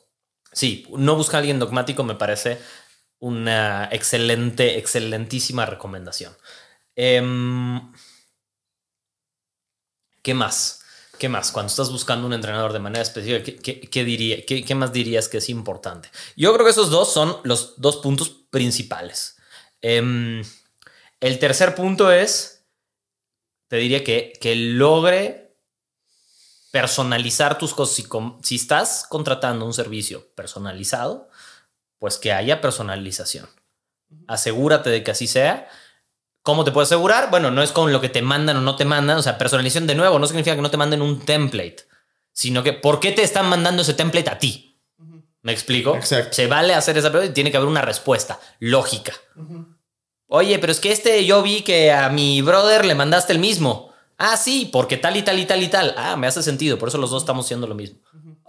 sí, 0.51 0.87
no 0.97 1.14
buscar 1.14 1.37
a 1.37 1.39
alguien 1.41 1.59
dogmático 1.59 2.05
me 2.05 2.14
parece 2.14 2.59
una 3.18 3.89
excelente, 3.93 4.79
excelentísima 4.79 5.66
recomendación. 5.66 6.35
Em, 6.97 7.93
¿Qué 10.23 10.33
más? 10.35 10.83
¿Qué 11.18 11.29
más? 11.29 11.53
Cuando 11.53 11.68
estás 11.70 11.91
buscando 11.91 12.27
un 12.27 12.33
entrenador 12.33 12.73
de 12.73 12.79
manera 12.79 13.03
específica, 13.03 13.45
¿qué, 13.62 14.05
diría, 14.05 14.45
qué, 14.47 14.64
qué 14.64 14.75
más 14.75 14.93
dirías 14.93 15.29
que 15.29 15.39
es 15.39 15.51
importante? 15.51 16.09
Yo 16.37 16.53
creo 16.55 16.64
que 16.64 16.70
esos 16.70 16.91
dos 16.91 17.12
son 17.12 17.37
los 17.45 17.81
dos 17.81 17.99
puntos 17.99 18.31
principales. 18.51 19.37
Em, 19.83 20.43
el 21.20 21.39
tercer 21.39 21.75
punto 21.75 22.11
es, 22.11 22.64
te 23.68 23.77
diría 23.77 24.03
que, 24.03 24.33
que 24.41 24.57
logre 24.57 25.41
personalizar 26.73 27.59
tus 27.59 27.75
cosas. 27.75 28.05
Si, 28.41 28.57
estás 28.57 29.07
contratando 29.09 29.64
un 29.64 29.75
servicio 29.75 30.27
personalizado, 30.35 31.29
pues 31.99 32.18
que 32.18 32.33
haya 32.33 32.61
personalización. 32.61 33.47
Asegúrate 34.27 34.91
de 34.91 35.05
que 35.05 35.12
así 35.12 35.29
sea. 35.29 35.68
¿Cómo 36.43 36.64
te 36.64 36.73
puedo 36.73 36.83
asegurar? 36.83 37.31
Bueno, 37.31 37.53
no 37.53 37.62
es 37.62 37.70
con 37.70 37.93
lo 37.93 38.01
que 38.01 38.09
te 38.09 38.23
mandan 38.23 38.57
o 38.57 38.61
no 38.62 38.75
te 38.75 38.85
mandan. 38.85 39.18
O 39.18 39.23
sea, 39.23 39.39
personalización 39.39 39.87
de 39.87 39.95
nuevo 39.95 40.18
no 40.18 40.27
significa 40.27 40.57
que 40.57 40.62
no 40.62 40.70
te 40.70 40.77
manden 40.77 41.03
un 41.03 41.20
template, 41.20 41.85
sino 42.33 42.64
que 42.64 42.73
¿por 42.73 42.99
qué 42.99 43.12
te 43.12 43.23
están 43.23 43.47
mandando 43.47 43.83
ese 43.83 43.95
template 43.95 44.31
a 44.31 44.39
ti? 44.39 44.81
¿Me 45.43 45.53
explico? 45.53 45.95
Exacto. 45.95 46.35
Se 46.35 46.47
vale 46.47 46.75
hacer 46.75 46.97
esa 46.97 47.11
pregunta 47.11 47.31
y 47.31 47.35
tiene 47.35 47.51
que 47.51 47.59
haber 47.59 47.68
una 47.68 47.83
respuesta 47.83 48.41
lógica. 48.61 49.12
Oye, 50.27 50.59
pero 50.59 50.73
es 50.73 50.81
que 50.81 50.91
este 50.91 51.25
yo 51.27 51.43
vi 51.43 51.62
que 51.62 51.93
a 51.93 52.09
mi 52.09 52.41
brother 52.41 52.87
le 52.87 52.95
mandaste 52.95 53.35
el 53.35 53.39
mismo. 53.39 53.91
Ah, 54.25 54.37
sí, 54.37 54.70
porque 54.73 54.97
tal 54.97 55.16
y 55.16 55.23
tal 55.23 55.37
y 55.41 55.47
tal 55.47 55.61
y 55.64 55.66
tal. 55.66 55.95
Ah, 55.97 56.14
me 56.14 56.29
hace 56.29 56.45
sentido, 56.45 56.79
por 56.79 56.89
eso 56.89 56.97
los 56.99 57.11
dos 57.11 57.25
estamos 57.25 57.45
haciendo 57.45 57.66
lo 57.66 57.75
mismo. 57.75 57.99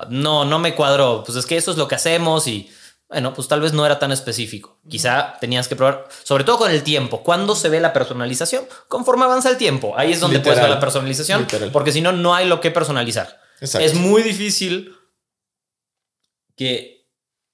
No, 0.08 0.46
no 0.46 0.60
me 0.60 0.76
cuadró. 0.76 1.24
Pues 1.26 1.36
es 1.36 1.48
que 1.48 1.58
eso 1.58 1.72
es 1.72 1.78
lo 1.78 1.88
que 1.88 1.96
hacemos 1.96 2.48
y 2.48 2.70
bueno, 3.10 3.34
pues 3.34 3.48
tal 3.48 3.60
vez 3.60 3.74
no 3.74 3.84
era 3.84 3.98
tan 3.98 4.12
específico. 4.12 4.80
Quizá 4.88 5.36
tenías 5.42 5.68
que 5.68 5.76
probar, 5.76 6.08
sobre 6.24 6.44
todo 6.44 6.60
con 6.60 6.70
el 6.72 6.84
tiempo. 6.84 7.24
¿Cuándo 7.24 7.56
se 7.56 7.70
ve 7.70 7.80
la 7.80 7.92
personalización? 7.92 8.66
Conforme 8.88 9.26
avanza 9.26 9.50
el 9.50 9.58
tiempo. 9.58 9.94
Ahí 9.98 10.12
es 10.12 10.20
donde 10.20 10.42
puedes 10.42 10.60
ver 10.60 10.70
la 10.70 10.80
personalización, 10.80 11.42
Literal. 11.42 11.72
porque 11.72 11.92
si 11.92 12.02
no, 12.02 12.12
no 12.12 12.36
hay 12.36 12.48
lo 12.48 12.62
que 12.62 12.70
personalizar. 12.70 13.40
Exacto. 13.60 13.86
Es 13.86 13.96
muy 13.96 14.22
difícil 14.22 14.96
que 16.56 17.03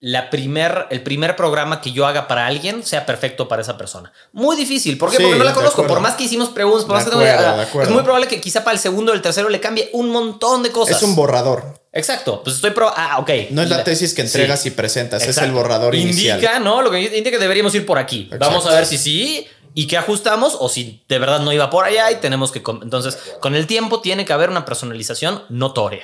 la 0.01 0.29
primer, 0.29 0.87
el 0.91 1.03
primer 1.03 1.35
programa 1.35 1.81
que 1.81 1.91
yo 1.91 2.05
haga 2.07 2.27
para 2.27 2.47
alguien 2.47 2.83
sea 2.83 3.05
perfecto 3.05 3.49
para 3.49 3.61
esa 3.61 3.77
persona. 3.77 4.13
Muy 4.31 4.55
difícil. 4.55 4.97
¿Por 4.97 5.09
qué? 5.11 5.17
Sí, 5.17 5.23
Porque 5.23 5.37
no 5.37 5.43
la 5.43 5.53
conozco. 5.53 5.85
Por 5.85 5.99
más 5.99 6.15
que 6.15 6.23
hicimos 6.23 6.49
preguntas, 6.49 6.85
por 6.85 6.95
más 6.95 7.03
que 7.03 7.09
tengo- 7.11 7.23
acuerdo, 7.23 7.41
de 7.41 7.47
ah, 7.47 7.61
acuerdo. 7.63 7.89
es 7.89 7.93
muy 7.93 8.03
probable 8.03 8.27
que 8.27 8.39
quizá 8.39 8.63
para 8.63 8.75
el 8.75 8.79
segundo 8.79 9.11
o 9.11 9.15
el 9.15 9.21
tercero 9.21 9.49
le 9.49 9.59
cambie 9.59 9.89
un 9.91 10.09
montón 10.09 10.63
de 10.63 10.71
cosas. 10.71 10.97
Es 10.97 11.03
un 11.03 11.15
borrador. 11.15 11.79
Exacto. 11.91 12.41
Pues 12.43 12.55
estoy 12.55 12.71
pro. 12.71 12.89
Ah, 12.95 13.17
ok. 13.19 13.29
No 13.49 13.61
es 13.61 13.69
la 13.69 13.83
tesis 13.83 14.13
que 14.13 14.21
entregas 14.21 14.61
Sí. 14.61 14.69
y 14.69 14.71
presentas, 14.71 15.21
es 15.23 15.37
el 15.37 15.51
borrador 15.51 15.93
indica, 15.95 16.33
inicial. 16.35 16.63
¿no? 16.63 16.81
Lo 16.81 16.91
que 16.91 17.01
indica 17.01 17.31
que 17.31 17.39
deberíamos 17.39 17.75
ir 17.75 17.85
por 17.85 17.97
aquí. 17.97 18.23
Exacto. 18.23 18.45
Vamos 18.45 18.65
a 18.67 18.71
ver 18.75 18.85
si 18.85 18.97
sí 18.97 19.47
y 19.73 19.87
qué 19.87 19.97
ajustamos 19.97 20.55
o 20.59 20.69
si 20.69 21.03
de 21.09 21.19
verdad 21.19 21.41
no 21.41 21.51
iba 21.51 21.69
por 21.69 21.83
allá 21.85 22.09
y 22.11 22.15
tenemos 22.17 22.51
que... 22.51 22.61
Entonces, 22.83 23.17
con 23.41 23.53
el 23.55 23.67
tiempo 23.67 23.99
tiene 24.01 24.23
que 24.23 24.31
haber 24.33 24.49
una 24.49 24.63
personalización 24.65 25.43
notoria. 25.49 26.03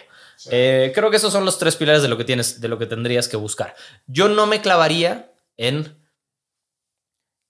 Eh, 0.51 0.91
creo 0.93 1.09
que 1.09 1.17
esos 1.17 1.31
son 1.31 1.45
los 1.45 1.57
tres 1.57 1.75
pilares 1.75 2.01
de 2.01 2.07
lo 2.07 2.17
que 2.17 2.23
tienes, 2.23 2.61
de 2.61 2.67
lo 2.67 2.77
que 2.77 2.85
tendrías 2.85 3.27
que 3.27 3.37
buscar. 3.37 3.75
Yo 4.07 4.27
no 4.29 4.47
me 4.47 4.61
clavaría 4.61 5.33
en 5.57 5.97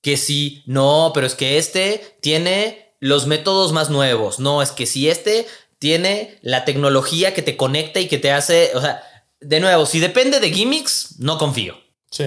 que 0.02 0.18
si 0.18 0.64
no, 0.66 1.12
pero 1.14 1.26
es 1.26 1.36
que 1.36 1.58
este 1.58 2.18
tiene 2.22 2.96
los 3.00 3.28
métodos 3.28 3.74
más 3.74 3.90
nuevos. 3.90 4.40
No, 4.40 4.62
es 4.62 4.72
que 4.72 4.86
si 4.86 5.10
este 5.10 5.48
tiene 5.80 6.40
la 6.42 6.66
tecnología 6.66 7.34
que 7.34 7.42
te 7.42 7.58
conecta 7.58 8.00
y 8.00 8.08
que 8.08 8.18
te 8.18 8.32
hace, 8.32 8.72
o 8.76 8.82
sea, 8.82 9.02
de 9.40 9.60
nuevo, 9.60 9.86
si 9.86 10.00
depende 10.00 10.40
de 10.40 10.52
gimmicks, 10.52 11.20
no 11.20 11.38
confío. 11.38 11.78
Sí. 12.12 12.26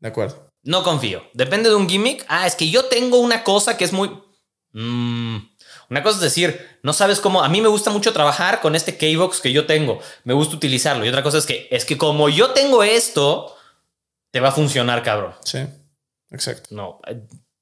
De 0.00 0.08
acuerdo. 0.08 0.48
No 0.62 0.82
confío. 0.82 1.22
Depende 1.34 1.70
de 1.70 1.76
un 1.76 1.88
gimmick. 1.88 2.24
Ah, 2.28 2.46
es 2.46 2.54
que 2.54 2.68
yo 2.68 2.86
tengo 2.86 3.18
una 3.18 3.44
cosa 3.44 3.76
que 3.76 3.84
es 3.84 3.92
muy... 3.92 4.10
Mm, 4.72 5.38
una 5.90 6.02
cosa 6.02 6.16
es 6.16 6.22
decir, 6.22 6.66
no 6.82 6.92
sabes 6.92 7.20
cómo... 7.20 7.42
A 7.42 7.48
mí 7.48 7.60
me 7.60 7.68
gusta 7.68 7.90
mucho 7.90 8.12
trabajar 8.12 8.60
con 8.60 8.74
este 8.76 8.96
K-Box 8.96 9.40
que 9.40 9.52
yo 9.52 9.66
tengo. 9.66 10.00
Me 10.24 10.34
gusta 10.34 10.54
utilizarlo. 10.56 11.04
Y 11.04 11.08
otra 11.08 11.22
cosa 11.22 11.38
es 11.38 11.46
que, 11.46 11.66
es 11.70 11.84
que 11.84 11.96
como 11.96 12.28
yo 12.28 12.50
tengo 12.50 12.82
esto, 12.82 13.54
te 14.30 14.40
va 14.40 14.48
a 14.48 14.52
funcionar, 14.52 15.02
cabrón. 15.02 15.34
Sí. 15.44 15.58
Exacto. 16.30 16.68
No, 16.74 17.00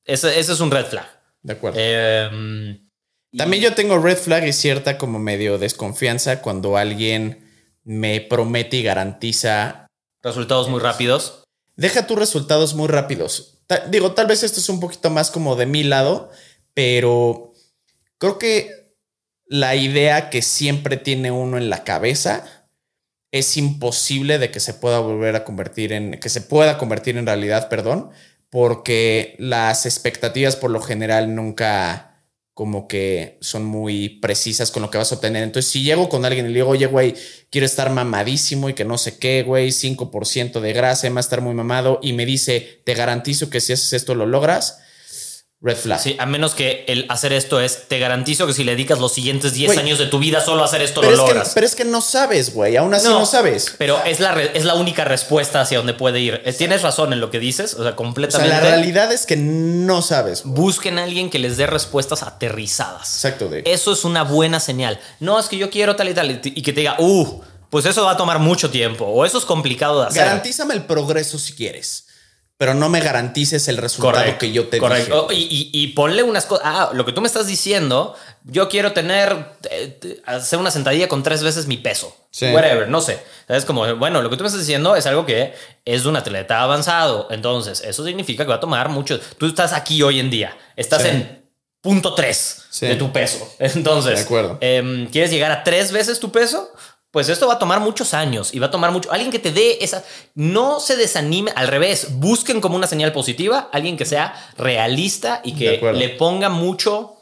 ese, 0.05 0.39
ese 0.41 0.53
es 0.53 0.61
un 0.61 0.71
red 0.73 0.87
flag. 0.87 1.07
De 1.43 1.53
acuerdo. 1.53 1.79
Eh, 1.81 2.77
y- 3.31 3.39
También 3.39 3.63
yo 3.63 3.75
tengo 3.75 3.99
red 3.99 4.17
flag 4.19 4.47
y 4.49 4.53
cierta 4.53 4.99
como 4.99 5.19
medio 5.21 5.59
desconfianza 5.59 6.43
cuando 6.43 6.77
alguien 6.77 7.45
me 7.85 8.21
promete 8.21 8.79
y 8.79 8.83
garantiza. 8.83 9.87
Resultados 10.23 10.69
muy 10.69 10.81
rápidos. 10.81 11.45
Deja 11.77 12.07
tus 12.09 12.19
resultados 12.19 12.75
muy 12.75 12.89
rápidos. 12.89 13.61
Ta- 13.69 13.87
digo, 13.87 14.13
tal 14.13 14.27
vez 14.27 14.43
esto 14.43 14.59
es 14.59 14.69
un 14.69 14.81
poquito 14.81 15.11
más 15.11 15.31
como 15.31 15.55
de 15.55 15.67
mi 15.67 15.85
lado, 15.85 16.31
pero 16.75 17.46
creo 18.19 18.39
que 18.39 18.95
la 19.47 19.77
idea 19.77 20.31
que 20.31 20.43
siempre 20.43 20.97
tiene 20.97 21.31
uno 21.31 21.57
en 21.57 21.71
la 21.71 21.85
cabeza 21.85 22.67
es 23.33 23.57
imposible 23.57 24.39
de 24.39 24.51
que 24.51 24.61
se 24.61 24.75
pueda 24.75 24.99
volver 24.99 25.37
a 25.37 25.45
convertir 25.45 25.93
en, 25.93 26.19
que 26.19 26.29
se 26.29 26.41
pueda 26.41 26.79
convertir 26.79 27.17
en 27.17 27.27
realidad, 27.27 27.69
perdón, 27.69 28.11
porque 28.51 29.37
las 29.39 29.87
expectativas 29.87 30.57
por 30.57 30.71
lo 30.71 30.81
general 30.81 31.35
nunca 31.35 32.17
como 32.57 32.89
que 32.89 33.37
son 33.43 33.67
muy 33.67 34.09
precisas 34.09 34.71
con 34.71 34.83
lo 34.83 34.91
que 34.91 34.97
vas 34.97 35.13
a 35.13 35.17
obtener. 35.17 35.43
Entonces, 35.43 35.71
si 35.71 35.83
llego 35.83 36.09
con 36.09 36.25
alguien 36.25 36.47
y 36.47 36.49
le 36.49 36.55
digo, 36.55 36.71
oye, 36.71 36.87
güey, 36.87 37.15
quiero 37.51 37.67
estar 37.67 37.91
mamadísimo 37.91 38.71
y 38.71 38.73
que 38.73 38.87
no 38.87 38.97
sé 38.97 39.19
qué, 39.19 39.43
güey, 39.43 39.73
5% 39.73 40.61
de 40.61 40.73
grasa, 40.73 41.11
va 41.11 41.19
a 41.19 41.21
estar 41.21 41.43
muy 41.43 41.53
mamado, 41.53 42.01
y 42.03 42.15
me 42.15 42.25
dice, 42.25 42.81
te 42.87 42.95
garantizo 42.95 43.51
que 43.51 43.61
si 43.61 43.75
haces 43.75 43.93
esto 43.93 44.15
lo 44.15 44.25
logras, 44.25 44.79
red 45.67 45.77
flag. 45.77 46.01
Sí, 46.01 46.17
a 46.19 46.25
menos 46.27 46.55
que 46.55 46.85
el 46.89 47.05
hacer 47.09 47.33
esto 47.33 47.61
es, 47.61 47.89
te 47.89 47.99
garantizo 47.99 48.47
que 48.47 48.53
si 48.53 48.65
le 48.65 48.73
dedicas 48.73 48.99
los 49.01 49.13
siguientes 49.13 49.53
10 49.53 49.69
Güey. 49.75 49.79
años 49.81 49.99
de 49.99 50.07
tu 50.07 50.19
vida 50.19 50.41
solo 50.41 50.63
a 50.63 50.65
hacer 50.67 50.81
esto 50.81 51.03
lo 51.03 51.09
es 51.11 51.15
que, 51.15 51.27
logras. 51.27 51.53
pero 51.55 51.67
es 51.67 51.75
que 51.75 51.85
no 51.85 52.01
sabes, 52.01 52.55
güey, 52.55 52.77
aún 52.77 52.95
así 52.95 53.09
no, 53.09 53.27
sabes. 53.27 53.75
Pero 53.77 54.03
es 54.05 54.21
la, 54.21 54.41
es 54.43 54.65
la 54.65 54.75
única 54.75 55.05
respuesta 55.05 55.61
hacia 55.61 55.79
donde 55.79 55.93
puede 55.95 56.21
ir. 56.21 56.41
Eh, 56.45 56.53
Tienes 56.53 56.83
razón 56.83 57.13
en 57.13 57.21
lo 57.21 57.31
que 57.31 57.39
dices, 57.41 57.75
o 57.75 57.77
sea, 57.79 57.81
O 57.81 57.85
sea, 57.89 57.97
completamente. 57.97 58.55
la 58.55 58.61
realidad 58.61 59.13
es 59.13 59.27
que 59.27 59.37
no 59.37 60.01
sabes. 60.03 60.43
güey. 60.45 60.55
Busquen 60.55 60.99
a 60.99 61.05
alguien 61.05 61.31
que 61.31 61.39
les 61.39 61.57
dé 61.57 61.67
respuestas 61.67 62.23
aterrizadas. 62.23 63.15
Exacto, 63.17 63.49
de 63.49 63.63
Eso 63.67 63.93
es 63.93 64.05
una 64.05 64.23
buena 64.23 64.61
señal. 64.61 65.01
No 65.21 65.39
es 65.39 65.47
que 65.47 65.57
yo 65.59 65.71
quiero 65.71 65.97
tal 65.97 66.09
y 66.09 66.15
tal 66.15 66.41
y 66.45 66.63
que 66.63 66.73
te 66.73 66.81
diga, 66.81 66.97
uh, 66.99 67.41
pues 67.71 67.85
eso 67.87 68.05
va 68.05 68.13
a 68.13 68.17
tomar 68.17 68.39
mucho 68.39 68.71
tiempo 68.71 69.05
o 69.05 69.25
eso 69.25 69.39
es 69.39 69.45
complicado 69.45 70.01
de 70.03 70.07
hacer. 70.09 70.25
Garantízame 70.25 70.75
el 70.75 70.85
progreso 70.85 71.39
si 71.39 71.53
quieres. 71.55 72.06
Pero 72.59 72.73
no 72.73 72.89
me 72.89 73.01
garantices 73.01 73.69
el 73.69 73.77
resultado 73.77 74.39
que 74.39 74.51
yo 74.51 74.69
te 74.69 74.79
correcto. 74.79 75.29
dije. 75.29 75.43
Y, 75.43 75.71
y, 75.73 75.89
ponle 75.89 76.23
unas 76.23 76.47
cosas. 76.47 76.65
Ah, 76.67 76.91
lo 76.95 77.05
que 77.05 77.13
tú 77.13 77.21
me 77.21 77.27
estás 77.27 77.47
diciendo, 77.47 78.15
yo 78.45 78.71
quiero 78.71 78.93
tener, 78.93 79.57
eh, 79.71 80.23
hacer 80.25 80.59
una 80.59 80.71
sentadilla 80.71 81.07
con 81.07 81.23
tres 81.23 81.43
veces 81.43 81.67
mi 81.67 81.77
peso. 81.77 82.17
Whatever, 82.41 82.89
no 82.89 83.03
sé. 83.03 83.23
Es 83.49 83.67
como, 83.67 83.97
bueno, 83.97 84.23
lo 84.23 84.31
que 84.31 84.37
tú 84.37 84.43
me 84.43 84.49
estás 84.49 84.61
diciendo 84.61 84.97
es 84.97 85.07
algo 85.07 85.27
que 85.27 85.55
es 85.85 86.03
de 86.05 86.09
un 86.09 86.17
atleta 86.17 86.63
avanzado. 86.63 87.29
Entonces, 87.31 87.83
eso 87.83 88.05
significa 88.05 88.45
que 88.45 88.51
va 88.51 88.57
a 88.57 88.61
tomar 88.61 88.89
mucho. 88.89 89.21
Tú 89.37 89.47
estás 89.47 89.75
aquí 89.75 90.03
hoy 90.03 90.19
en 90.19 90.31
día, 90.31 90.57
estás 90.77 91.05
en 91.05 91.45
punto 91.83 92.15
tres 92.15 92.65
de 92.81 92.97
tu 92.97 93.13
peso. 93.13 93.55
Entonces, 93.59 94.15
de 94.15 94.25
acuerdo. 94.25 94.59
Em, 94.63 95.09
¿quieres 95.09 95.31
llegar 95.31 95.53
a 95.53 95.63
tres 95.63 95.93
veces 95.93 96.21
tu 96.21 96.33
peso? 96.33 96.73
Pues 97.17 97.31
esto 97.31 97.47
va 97.47 97.55
a 97.55 97.59
tomar 97.59 97.81
muchos 97.81 98.13
años 98.13 98.53
y 98.53 98.59
va 98.59 98.67
a 98.67 98.71
tomar 98.71 98.91
mucho. 98.91 99.11
Alguien 99.11 99.31
que 99.31 99.39
te 99.39 99.51
dé 99.51 99.79
esa. 99.81 100.05
No 100.35 100.81
se 100.81 100.99
desanime, 100.99 101.51
al 101.57 101.67
revés, 101.67 102.09
busquen 102.19 102.61
como 102.61 102.77
una 102.77 102.87
señal 102.87 103.11
positiva, 103.13 103.71
alguien 103.73 103.97
que 103.97 104.05
sea 104.05 104.35
realista 104.59 105.41
y 105.43 105.55
que 105.55 105.81
le 105.95 106.11
ponga 106.11 106.51
mucho. 106.51 107.15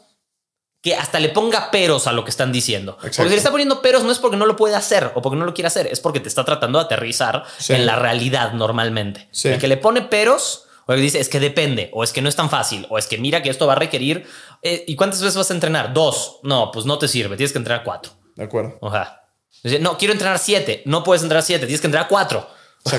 Que 0.81 0.95
hasta 0.95 1.21
le 1.21 1.29
ponga 1.29 1.71
peros 1.71 2.07
a 2.07 2.11
lo 2.11 2.25
que 2.25 2.29
están 2.29 2.51
diciendo. 2.51 2.97
Porque 2.99 3.13
si 3.13 3.23
le 3.23 3.37
está 3.37 3.51
poniendo 3.51 3.81
peros 3.81 4.03
no 4.03 4.11
es 4.11 4.19
porque 4.19 4.35
no 4.35 4.45
lo 4.45 4.57
puede 4.57 4.75
hacer 4.75 5.13
o 5.15 5.21
porque 5.21 5.37
no 5.37 5.45
lo 5.45 5.53
quiere 5.53 5.67
hacer, 5.67 5.87
es 5.87 6.01
porque 6.01 6.19
te 6.19 6.27
está 6.27 6.43
tratando 6.43 6.77
de 6.77 6.83
aterrizar 6.83 7.45
en 7.69 7.85
la 7.85 7.95
realidad 7.95 8.51
normalmente. 8.51 9.29
El 9.45 9.59
que 9.59 9.69
le 9.69 9.77
pone 9.77 10.01
peros 10.01 10.65
o 10.87 10.91
el 10.91 10.99
que 10.99 11.03
dice 11.03 11.21
es 11.21 11.29
que 11.29 11.39
depende, 11.39 11.89
o 11.93 12.03
es 12.03 12.11
que 12.11 12.21
no 12.21 12.27
es 12.27 12.35
tan 12.35 12.49
fácil, 12.49 12.85
o 12.89 12.97
es 12.97 13.07
que 13.07 13.17
mira 13.17 13.41
que 13.41 13.49
esto 13.49 13.65
va 13.65 13.73
a 13.73 13.77
requerir. 13.77 14.27
Eh, 14.61 14.83
¿Y 14.89 14.97
cuántas 14.97 15.21
veces 15.21 15.37
vas 15.37 15.49
a 15.51 15.53
entrenar? 15.53 15.93
Dos. 15.93 16.39
No, 16.43 16.69
pues 16.73 16.85
no 16.85 16.99
te 16.99 17.07
sirve, 17.07 17.37
tienes 17.37 17.53
que 17.53 17.59
entrenar 17.59 17.85
cuatro. 17.85 18.11
De 18.35 18.43
acuerdo. 18.43 18.77
Ojalá 18.81 19.21
no, 19.79 19.97
quiero 19.97 20.13
entrenar 20.13 20.39
siete. 20.39 20.81
No 20.85 21.03
puedes 21.03 21.23
entrenar 21.23 21.43
siete, 21.43 21.65
tienes 21.65 21.81
que 21.81 21.87
entrenar 21.87 22.07
cuatro. 22.07 22.49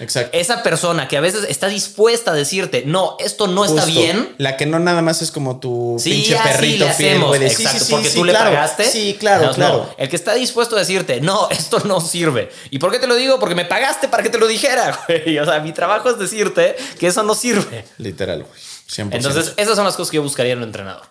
Exacto. 0.00 0.36
Esa 0.36 0.62
persona 0.64 1.06
que 1.06 1.16
a 1.16 1.20
veces 1.20 1.46
está 1.48 1.68
dispuesta 1.68 2.32
a 2.32 2.34
decirte, 2.34 2.82
no, 2.84 3.16
esto 3.20 3.46
no 3.46 3.64
está 3.64 3.84
bien. 3.84 4.34
La 4.38 4.56
que 4.56 4.66
no 4.66 4.80
nada 4.80 5.02
más 5.02 5.22
es 5.22 5.30
como 5.30 5.60
tu 5.60 5.96
pinche 6.02 6.36
perrito 6.36 6.88
fiel, 6.90 7.22
Exacto, 7.42 7.86
porque 7.90 8.10
tú 8.10 8.24
le 8.24 8.32
pagaste. 8.32 8.84
Sí, 8.84 9.16
claro, 9.18 9.52
claro. 9.52 9.94
el 9.96 10.08
que 10.08 10.16
está 10.16 10.34
dispuesto 10.34 10.74
a 10.74 10.80
decirte, 10.80 11.20
no, 11.20 11.48
esto 11.50 11.78
no 11.84 12.00
sirve. 12.00 12.50
¿Y 12.70 12.80
por 12.80 12.90
qué 12.90 12.98
te 12.98 13.06
lo 13.06 13.14
digo? 13.14 13.38
Porque 13.38 13.54
me 13.54 13.66
pagaste 13.66 14.08
para 14.08 14.22
que 14.24 14.30
te 14.30 14.38
lo 14.38 14.48
dijera, 14.48 14.98
güey. 15.08 15.38
O 15.38 15.44
sea, 15.44 15.60
mi 15.60 15.72
trabajo 15.72 16.10
es 16.10 16.18
decirte 16.18 16.74
que 16.98 17.06
eso 17.06 17.22
no 17.22 17.36
sirve. 17.36 17.84
Literal, 17.98 18.42
güey. 18.42 18.60
Entonces, 19.12 19.54
esas 19.56 19.76
son 19.76 19.84
las 19.84 19.96
cosas 19.96 20.10
que 20.10 20.16
yo 20.16 20.22
buscaría 20.22 20.52
en 20.52 20.58
un 20.58 20.64
entrenador. 20.64 21.06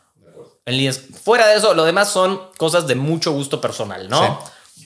En 0.65 0.77
líneas. 0.77 1.01
Fuera 1.23 1.47
de 1.47 1.55
eso, 1.55 1.73
lo 1.73 1.85
demás 1.85 2.09
son 2.09 2.41
cosas 2.57 2.87
de 2.87 2.95
mucho 2.95 3.31
gusto 3.31 3.59
personal, 3.61 4.09
¿no? 4.09 4.39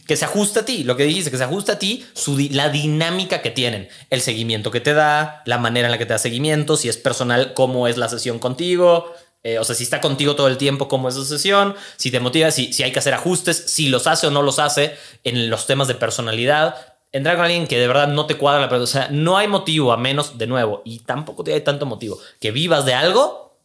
Que 0.07 0.15
se 0.15 0.25
ajusta 0.25 0.61
a 0.61 0.65
ti, 0.65 0.83
lo 0.83 0.95
que 0.95 1.03
dijiste, 1.03 1.31
que 1.31 1.37
se 1.37 1.43
ajusta 1.43 1.73
a 1.73 1.79
ti, 1.79 2.05
la 2.51 2.69
dinámica 2.69 3.41
que 3.41 3.51
tienen, 3.51 3.89
el 4.09 4.21
seguimiento 4.21 4.71
que 4.71 4.79
te 4.79 4.93
da, 4.93 5.43
la 5.45 5.57
manera 5.57 5.87
en 5.87 5.91
la 5.91 5.97
que 5.97 6.05
te 6.05 6.13
da 6.13 6.19
seguimiento, 6.19 6.77
si 6.77 6.89
es 6.89 6.97
personal, 6.97 7.53
cómo 7.53 7.87
es 7.87 7.97
la 7.97 8.07
sesión 8.07 8.39
contigo, 8.39 9.13
eh, 9.43 9.59
o 9.59 9.63
sea, 9.63 9.75
si 9.75 9.83
está 9.83 10.01
contigo 10.01 10.35
todo 10.35 10.47
el 10.47 10.57
tiempo, 10.57 10.87
cómo 10.87 11.07
es 11.07 11.15
la 11.15 11.23
sesión, 11.23 11.75
si 11.95 12.11
te 12.11 12.19
motiva, 12.19 12.51
si, 12.51 12.73
si 12.73 12.83
hay 12.83 12.91
que 12.91 12.99
hacer 12.99 13.13
ajustes, 13.13 13.55
si 13.67 13.87
los 13.87 14.05
hace 14.07 14.27
o 14.27 14.31
no 14.31 14.41
los 14.41 14.59
hace 14.59 14.95
en 15.23 15.49
los 15.49 15.67
temas 15.67 15.87
de 15.87 15.95
personalidad. 15.95 16.75
Entrar 17.13 17.37
con 17.37 17.45
alguien 17.45 17.67
que 17.67 17.79
de 17.79 17.87
verdad 17.87 18.09
no 18.09 18.25
te 18.25 18.35
cuadra 18.35 18.59
la 18.59 18.67
persona, 18.67 18.83
o 18.83 18.87
sea, 18.87 19.07
no 19.09 19.37
hay 19.37 19.47
motivo, 19.47 19.93
a 19.93 19.97
menos, 19.97 20.37
de 20.37 20.47
nuevo, 20.47 20.81
y 20.83 20.99
tampoco 20.99 21.43
te 21.45 21.53
hay 21.53 21.61
tanto 21.61 21.85
motivo, 21.85 22.19
que 22.41 22.51
vivas 22.51 22.85
de 22.85 22.93
algo 22.93 23.57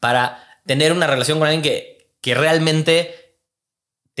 para 0.00 0.42
tener 0.64 0.92
una 0.92 1.06
relación 1.06 1.38
con 1.38 1.48
alguien 1.48 1.62
que, 1.62 2.08
que 2.22 2.34
realmente 2.34 3.21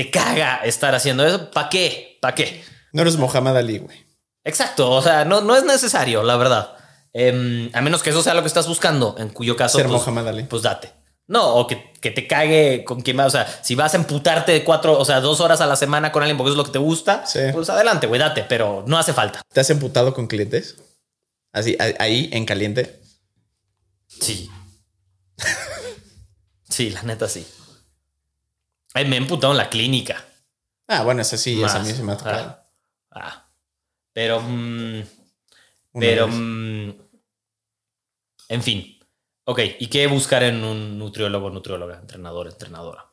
te 0.02 0.10
caga 0.10 0.56
estar 0.64 0.94
haciendo 0.94 1.24
eso. 1.24 1.50
¿Para 1.50 1.68
qué? 1.68 2.18
¿Para 2.20 2.34
qué? 2.34 2.64
No 2.92 3.02
eres 3.02 3.16
Mohamed 3.16 3.56
Ali, 3.56 3.78
güey. 3.78 3.96
Exacto. 4.44 4.90
O 4.90 5.02
sea, 5.02 5.24
no, 5.24 5.40
no 5.40 5.56
es 5.56 5.64
necesario, 5.64 6.22
la 6.22 6.36
verdad. 6.36 6.74
Em, 7.12 7.70
a 7.72 7.80
menos 7.80 8.02
que 8.02 8.10
eso 8.10 8.22
sea 8.22 8.34
lo 8.34 8.42
que 8.42 8.48
estás 8.48 8.66
buscando, 8.66 9.14
en 9.18 9.28
cuyo 9.28 9.56
caso. 9.56 9.78
Ser 9.78 9.86
pues, 9.86 10.00
Mohamed 10.00 10.28
Ali. 10.28 10.42
Pues 10.44 10.62
date. 10.62 10.92
No, 11.28 11.54
o 11.54 11.66
que, 11.66 11.76
te 12.00 12.26
cague 12.26 12.84
con 12.84 13.00
quien 13.00 13.16
más. 13.16 13.28
O 13.28 13.30
sea, 13.30 13.46
si 13.62 13.74
vas 13.74 13.94
a 13.94 13.96
emputarte 13.96 14.52
de 14.52 14.64
cuatro, 14.64 14.98
o 14.98 15.04
sea, 15.04 15.20
dos 15.20 15.40
horas 15.40 15.60
a 15.60 15.66
la 15.66 15.76
semana 15.76 16.10
con 16.10 16.22
alguien 16.22 16.36
porque 16.36 16.50
eso 16.50 16.54
es 16.54 16.58
lo 16.58 16.64
que 16.64 16.72
te 16.72 16.78
gusta, 16.78 17.24
pues 17.52 17.70
adelante, 17.70 18.06
güey, 18.06 18.18
date, 18.18 18.44
pero 18.48 18.84
no 18.86 18.98
hace 18.98 19.12
falta. 19.12 19.40
¿Te 19.52 19.60
has 19.60 19.70
emputado 19.70 20.12
con 20.14 20.26
clientes? 20.26 20.76
Así, 21.52 21.76
ahí, 21.98 22.28
en 22.32 22.44
caliente. 22.44 23.00
Sí. 24.08 24.50
Sí, 26.68 26.88
la 26.88 27.02
neta 27.02 27.28
sí. 27.28 27.46
Me 28.94 29.16
he 29.16 29.18
emputado 29.18 29.52
en 29.52 29.58
la 29.58 29.70
clínica. 29.70 30.24
Ah, 30.88 31.02
bueno, 31.04 31.22
esa 31.22 31.36
sí, 31.36 31.62
esa 31.62 31.78
a 31.78 31.82
mí 31.82 31.92
se 31.92 32.02
me 32.02 32.12
ha 32.12 32.16
tocado. 32.16 32.58
Ah, 33.10 33.22
ah. 33.22 33.48
Pero. 34.12 34.40
Mm, 34.40 35.02
pero. 35.98 36.28
Mm, 36.28 36.94
en 38.48 38.62
fin. 38.62 38.98
Ok, 39.44 39.60
¿y 39.80 39.88
qué 39.88 40.06
buscar 40.06 40.44
en 40.44 40.62
un 40.62 40.98
nutriólogo, 40.98 41.50
nutrióloga, 41.50 41.98
entrenador, 41.98 42.46
entrenadora? 42.46 43.06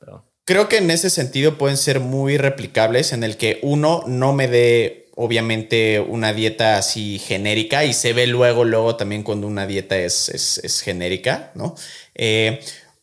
Creo 0.46 0.70
que 0.70 0.78
en 0.78 0.92
ese 0.92 1.10
sentido 1.10 1.58
pueden 1.58 1.78
ser 1.78 2.00
muy 2.00 2.38
replicables, 2.38 3.14
en 3.14 3.24
el 3.24 3.38
que 3.38 3.60
uno 3.64 4.04
no 4.06 4.34
me 4.34 4.48
dé, 4.48 5.10
obviamente, 5.16 6.00
una 6.00 6.34
dieta 6.34 6.78
así 6.78 7.18
genérica 7.18 7.86
y 7.86 7.94
se 7.94 8.14
ve 8.14 8.28
luego, 8.28 8.64
luego 8.64 8.96
también 8.96 9.24
cuando 9.24 9.48
una 9.48 9.66
dieta 9.66 9.98
es, 9.98 10.30
es, 10.30 10.60
es 10.64 10.82
genérica, 10.82 11.52
¿no? 11.56 11.76
Eh, 12.14 12.60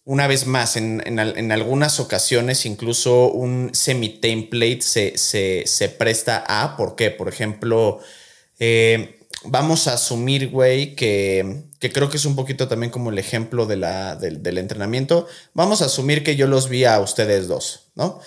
una 0.07 0.29
vez 0.29 0.47
más, 0.47 0.77
en, 0.77 1.51
algunas 1.51 1.99
ocasiones 1.99 2.65
incluso 2.65 3.29
un 3.33 3.71
semi-template 3.75 4.81
se, 4.81 5.19
se, 5.67 5.89
presta 5.89 6.45
a, 6.47 6.77
¿por 6.77 6.95
qué? 6.95 7.11
Por 7.11 7.29
ejemplo, 7.29 7.99
eh, 8.61 9.19
vamos 9.47 9.89
a 9.89 9.95
asumir, 9.95 10.49
güey, 10.49 10.95
que, 10.95 11.65
que, 11.81 11.91
creo 11.91 12.09
que 12.09 12.19
es 12.19 12.25
un 12.25 12.37
poquito 12.37 12.69
también 12.69 12.93
como 12.93 13.11
el 13.11 13.19
ejemplo 13.19 13.67
de 13.67 13.79
la, 13.79 14.15
del 14.15 14.59
entrenamiento. 14.59 15.27
Vamos 15.55 15.83
a 15.83 15.87
asumir 15.87 16.23
que 16.23 16.37
yo 16.37 16.47
los 16.47 16.69
vi 16.69 16.85
a 16.85 17.01
ustedes 17.01 17.49
dos, 17.49 17.91
¿no? 17.97 18.21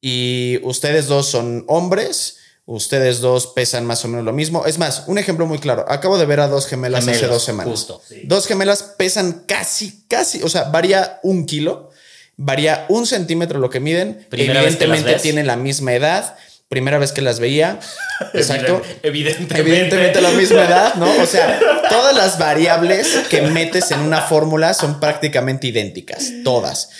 Y 0.00 0.58
ustedes 0.64 1.06
dos 1.06 1.26
son 1.26 1.64
hombres 1.68 2.39
Ustedes 2.72 3.18
dos 3.18 3.48
pesan 3.48 3.84
más 3.84 4.04
o 4.04 4.08
menos 4.08 4.24
lo 4.24 4.32
mismo. 4.32 4.64
Es 4.64 4.78
más, 4.78 5.02
un 5.08 5.18
ejemplo 5.18 5.44
muy 5.44 5.58
claro. 5.58 5.84
Acabo 5.88 6.18
de 6.18 6.24
ver 6.24 6.38
a 6.38 6.46
dos 6.46 6.68
gemelas, 6.68 7.08
hace 7.08 7.26
dos 7.26 7.42
semanas. 7.42 7.88
Dos 8.22 8.46
gemelas 8.46 8.94
pesan 8.96 9.42
casi, 9.48 10.04
casi, 10.06 10.40
o 10.44 10.48
sea, 10.48 10.70
varía 10.70 11.18
un 11.24 11.46
kilo, 11.46 11.90
varía 12.36 12.86
un 12.88 13.08
centímetro 13.08 13.58
lo 13.58 13.70
que 13.70 13.80
miden. 13.80 14.24
Evidentemente 14.30 15.16
tienen 15.16 15.48
la 15.48 15.56
misma 15.56 15.94
edad. 15.94 16.36
Primera 16.68 16.98
vez 16.98 17.10
que 17.10 17.22
las 17.22 17.40
veía. 17.40 17.80
Exacto. 18.34 18.80
Evidentemente. 19.02 19.58
Evidentemente 19.58 20.20
la 20.20 20.30
misma 20.30 20.64
edad, 20.64 20.94
¿no? 20.94 21.10
O 21.20 21.26
sea, 21.26 21.58
todas 21.90 22.14
las 22.14 22.38
variables 22.38 23.22
que 23.28 23.42
metes 23.42 23.90
en 23.90 23.98
una 23.98 24.20
fórmula 24.20 24.74
son 24.74 25.00
prácticamente 25.00 25.66
idénticas. 25.66 26.30
Todas. 26.44 26.90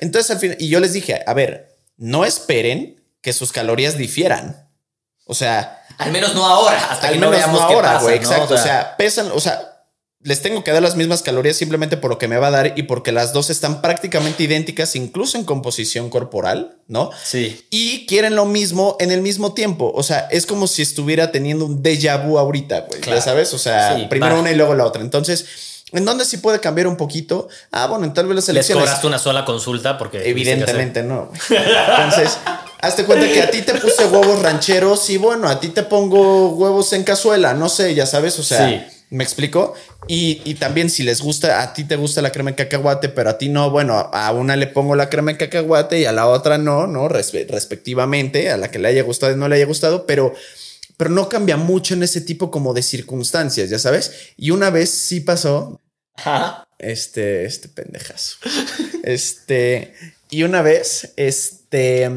Entonces, 0.00 0.30
al 0.32 0.38
fin, 0.38 0.54
y 0.58 0.68
yo 0.68 0.80
les 0.80 0.92
dije, 0.92 1.22
a 1.26 1.32
ver, 1.32 1.78
no 1.96 2.26
esperen 2.26 3.00
que 3.22 3.32
sus 3.32 3.52
calorías 3.52 3.96
difieran. 3.96 4.64
O 5.26 5.34
sea. 5.34 5.84
Al 5.98 6.10
menos 6.12 6.34
no 6.34 6.44
ahora, 6.44 6.90
hasta 6.90 7.08
al 7.08 7.14
que 7.14 7.20
menos 7.20 7.46
no, 7.48 7.60
ahora, 7.60 8.00
güey. 8.00 8.16
Exacto. 8.16 8.54
O 8.54 8.58
sea, 8.58 8.96
pesan, 8.96 9.30
o 9.32 9.40
sea, 9.40 9.74
les 10.24 10.40
tengo 10.40 10.64
que 10.64 10.72
dar 10.72 10.82
las 10.82 10.96
mismas 10.96 11.22
calorías 11.22 11.56
simplemente 11.56 11.98
por 11.98 12.10
lo 12.10 12.18
que 12.18 12.28
me 12.28 12.38
va 12.38 12.46
a 12.46 12.50
dar 12.50 12.72
y 12.76 12.84
porque 12.84 13.12
las 13.12 13.34
dos 13.34 13.50
están 13.50 13.82
prácticamente 13.82 14.42
idénticas, 14.42 14.96
incluso 14.96 15.36
en 15.36 15.44
composición 15.44 16.08
corporal, 16.08 16.78
¿no? 16.88 17.10
Sí. 17.22 17.66
Y 17.70 18.06
quieren 18.06 18.34
lo 18.34 18.46
mismo 18.46 18.96
en 19.00 19.12
el 19.12 19.20
mismo 19.20 19.52
tiempo. 19.52 19.92
O 19.94 20.02
sea, 20.02 20.26
es 20.30 20.46
como 20.46 20.66
si 20.66 20.80
estuviera 20.80 21.30
teniendo 21.30 21.66
un 21.66 21.82
déjà 21.82 22.16
vu 22.26 22.38
ahorita, 22.38 22.86
güey. 22.88 23.02
Ya 23.02 23.20
sabes, 23.20 23.52
o 23.52 23.58
sea, 23.58 24.08
primero 24.08 24.40
una 24.40 24.50
y 24.50 24.54
luego 24.54 24.74
la 24.74 24.86
otra. 24.86 25.02
Entonces, 25.02 25.44
¿En 25.94 26.04
dónde 26.04 26.24
sí 26.24 26.38
puede 26.38 26.60
cambiar 26.60 26.88
un 26.88 26.96
poquito? 26.96 27.48
Ah, 27.70 27.86
bueno, 27.86 28.04
en 28.04 28.12
tal 28.12 28.26
vez 28.26 28.36
las 28.36 28.48
elecciones. 28.48 28.82
¿Les 28.82 28.90
cobraste 28.90 29.06
una 29.06 29.18
sola 29.18 29.44
consulta? 29.44 29.96
Porque. 29.96 30.28
Evidentemente 30.28 31.02
no. 31.02 31.30
Entonces, 31.48 32.36
hazte 32.80 33.04
cuenta 33.04 33.26
que 33.28 33.40
a 33.40 33.50
ti 33.50 33.62
te 33.62 33.74
puse 33.74 34.04
huevos 34.06 34.42
rancheros 34.42 35.08
y 35.10 35.16
bueno, 35.16 35.48
a 35.48 35.60
ti 35.60 35.68
te 35.68 35.84
pongo 35.84 36.50
huevos 36.50 36.92
en 36.92 37.04
cazuela, 37.04 37.54
no 37.54 37.68
sé, 37.68 37.94
ya 37.94 38.06
sabes, 38.06 38.38
o 38.38 38.42
sea. 38.42 38.90
¿Me 39.10 39.22
explico? 39.22 39.74
Y, 40.08 40.54
también 40.54 40.90
si 40.90 41.04
les 41.04 41.20
gusta, 41.20 41.62
a 41.62 41.72
ti 41.72 41.84
te 41.84 41.94
gusta 41.94 42.20
la 42.20 42.32
crema 42.32 42.50
de 42.50 42.56
cacahuate, 42.56 43.10
pero 43.10 43.30
a 43.30 43.38
ti 43.38 43.48
no, 43.48 43.70
bueno, 43.70 44.10
a 44.12 44.32
una 44.32 44.56
le 44.56 44.66
pongo 44.66 44.96
la 44.96 45.08
crema 45.08 45.30
de 45.30 45.38
cacahuate 45.38 46.00
y 46.00 46.04
a 46.04 46.12
la 46.12 46.26
otra 46.26 46.58
no, 46.58 46.88
¿no? 46.88 47.08
respectivamente, 47.08 48.50
a 48.50 48.56
la 48.56 48.72
que 48.72 48.80
le 48.80 48.88
haya 48.88 49.02
gustado 49.02 49.32
y 49.32 49.36
no 49.36 49.48
le 49.48 49.56
haya 49.56 49.66
gustado, 49.66 50.04
pero, 50.04 50.34
pero 50.96 51.10
no 51.10 51.28
cambia 51.28 51.56
mucho 51.56 51.94
en 51.94 52.02
ese 52.02 52.22
tipo 52.22 52.50
como 52.50 52.74
de 52.74 52.82
circunstancias, 52.82 53.70
ya 53.70 53.78
sabes. 53.78 54.32
Y 54.36 54.50
una 54.50 54.70
vez 54.70 54.90
sí 54.90 55.20
pasó, 55.20 55.80
este, 56.78 57.44
este 57.44 57.68
pendejazo. 57.68 58.36
este, 59.02 59.94
y 60.30 60.42
una 60.42 60.62
vez, 60.62 61.12
este, 61.16 62.10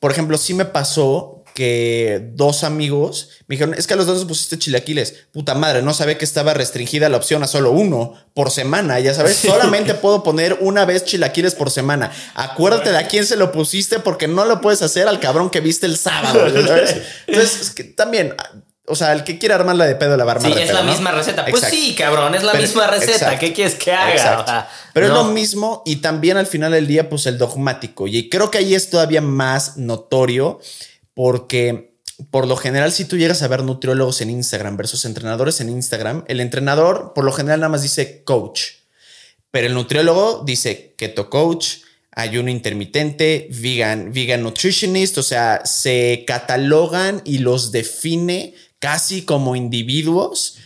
por 0.00 0.12
ejemplo, 0.12 0.38
sí 0.38 0.54
me 0.54 0.64
pasó 0.64 1.44
que 1.54 2.30
dos 2.34 2.64
amigos 2.64 3.30
me 3.46 3.54
dijeron, 3.54 3.74
es 3.74 3.86
que 3.86 3.94
a 3.94 3.96
los 3.96 4.06
dos 4.06 4.24
pusiste 4.24 4.58
chilaquiles. 4.58 5.26
Puta 5.32 5.54
madre, 5.54 5.82
no 5.82 5.94
sabía 5.94 6.18
que 6.18 6.24
estaba 6.24 6.52
restringida 6.52 7.08
la 7.08 7.16
opción 7.16 7.42
a 7.42 7.46
solo 7.46 7.70
uno 7.70 8.14
por 8.34 8.50
semana. 8.50 8.98
Ya 8.98 9.14
sabes, 9.14 9.36
solamente 9.36 9.94
puedo 9.94 10.22
poner 10.22 10.58
una 10.60 10.84
vez 10.84 11.04
chilaquiles 11.04 11.54
por 11.54 11.70
semana. 11.70 12.10
Acuérdate 12.34 12.90
de 12.90 12.98
a 12.98 13.06
quién 13.06 13.24
se 13.24 13.36
lo 13.36 13.52
pusiste 13.52 14.00
porque 14.00 14.26
no 14.26 14.46
lo 14.46 14.60
puedes 14.60 14.82
hacer 14.82 15.06
al 15.06 15.20
cabrón 15.20 15.48
que 15.48 15.60
viste 15.60 15.86
el 15.86 15.96
sábado. 15.96 16.46
Entonces, 17.26 17.60
es 17.60 17.70
que 17.70 17.84
también 17.84 18.34
o 18.86 18.94
sea, 18.94 19.12
el 19.12 19.24
que 19.24 19.38
quiera 19.38 19.54
armarla 19.54 19.86
de 19.86 19.94
pedo 19.96 20.16
la 20.16 20.24
va 20.24 20.32
a 20.32 20.34
armar 20.36 20.50
Sí, 20.52 20.56
de 20.56 20.62
es 20.64 20.68
pedo, 20.70 20.80
la 20.80 20.84
¿no? 20.86 20.92
misma 20.92 21.10
receta. 21.12 21.42
Pues 21.46 21.62
Exacto. 21.62 21.76
sí, 21.76 21.94
cabrón, 21.94 22.34
es 22.34 22.42
la 22.42 22.52
Pero- 22.52 22.62
misma 22.64 22.86
receta. 22.86 23.12
exacto. 23.12 23.38
¿Qué 23.40 23.52
quieres 23.52 23.74
que 23.76 23.92
haga? 23.92 24.12
Exacto. 24.12 24.52
Pero 24.92 25.08
no. 25.08 25.12
es 25.20 25.26
lo 25.26 25.32
mismo 25.32 25.82
y 25.86 25.96
también 25.96 26.36
al 26.36 26.46
final 26.46 26.72
del 26.72 26.86
día, 26.86 27.08
pues 27.08 27.26
el 27.26 27.38
dogmático. 27.38 28.06
Y 28.06 28.28
creo 28.28 28.50
que 28.50 28.58
ahí 28.58 28.74
es 28.74 28.90
todavía 28.90 29.20
más 29.22 29.76
notorio 29.78 30.60
porque 31.14 31.94
por 32.30 32.46
lo 32.46 32.56
general, 32.56 32.92
si 32.92 33.04
tú 33.06 33.16
llegas 33.16 33.42
a 33.42 33.48
ver 33.48 33.62
nutriólogos 33.64 34.20
en 34.20 34.30
Instagram 34.30 34.76
versus 34.76 35.04
entrenadores 35.04 35.60
en 35.60 35.68
Instagram, 35.68 36.24
el 36.28 36.40
entrenador 36.40 37.12
por 37.14 37.24
lo 37.24 37.32
general 37.32 37.60
nada 37.60 37.70
más 37.70 37.82
dice 37.82 38.22
coach, 38.22 38.60
pero 39.50 39.66
el 39.66 39.74
nutriólogo 39.74 40.42
dice 40.46 40.94
keto 40.96 41.28
coach, 41.28 41.78
ayuno 42.12 42.50
intermitente, 42.50 43.48
vegan, 43.50 44.12
vegan 44.12 44.42
nutritionist, 44.44 45.18
o 45.18 45.22
sea, 45.24 45.62
se 45.64 46.24
catalogan 46.26 47.20
y 47.24 47.38
los 47.38 47.72
define 47.72 48.54
casi 48.84 49.22
como 49.22 49.56
individuos 49.56 50.58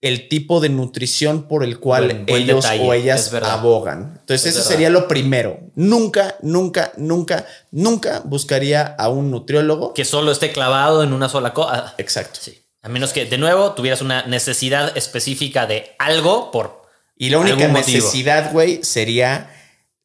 el 0.00 0.28
tipo 0.28 0.60
de 0.60 0.68
nutrición 0.68 1.48
por 1.48 1.64
el 1.64 1.80
cual 1.80 2.04
Buen- 2.06 2.26
buen 2.26 2.42
ellos 2.42 2.62
detalle, 2.64 2.84
o 2.84 2.92
ellas 2.94 3.34
abogan. 3.34 4.16
Entonces, 4.20 4.46
Es 4.46 4.52
eso 4.52 4.58
verdad. 4.60 4.70
sería 4.70 4.90
lo 4.90 5.08
primero. 5.08 5.58
Nunca, 5.74 6.36
nunca, 6.40 6.92
nunca, 6.96 7.44
nunca 7.72 8.22
buscaría 8.24 8.86
a 8.96 9.08
un 9.08 9.30
nutriólogo. 9.32 9.94
Que 9.94 10.04
solo 10.04 10.30
esté 10.30 10.52
clavado 10.52 11.02
en 11.02 11.12
una 11.12 11.28
sola 11.28 11.52
cosa. 11.52 11.94
Exacto. 11.98 12.38
Sí. 12.40 12.58
A 12.82 12.88
menos 12.88 13.12
que, 13.12 13.26
de 13.26 13.38
nuevo, 13.38 13.72
tuvieras 13.72 14.00
una 14.00 14.22
necesidad 14.26 14.96
específica 14.96 15.66
de 15.66 15.96
algo 15.98 16.52
por. 16.52 16.82
Y 17.16 17.30
la 17.30 17.38
única 17.40 17.66
necesidad, 17.66 18.52
güey, 18.52 18.84
sería 18.84 19.50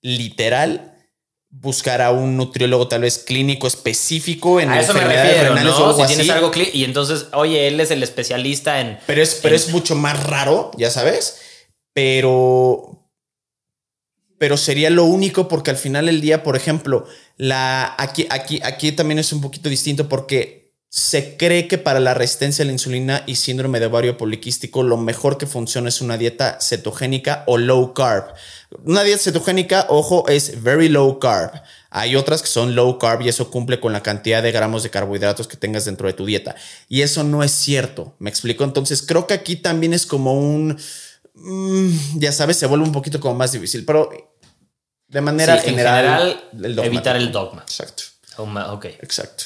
literal 0.01 0.92
buscar 1.55 2.01
a 2.01 2.11
un 2.11 2.35
nutriólogo 2.35 2.87
tal 2.87 3.01
vez 3.01 3.19
clínico 3.19 3.67
específico 3.67 4.59
en 4.59 4.69
A 4.71 4.79
eso 4.81 4.93
me 4.93 5.01
refiero, 5.03 5.51
o 5.51 5.55
¿no? 5.55 5.59
algo 5.61 5.93
Si 5.95 6.01
así. 6.01 6.15
tienes 6.15 6.33
algo 6.33 6.51
y 6.73 6.83
entonces, 6.83 7.27
oye, 7.33 7.67
él 7.67 7.79
es 7.79 7.91
el 7.91 8.01
especialista 8.01 8.81
en. 8.81 8.97
Pero 9.05 9.21
es, 9.21 9.35
pero 9.35 9.55
es 9.55 9.69
mucho 9.69 9.95
más 9.95 10.23
raro, 10.25 10.71
ya 10.77 10.89
sabes. 10.89 11.39
Pero. 11.93 12.99
Pero 14.39 14.57
sería 14.57 14.89
lo 14.89 15.05
único 15.05 15.47
porque 15.47 15.69
al 15.71 15.77
final 15.77 16.07
del 16.07 16.19
día, 16.19 16.43
por 16.43 16.57
ejemplo, 16.57 17.05
la, 17.37 17.95
aquí, 17.97 18.27
aquí, 18.29 18.59
aquí 18.63 18.91
también 18.91 19.19
es 19.19 19.31
un 19.31 19.39
poquito 19.39 19.69
distinto 19.69 20.09
porque 20.09 20.62
se 20.95 21.37
cree 21.37 21.67
que 21.67 21.79
para 21.79 21.99
la 21.99 22.13
resistencia 22.13 22.61
a 22.61 22.67
la 22.67 22.71
insulina 22.71 23.23
y 23.25 23.37
síndrome 23.37 23.79
de 23.79 23.87
ovario 23.87 24.15
poliquístico, 24.15 24.83
lo 24.83 24.95
mejor 24.95 25.39
que 25.39 25.47
funciona 25.47 25.89
es 25.89 26.01
una 26.01 26.19
dieta 26.19 26.59
cetogénica 26.61 27.43
o 27.47 27.57
low 27.57 27.95
carb. 27.95 28.25
Una 28.83 29.01
dieta 29.01 29.23
cetogénica, 29.23 29.87
ojo, 29.89 30.27
es 30.27 30.61
very 30.61 30.89
low 30.89 31.17
carb. 31.17 31.51
Hay 31.89 32.15
otras 32.15 32.43
que 32.43 32.47
son 32.47 32.75
low 32.75 32.99
carb 32.99 33.23
y 33.23 33.29
eso 33.29 33.49
cumple 33.49 33.79
con 33.79 33.91
la 33.91 34.03
cantidad 34.03 34.43
de 34.43 34.51
gramos 34.51 34.83
de 34.83 34.91
carbohidratos 34.91 35.47
que 35.47 35.57
tengas 35.57 35.85
dentro 35.85 36.05
de 36.05 36.13
tu 36.13 36.27
dieta. 36.27 36.53
Y 36.87 37.01
eso 37.01 37.23
no 37.23 37.41
es 37.41 37.51
cierto. 37.53 38.15
¿Me 38.19 38.29
explico? 38.29 38.63
Entonces 38.63 39.01
creo 39.01 39.25
que 39.25 39.33
aquí 39.33 39.55
también 39.55 39.93
es 39.95 40.05
como 40.05 40.33
un... 40.35 40.79
mm, 41.33 42.19
ya 42.19 42.31
sabes, 42.31 42.57
se 42.57 42.67
vuelve 42.67 42.85
un 42.85 42.91
poquito 42.91 43.19
como 43.19 43.33
más 43.33 43.51
difícil, 43.51 43.83
pero 43.83 44.11
de 45.07 45.21
manera 45.21 45.55
Sí, 45.59 45.69
en 45.69 45.71
general... 45.71 46.39
general, 46.51 46.85
evitar 46.85 47.15
el 47.15 47.31
dogma. 47.31 47.63
Exacto, 47.63 48.03
Dogma, 48.37 48.71
Ok. 48.73 48.85
exacto. 49.01 49.45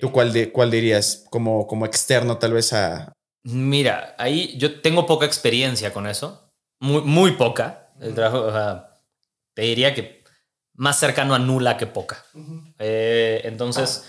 ¿Tú 0.00 0.10
cuál, 0.12 0.32
de, 0.32 0.50
cuál 0.50 0.70
dirías 0.70 1.26
como, 1.30 1.66
como 1.66 1.86
externo 1.86 2.38
tal 2.38 2.54
vez 2.54 2.72
a... 2.72 3.12
Mira, 3.42 4.14
ahí 4.18 4.56
yo 4.58 4.80
tengo 4.80 5.06
poca 5.06 5.26
experiencia 5.26 5.92
con 5.92 6.06
eso. 6.06 6.50
Muy, 6.80 7.02
muy 7.02 7.32
poca. 7.32 7.92
El 8.00 8.14
trabajo, 8.14 8.46
o 8.46 8.52
sea, 8.52 8.98
te 9.54 9.62
diría 9.62 9.94
que 9.94 10.24
más 10.74 10.98
cercano 10.98 11.34
a 11.34 11.38
nula 11.38 11.76
que 11.76 11.86
poca. 11.86 12.24
Eh, 12.78 13.42
entonces, 13.44 14.06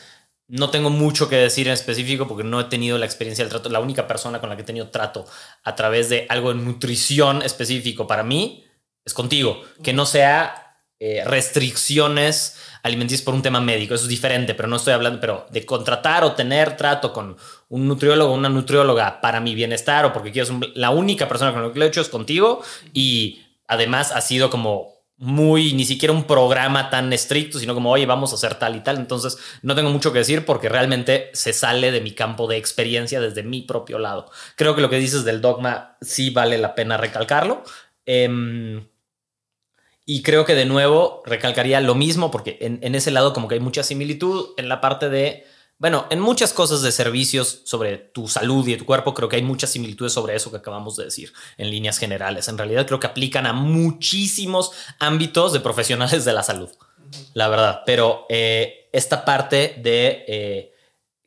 no 0.47 0.69
tengo 0.69 0.89
mucho 0.89 1.27
que 1.27 1.35
decir 1.35 1.67
en 1.67 1.73
específico 1.73 2.27
porque 2.27 2.45
no 2.45 2.59
he 2.61 2.65
tenido 2.65 2.97
la 2.97 3.05
experiencia 3.05 3.43
del 3.43 3.51
trato. 3.51 3.69
La 3.69 3.81
única 3.81 4.07
persona 4.07 4.39
con 4.39 4.49
la 4.49 4.55
que 4.55 4.61
he 4.61 4.65
tenido 4.65 4.89
trato 4.89 5.25
a 5.63 5.75
través 5.75 6.07
de 6.07 6.25
algo 6.29 6.53
de 6.53 6.61
nutrición 6.61 7.41
específico 7.41 8.07
para 8.07 8.23
mí 8.23 8.65
es 9.03 9.13
contigo. 9.13 9.61
Que 9.83 9.91
no 9.91 10.05
sea 10.05 10.70
eh, 11.03 11.23
restricciones 11.25 12.57
alimenticias 12.83 13.23
por 13.23 13.33
un 13.33 13.41
tema 13.41 13.59
médico. 13.59 13.95
Eso 13.95 14.03
es 14.03 14.09
diferente, 14.09 14.53
pero 14.53 14.67
no 14.67 14.75
estoy 14.75 14.93
hablando, 14.93 15.19
pero 15.19 15.47
de 15.49 15.65
contratar 15.65 16.23
o 16.23 16.33
tener 16.33 16.77
trato 16.77 17.11
con 17.11 17.37
un 17.69 17.87
nutriólogo 17.87 18.31
o 18.31 18.35
una 18.35 18.49
nutrióloga 18.49 19.19
para 19.19 19.39
mi 19.39 19.55
bienestar 19.55 20.05
o 20.05 20.13
porque 20.13 20.43
un- 20.43 20.71
la 20.75 20.91
única 20.91 21.27
persona 21.27 21.53
con 21.53 21.63
la 21.63 21.73
que 21.73 21.79
lo 21.79 21.85
he 21.85 21.87
hecho 21.87 22.01
es 22.01 22.09
contigo 22.09 22.61
y 22.93 23.41
además 23.67 24.11
ha 24.11 24.21
sido 24.21 24.51
como 24.51 24.91
muy, 25.17 25.73
ni 25.73 25.85
siquiera 25.85 26.13
un 26.13 26.25
programa 26.25 26.91
tan 26.91 27.11
estricto, 27.13 27.57
sino 27.57 27.73
como, 27.73 27.91
oye, 27.91 28.05
vamos 28.05 28.31
a 28.31 28.35
hacer 28.35 28.55
tal 28.55 28.75
y 28.75 28.81
tal. 28.81 28.97
Entonces, 28.97 29.37
no 29.63 29.73
tengo 29.75 29.89
mucho 29.89 30.11
que 30.13 30.19
decir 30.19 30.45
porque 30.45 30.69
realmente 30.69 31.31
se 31.33 31.53
sale 31.53 31.91
de 31.91 32.01
mi 32.01 32.11
campo 32.11 32.45
de 32.47 32.57
experiencia 32.57 33.19
desde 33.21 33.41
mi 33.43 33.61
propio 33.63 33.97
lado. 33.97 34.29
Creo 34.55 34.75
que 34.75 34.81
lo 34.81 34.89
que 34.89 34.97
dices 34.97 35.23
del 35.23 35.41
dogma 35.41 35.97
sí 36.01 36.29
vale 36.31 36.57
la 36.59 36.73
pena 36.75 36.97
recalcarlo. 36.97 37.63
Em, 38.05 38.83
y 40.05 40.23
creo 40.23 40.45
que 40.45 40.55
de 40.55 40.65
nuevo 40.65 41.21
recalcaría 41.25 41.79
lo 41.79 41.95
mismo 41.95 42.31
porque 42.31 42.57
en, 42.61 42.79
en 42.81 42.95
ese 42.95 43.11
lado 43.11 43.33
como 43.33 43.47
que 43.47 43.55
hay 43.55 43.61
mucha 43.61 43.83
similitud 43.83 44.49
en 44.57 44.67
la 44.67 44.81
parte 44.81 45.09
de, 45.09 45.45
bueno, 45.77 46.05
en 46.09 46.19
muchas 46.19 46.53
cosas 46.53 46.81
de 46.81 46.91
servicios 46.91 47.61
sobre 47.65 47.97
tu 47.97 48.27
salud 48.27 48.67
y 48.67 48.77
tu 48.77 48.85
cuerpo, 48.85 49.13
creo 49.13 49.29
que 49.29 49.37
hay 49.37 49.43
muchas 49.43 49.69
similitudes 49.69 50.13
sobre 50.13 50.35
eso 50.35 50.51
que 50.51 50.57
acabamos 50.57 50.95
de 50.95 51.05
decir 51.05 51.31
en 51.57 51.69
líneas 51.69 51.97
generales. 51.97 52.47
En 52.47 52.57
realidad 52.57 52.85
creo 52.85 52.99
que 52.99 53.07
aplican 53.07 53.45
a 53.45 53.53
muchísimos 53.53 54.71
ámbitos 54.99 55.53
de 55.53 55.59
profesionales 55.59 56.25
de 56.25 56.33
la 56.33 56.43
salud, 56.43 56.69
la 57.33 57.47
verdad. 57.47 57.81
Pero 57.85 58.25
eh, 58.29 58.89
esta 58.91 59.23
parte 59.25 59.75
de... 59.81 60.25
eh, 60.27 60.67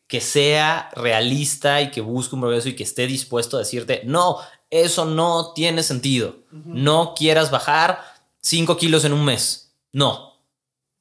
que 0.06 0.20
sea 0.20 0.90
realista 0.94 1.80
y 1.80 1.90
que 1.90 2.02
busque 2.02 2.34
un 2.34 2.42
progreso 2.42 2.68
y 2.68 2.76
que 2.76 2.82
esté 2.84 3.06
dispuesto 3.06 3.56
a 3.56 3.60
decirte, 3.60 4.02
no, 4.04 4.38
eso 4.70 5.06
no 5.06 5.54
tiene 5.54 5.82
sentido. 5.82 6.36
No 6.52 7.14
quieras 7.16 7.50
bajar 7.50 8.13
5 8.44 8.76
kilos 8.76 9.04
en 9.04 9.12
un 9.14 9.24
mes. 9.24 9.72
No, 9.92 10.34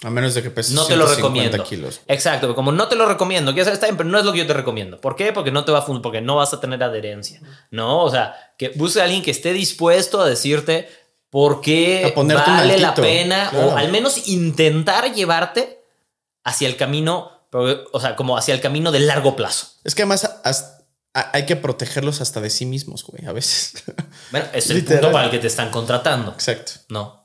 A 0.04 0.10
menos 0.10 0.34
de 0.34 0.41
que 0.44 0.50
peses 0.50 0.74
no 0.74 0.86
te 0.86 0.96
lo 0.96 1.06
150 1.08 1.18
recomiendo. 1.18 1.64
kilos. 1.64 2.02
Exacto, 2.08 2.56
como 2.56 2.72
no 2.72 2.88
te 2.88 2.96
lo 2.96 3.06
recomiendo, 3.06 3.54
que 3.54 3.62
está 3.62 3.86
bien, 3.86 3.98
pero 3.98 4.10
no 4.10 4.20
es 4.20 4.26
lo 4.26 4.32
que 4.32 4.39
yo 4.39 4.48
te 4.48 4.54
recomiendo. 4.54 5.00
¿Por 5.02 5.16
qué? 5.16 5.34
Porque 5.34 5.52
no 5.52 5.66
te 5.66 5.72
va 5.72 5.80
a 5.80 5.86
porque 5.86 6.22
no 6.22 6.38
vas 6.38 6.54
a 6.54 6.60
tener 6.60 6.82
adherencia. 6.84 7.41
No, 7.72 8.04
o 8.04 8.10
sea, 8.10 8.54
que 8.58 8.70
busque 8.70 9.02
a 9.02 9.04
alguien 9.04 9.22
que 9.22 9.32
esté 9.32 9.52
dispuesto 9.52 10.22
a 10.22 10.28
decirte 10.28 10.89
por 11.30 11.62
qué 11.62 12.14
vale 12.16 12.78
la 12.78 12.94
pena 12.94 13.50
claro. 13.50 13.70
o 13.70 13.78
al 13.78 13.91
menos 13.91 14.28
intentar 14.28 15.14
llevarte 15.14 15.84
hacia 16.44 16.68
el 16.68 16.78
camino, 16.78 17.32
o 17.91 18.00
sea, 18.00 18.16
como 18.16 18.38
hacia 18.38 18.54
el 18.54 18.62
camino 18.62 18.91
de 18.91 19.00
largo 19.00 19.36
plazo. 19.36 19.68
Es 19.84 19.96
que 19.96 20.04
además 20.04 20.30
hay 21.14 21.46
que 21.46 21.56
protegerlos 21.56 22.22
hasta 22.22 22.39
de 22.41 22.50
sí 22.50 22.66
mismos, 22.66 23.04
güey, 23.04 23.26
a 23.26 23.32
veces. 23.34 23.84
Bueno, 24.32 24.48
es 24.54 24.70
el 24.70 24.78
Literal. 24.78 25.00
punto 25.02 25.12
para 25.14 25.26
el 25.26 25.32
que 25.32 25.39
te 25.39 25.48
están 25.48 25.70
contratando. 25.72 26.32
Exacto. 26.32 26.74
No, 26.89 27.23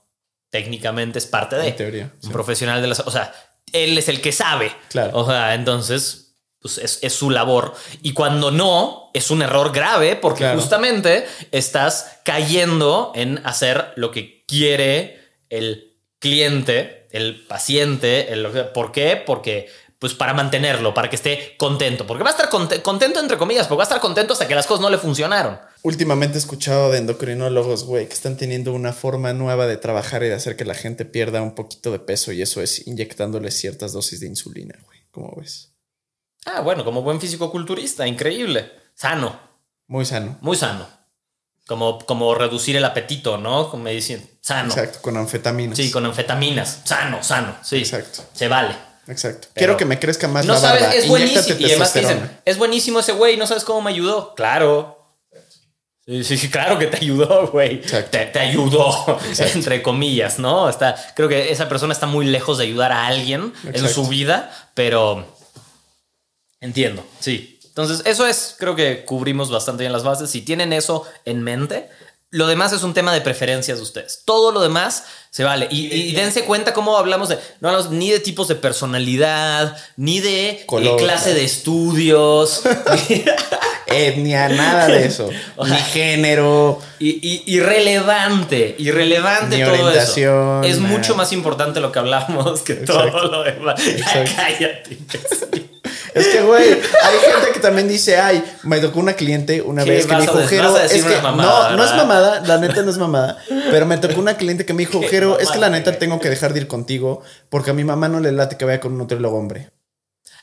técnicamente 0.50 1.18
es 1.18 1.26
parte 1.26 1.56
de 1.56 1.68
En 1.68 1.76
teoría. 1.76 2.12
un 2.16 2.22
sí. 2.22 2.28
profesional 2.30 2.80
de 2.80 2.88
la 2.88 2.96
O 3.04 3.10
sea, 3.10 3.32
él 3.72 3.96
es 3.98 4.08
el 4.08 4.20
que 4.20 4.32
sabe. 4.32 4.72
Claro. 4.90 5.10
O 5.18 5.26
sea, 5.26 5.54
entonces, 5.54 6.34
pues 6.60 6.78
es, 6.78 6.98
es 7.02 7.12
su 7.12 7.30
labor. 7.30 7.74
Y 8.02 8.12
cuando 8.14 8.50
no, 8.50 9.10
es 9.14 9.30
un 9.30 9.42
error 9.42 9.72
grave 9.72 10.16
porque 10.16 10.40
Claro. 10.40 10.58
justamente 10.60 11.26
estás 11.52 12.18
cayendo 12.24 13.12
en 13.14 13.40
hacer 13.46 13.92
lo 13.96 14.10
que 14.10 14.44
quiere 14.46 15.20
el 15.50 15.96
cliente, 16.18 17.08
el 17.12 17.44
paciente. 17.46 18.32
El, 18.32 18.46
¿Por 18.72 18.92
qué? 18.92 19.22
Porque 19.24 19.68
pues 19.98 20.14
para 20.14 20.32
mantenerlo, 20.32 20.94
para 20.94 21.10
que 21.10 21.16
esté 21.16 21.56
contento. 21.58 22.06
Porque 22.06 22.22
va 22.22 22.30
a 22.30 22.32
estar 22.32 22.48
conte- 22.48 22.80
contento, 22.82 23.18
entre 23.18 23.36
comillas, 23.36 23.66
porque 23.66 23.78
va 23.78 23.82
a 23.82 23.88
estar 23.88 24.00
contento 24.00 24.32
hasta 24.32 24.46
que 24.46 24.54
las 24.54 24.66
cosas 24.66 24.80
no 24.80 24.90
le 24.90 24.98
funcionaron. 24.98 25.58
Últimamente 25.82 26.36
he 26.36 26.40
escuchado 26.40 26.90
de 26.90 26.98
endocrinólogos, 26.98 27.84
güey, 27.84 28.08
que 28.08 28.14
están 28.14 28.36
teniendo 28.36 28.72
una 28.72 28.92
forma 28.92 29.32
nueva 29.32 29.66
de 29.66 29.76
trabajar 29.76 30.22
y 30.24 30.28
de 30.28 30.34
hacer 30.34 30.56
que 30.56 30.64
la 30.64 30.74
gente 30.74 31.04
pierda 31.04 31.40
un 31.40 31.54
poquito 31.54 31.92
de 31.92 31.98
peso 32.00 32.32
y 32.32 32.42
eso 32.42 32.60
es 32.60 32.86
inyectándole 32.86 33.50
ciertas 33.50 33.92
dosis 33.92 34.20
de 34.20 34.26
insulina, 34.26 34.74
güey. 34.84 34.98
¿Cómo 35.10 35.34
ves? 35.36 35.72
Ah, 36.46 36.60
bueno, 36.62 36.84
como 36.84 37.02
buen 37.02 37.20
físico-culturista, 37.20 38.06
increíble. 38.06 38.70
Sano, 38.94 39.38
Muy 39.86 40.04
sano. 40.04 40.36
muy 40.40 40.56
sano. 40.56 40.86
Como, 41.66 41.98
como 41.98 42.34
reducir 42.34 42.76
el 42.76 42.84
apetito, 42.84 43.36
¿no? 43.38 43.70
Como 43.70 43.84
me 43.84 43.92
dicen, 43.92 44.28
sano. 44.40 44.70
Exacto, 44.70 45.00
con 45.02 45.16
anfetaminas. 45.16 45.76
Sí, 45.76 45.90
con 45.90 46.04
anfetaminas. 46.06 46.80
Sano, 46.84 47.22
sano. 47.22 47.54
Sí. 47.62 47.76
Exacto. 47.78 48.24
Se 48.32 48.48
vale. 48.48 48.74
Exacto. 49.06 49.48
Pero- 49.52 49.54
Quiero 49.54 49.76
que 49.76 49.84
me 49.84 49.98
crezca 49.98 50.28
más 50.28 50.44
No 50.46 50.54
la 50.54 50.60
sabes, 50.60 50.82
es 50.82 51.04
Inyéctate 51.06 51.08
buenísimo. 51.08 51.60
Y 51.60 51.64
además 51.66 51.94
dicen, 51.94 52.40
es 52.44 52.58
buenísimo 52.58 53.00
ese 53.00 53.12
güey, 53.12 53.36
no 53.36 53.46
sabes 53.46 53.64
cómo 53.64 53.82
me 53.82 53.90
ayudó. 53.90 54.34
Claro. 54.34 54.97
Sí, 56.08 56.24
sí, 56.24 56.38
sí, 56.38 56.48
claro 56.48 56.78
que 56.78 56.86
te 56.86 56.96
ayudó, 56.96 57.48
güey. 57.48 57.82
Te, 57.82 58.02
te 58.02 58.38
ayudó, 58.38 59.18
entre 59.38 59.82
comillas, 59.82 60.38
¿no? 60.38 60.66
Está, 60.70 60.96
creo 61.14 61.28
que 61.28 61.52
esa 61.52 61.68
persona 61.68 61.92
está 61.92 62.06
muy 62.06 62.24
lejos 62.24 62.56
de 62.56 62.64
ayudar 62.64 62.92
a 62.92 63.06
alguien 63.08 63.52
en 63.64 63.68
Exacto. 63.68 63.92
su 63.94 64.08
vida, 64.08 64.70
pero 64.72 65.36
entiendo, 66.60 67.04
sí. 67.20 67.60
Entonces, 67.66 68.06
eso 68.06 68.26
es, 68.26 68.56
creo 68.58 68.74
que 68.74 69.04
cubrimos 69.04 69.50
bastante 69.50 69.82
bien 69.82 69.92
las 69.92 70.02
bases. 70.02 70.30
Si 70.30 70.40
tienen 70.40 70.72
eso 70.72 71.04
en 71.26 71.42
mente, 71.42 71.90
lo 72.30 72.46
demás 72.46 72.72
es 72.72 72.82
un 72.82 72.94
tema 72.94 73.12
de 73.12 73.20
preferencias 73.20 73.76
de 73.76 73.84
ustedes. 73.84 74.22
Todo 74.24 74.50
lo 74.50 74.60
demás 74.60 75.04
se 75.30 75.44
vale. 75.44 75.68
Y, 75.70 75.92
y 75.92 76.12
dense 76.12 76.44
cuenta 76.44 76.72
cómo 76.72 76.96
hablamos 76.96 77.28
de, 77.28 77.38
no 77.60 77.68
hablamos 77.68 77.90
ni 77.90 78.10
de 78.10 78.20
tipos 78.20 78.48
de 78.48 78.54
personalidad, 78.54 79.76
ni 79.96 80.20
de 80.20 80.50
eh, 80.50 80.66
Color. 80.66 80.98
clase 80.98 81.34
de 81.34 81.44
estudios. 81.44 82.62
etnia, 83.88 84.48
nada 84.48 84.86
de 84.86 85.06
eso. 85.06 85.30
ni 85.64 85.76
género. 85.76 86.80
Y, 86.98 87.42
irrelevante, 87.46 88.74
irrelevante 88.78 89.58
todo 89.62 89.72
orientación, 89.72 90.64
eso. 90.64 90.76
Es 90.76 90.78
mucho 90.80 91.14
más 91.14 91.32
importante 91.32 91.80
lo 91.80 91.92
que 91.92 91.98
hablamos 91.98 92.60
que 92.62 92.74
todo 92.74 93.28
lo 93.28 93.44
demás. 93.44 93.80
cállate. 94.36 94.98
Es 96.14 96.28
que, 96.28 96.40
güey, 96.40 96.72
hay 96.72 97.18
gente 97.32 97.52
que 97.52 97.60
también 97.60 97.88
dice, 97.88 98.18
ay, 98.18 98.42
me 98.62 98.80
tocó 98.80 98.98
una 98.98 99.12
cliente 99.12 99.62
una 99.62 99.84
vez 99.84 100.06
que 100.06 100.14
me 100.14 100.22
dijo, 100.22 100.38
Jero, 100.46 100.76
es 100.76 101.04
que 101.04 101.22
no, 101.22 101.76
no 101.76 101.84
es 101.84 101.94
mamada, 101.94 102.40
la 102.40 102.58
neta 102.58 102.82
no 102.82 102.90
es 102.90 102.98
mamada, 102.98 103.38
pero 103.70 103.86
me 103.86 103.98
tocó 103.98 104.18
una 104.20 104.36
cliente 104.36 104.66
que 104.66 104.72
me 104.72 104.80
dijo, 104.80 105.00
Jero, 105.08 105.38
es 105.38 105.50
que 105.50 105.58
la 105.58 105.70
neta 105.70 105.92
tengo 105.98 106.18
que 106.18 106.28
dejar 106.28 106.54
de 106.54 106.60
ir 106.60 106.66
contigo 106.66 107.22
porque 107.48 107.70
a 107.70 107.74
mi 107.74 107.84
mamá 107.84 108.08
no 108.08 108.20
le 108.20 108.32
late 108.32 108.56
que 108.56 108.64
vaya 108.64 108.80
con 108.80 108.92
un 108.92 108.98
nutriólogo 108.98 109.38
hombre. 109.38 109.70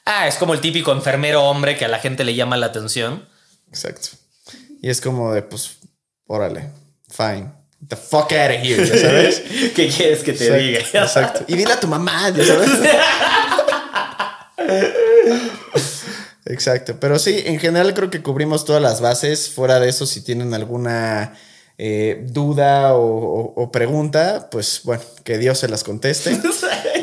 Ah, 0.06 0.28
es 0.28 0.36
como 0.36 0.54
el 0.54 0.62
típico 0.62 0.92
enfermero 0.92 1.44
hombre 1.44 1.78
que 1.78 1.86
a 1.86 1.88
la 1.88 2.00
gente 2.00 2.24
le 2.24 2.36
llama 2.36 2.58
la 2.58 2.68
atención. 2.68 3.28
Exacto. 3.70 4.10
Y 4.82 4.90
es 4.90 5.02
como 5.02 5.34
de, 5.34 5.42
pues, 5.42 5.78
órale, 6.28 6.70
fine. 7.10 7.52
the 7.88 7.96
fuck 7.96 8.32
out 8.32 8.52
of 8.52 8.64
here, 8.64 8.86
¿ya 8.86 8.98
sabes? 8.98 9.42
¿Qué 9.76 9.90
quieres 9.90 10.24
que 10.24 10.34
te 10.34 10.58
diga? 10.58 10.80
Exacto. 10.80 11.46
Y 11.48 11.56
dile 11.56 11.74
a 11.74 11.80
tu 11.80 11.88
mamá, 11.88 12.30
¿ya 12.30 12.46
sabes? 12.46 12.70
Exacto, 16.46 16.98
pero 17.00 17.18
sí, 17.18 17.42
en 17.46 17.60
general 17.60 17.94
creo 17.94 18.12
que 18.12 18.22
cubrimos 18.22 18.66
todas 18.66 18.82
las 18.82 19.02
bases. 19.02 19.50
Fuera 19.50 19.80
de 19.80 19.90
eso, 19.90 20.06
si 20.06 20.22
tienen 20.22 20.54
alguna 20.54 21.34
eh, 21.78 22.24
duda 22.30 22.94
o, 22.94 23.70
pregunta, 23.72 24.50
pues 24.52 24.82
bueno, 24.84 25.04
que 25.24 25.38
Dios 25.38 25.60
se 25.60 25.68
las 25.68 25.84
conteste. 25.84 26.32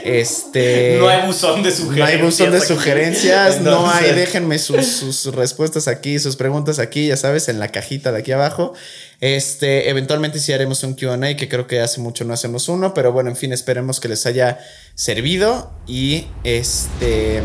Este, 0.05 0.97
no 0.99 1.09
hay 1.09 1.27
buzón 1.27 1.63
de 1.63 1.71
sugerencias. 1.71 1.99
No 1.99 2.05
hay 2.05 2.23
buzón 2.23 2.51
de 2.51 2.61
sugerencias, 2.61 3.61
no 3.61 3.91
hay, 3.91 4.13
déjenme 4.13 4.59
sus, 4.59 5.27
respuestas 5.35 5.89
aquí, 5.89 6.19
sus 6.19 6.37
preguntas 6.37 6.79
aquí, 6.79 7.09
ya 7.09 7.17
sabes, 7.17 7.49
en 7.49 7.59
la 7.59 7.69
cajita 7.69 8.13
de 8.13 8.19
aquí 8.19 8.33
abajo. 8.33 8.75
Este, 9.21 9.89
eventualmente 9.89 10.41
sí 10.41 10.53
haremos 10.53 10.83
un 10.83 10.95
QA, 10.95 11.37
que 11.37 11.49
creo 11.49 11.67
que 11.67 11.81
hace 11.81 12.01
mucho 12.01 12.25
no 12.25 12.35
hacemos 12.35 12.69
uno, 12.69 12.95
pero 12.95 13.13
bueno, 13.13 13.31
en 13.31 13.37
fin, 13.37 13.53
esperemos 13.53 14.01
que 14.01 14.09
les 14.09 14.27
haya 14.27 14.59
servido 14.95 15.71
y 15.87 16.27
este... 16.45 17.41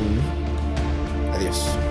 Adiós. 1.33 1.86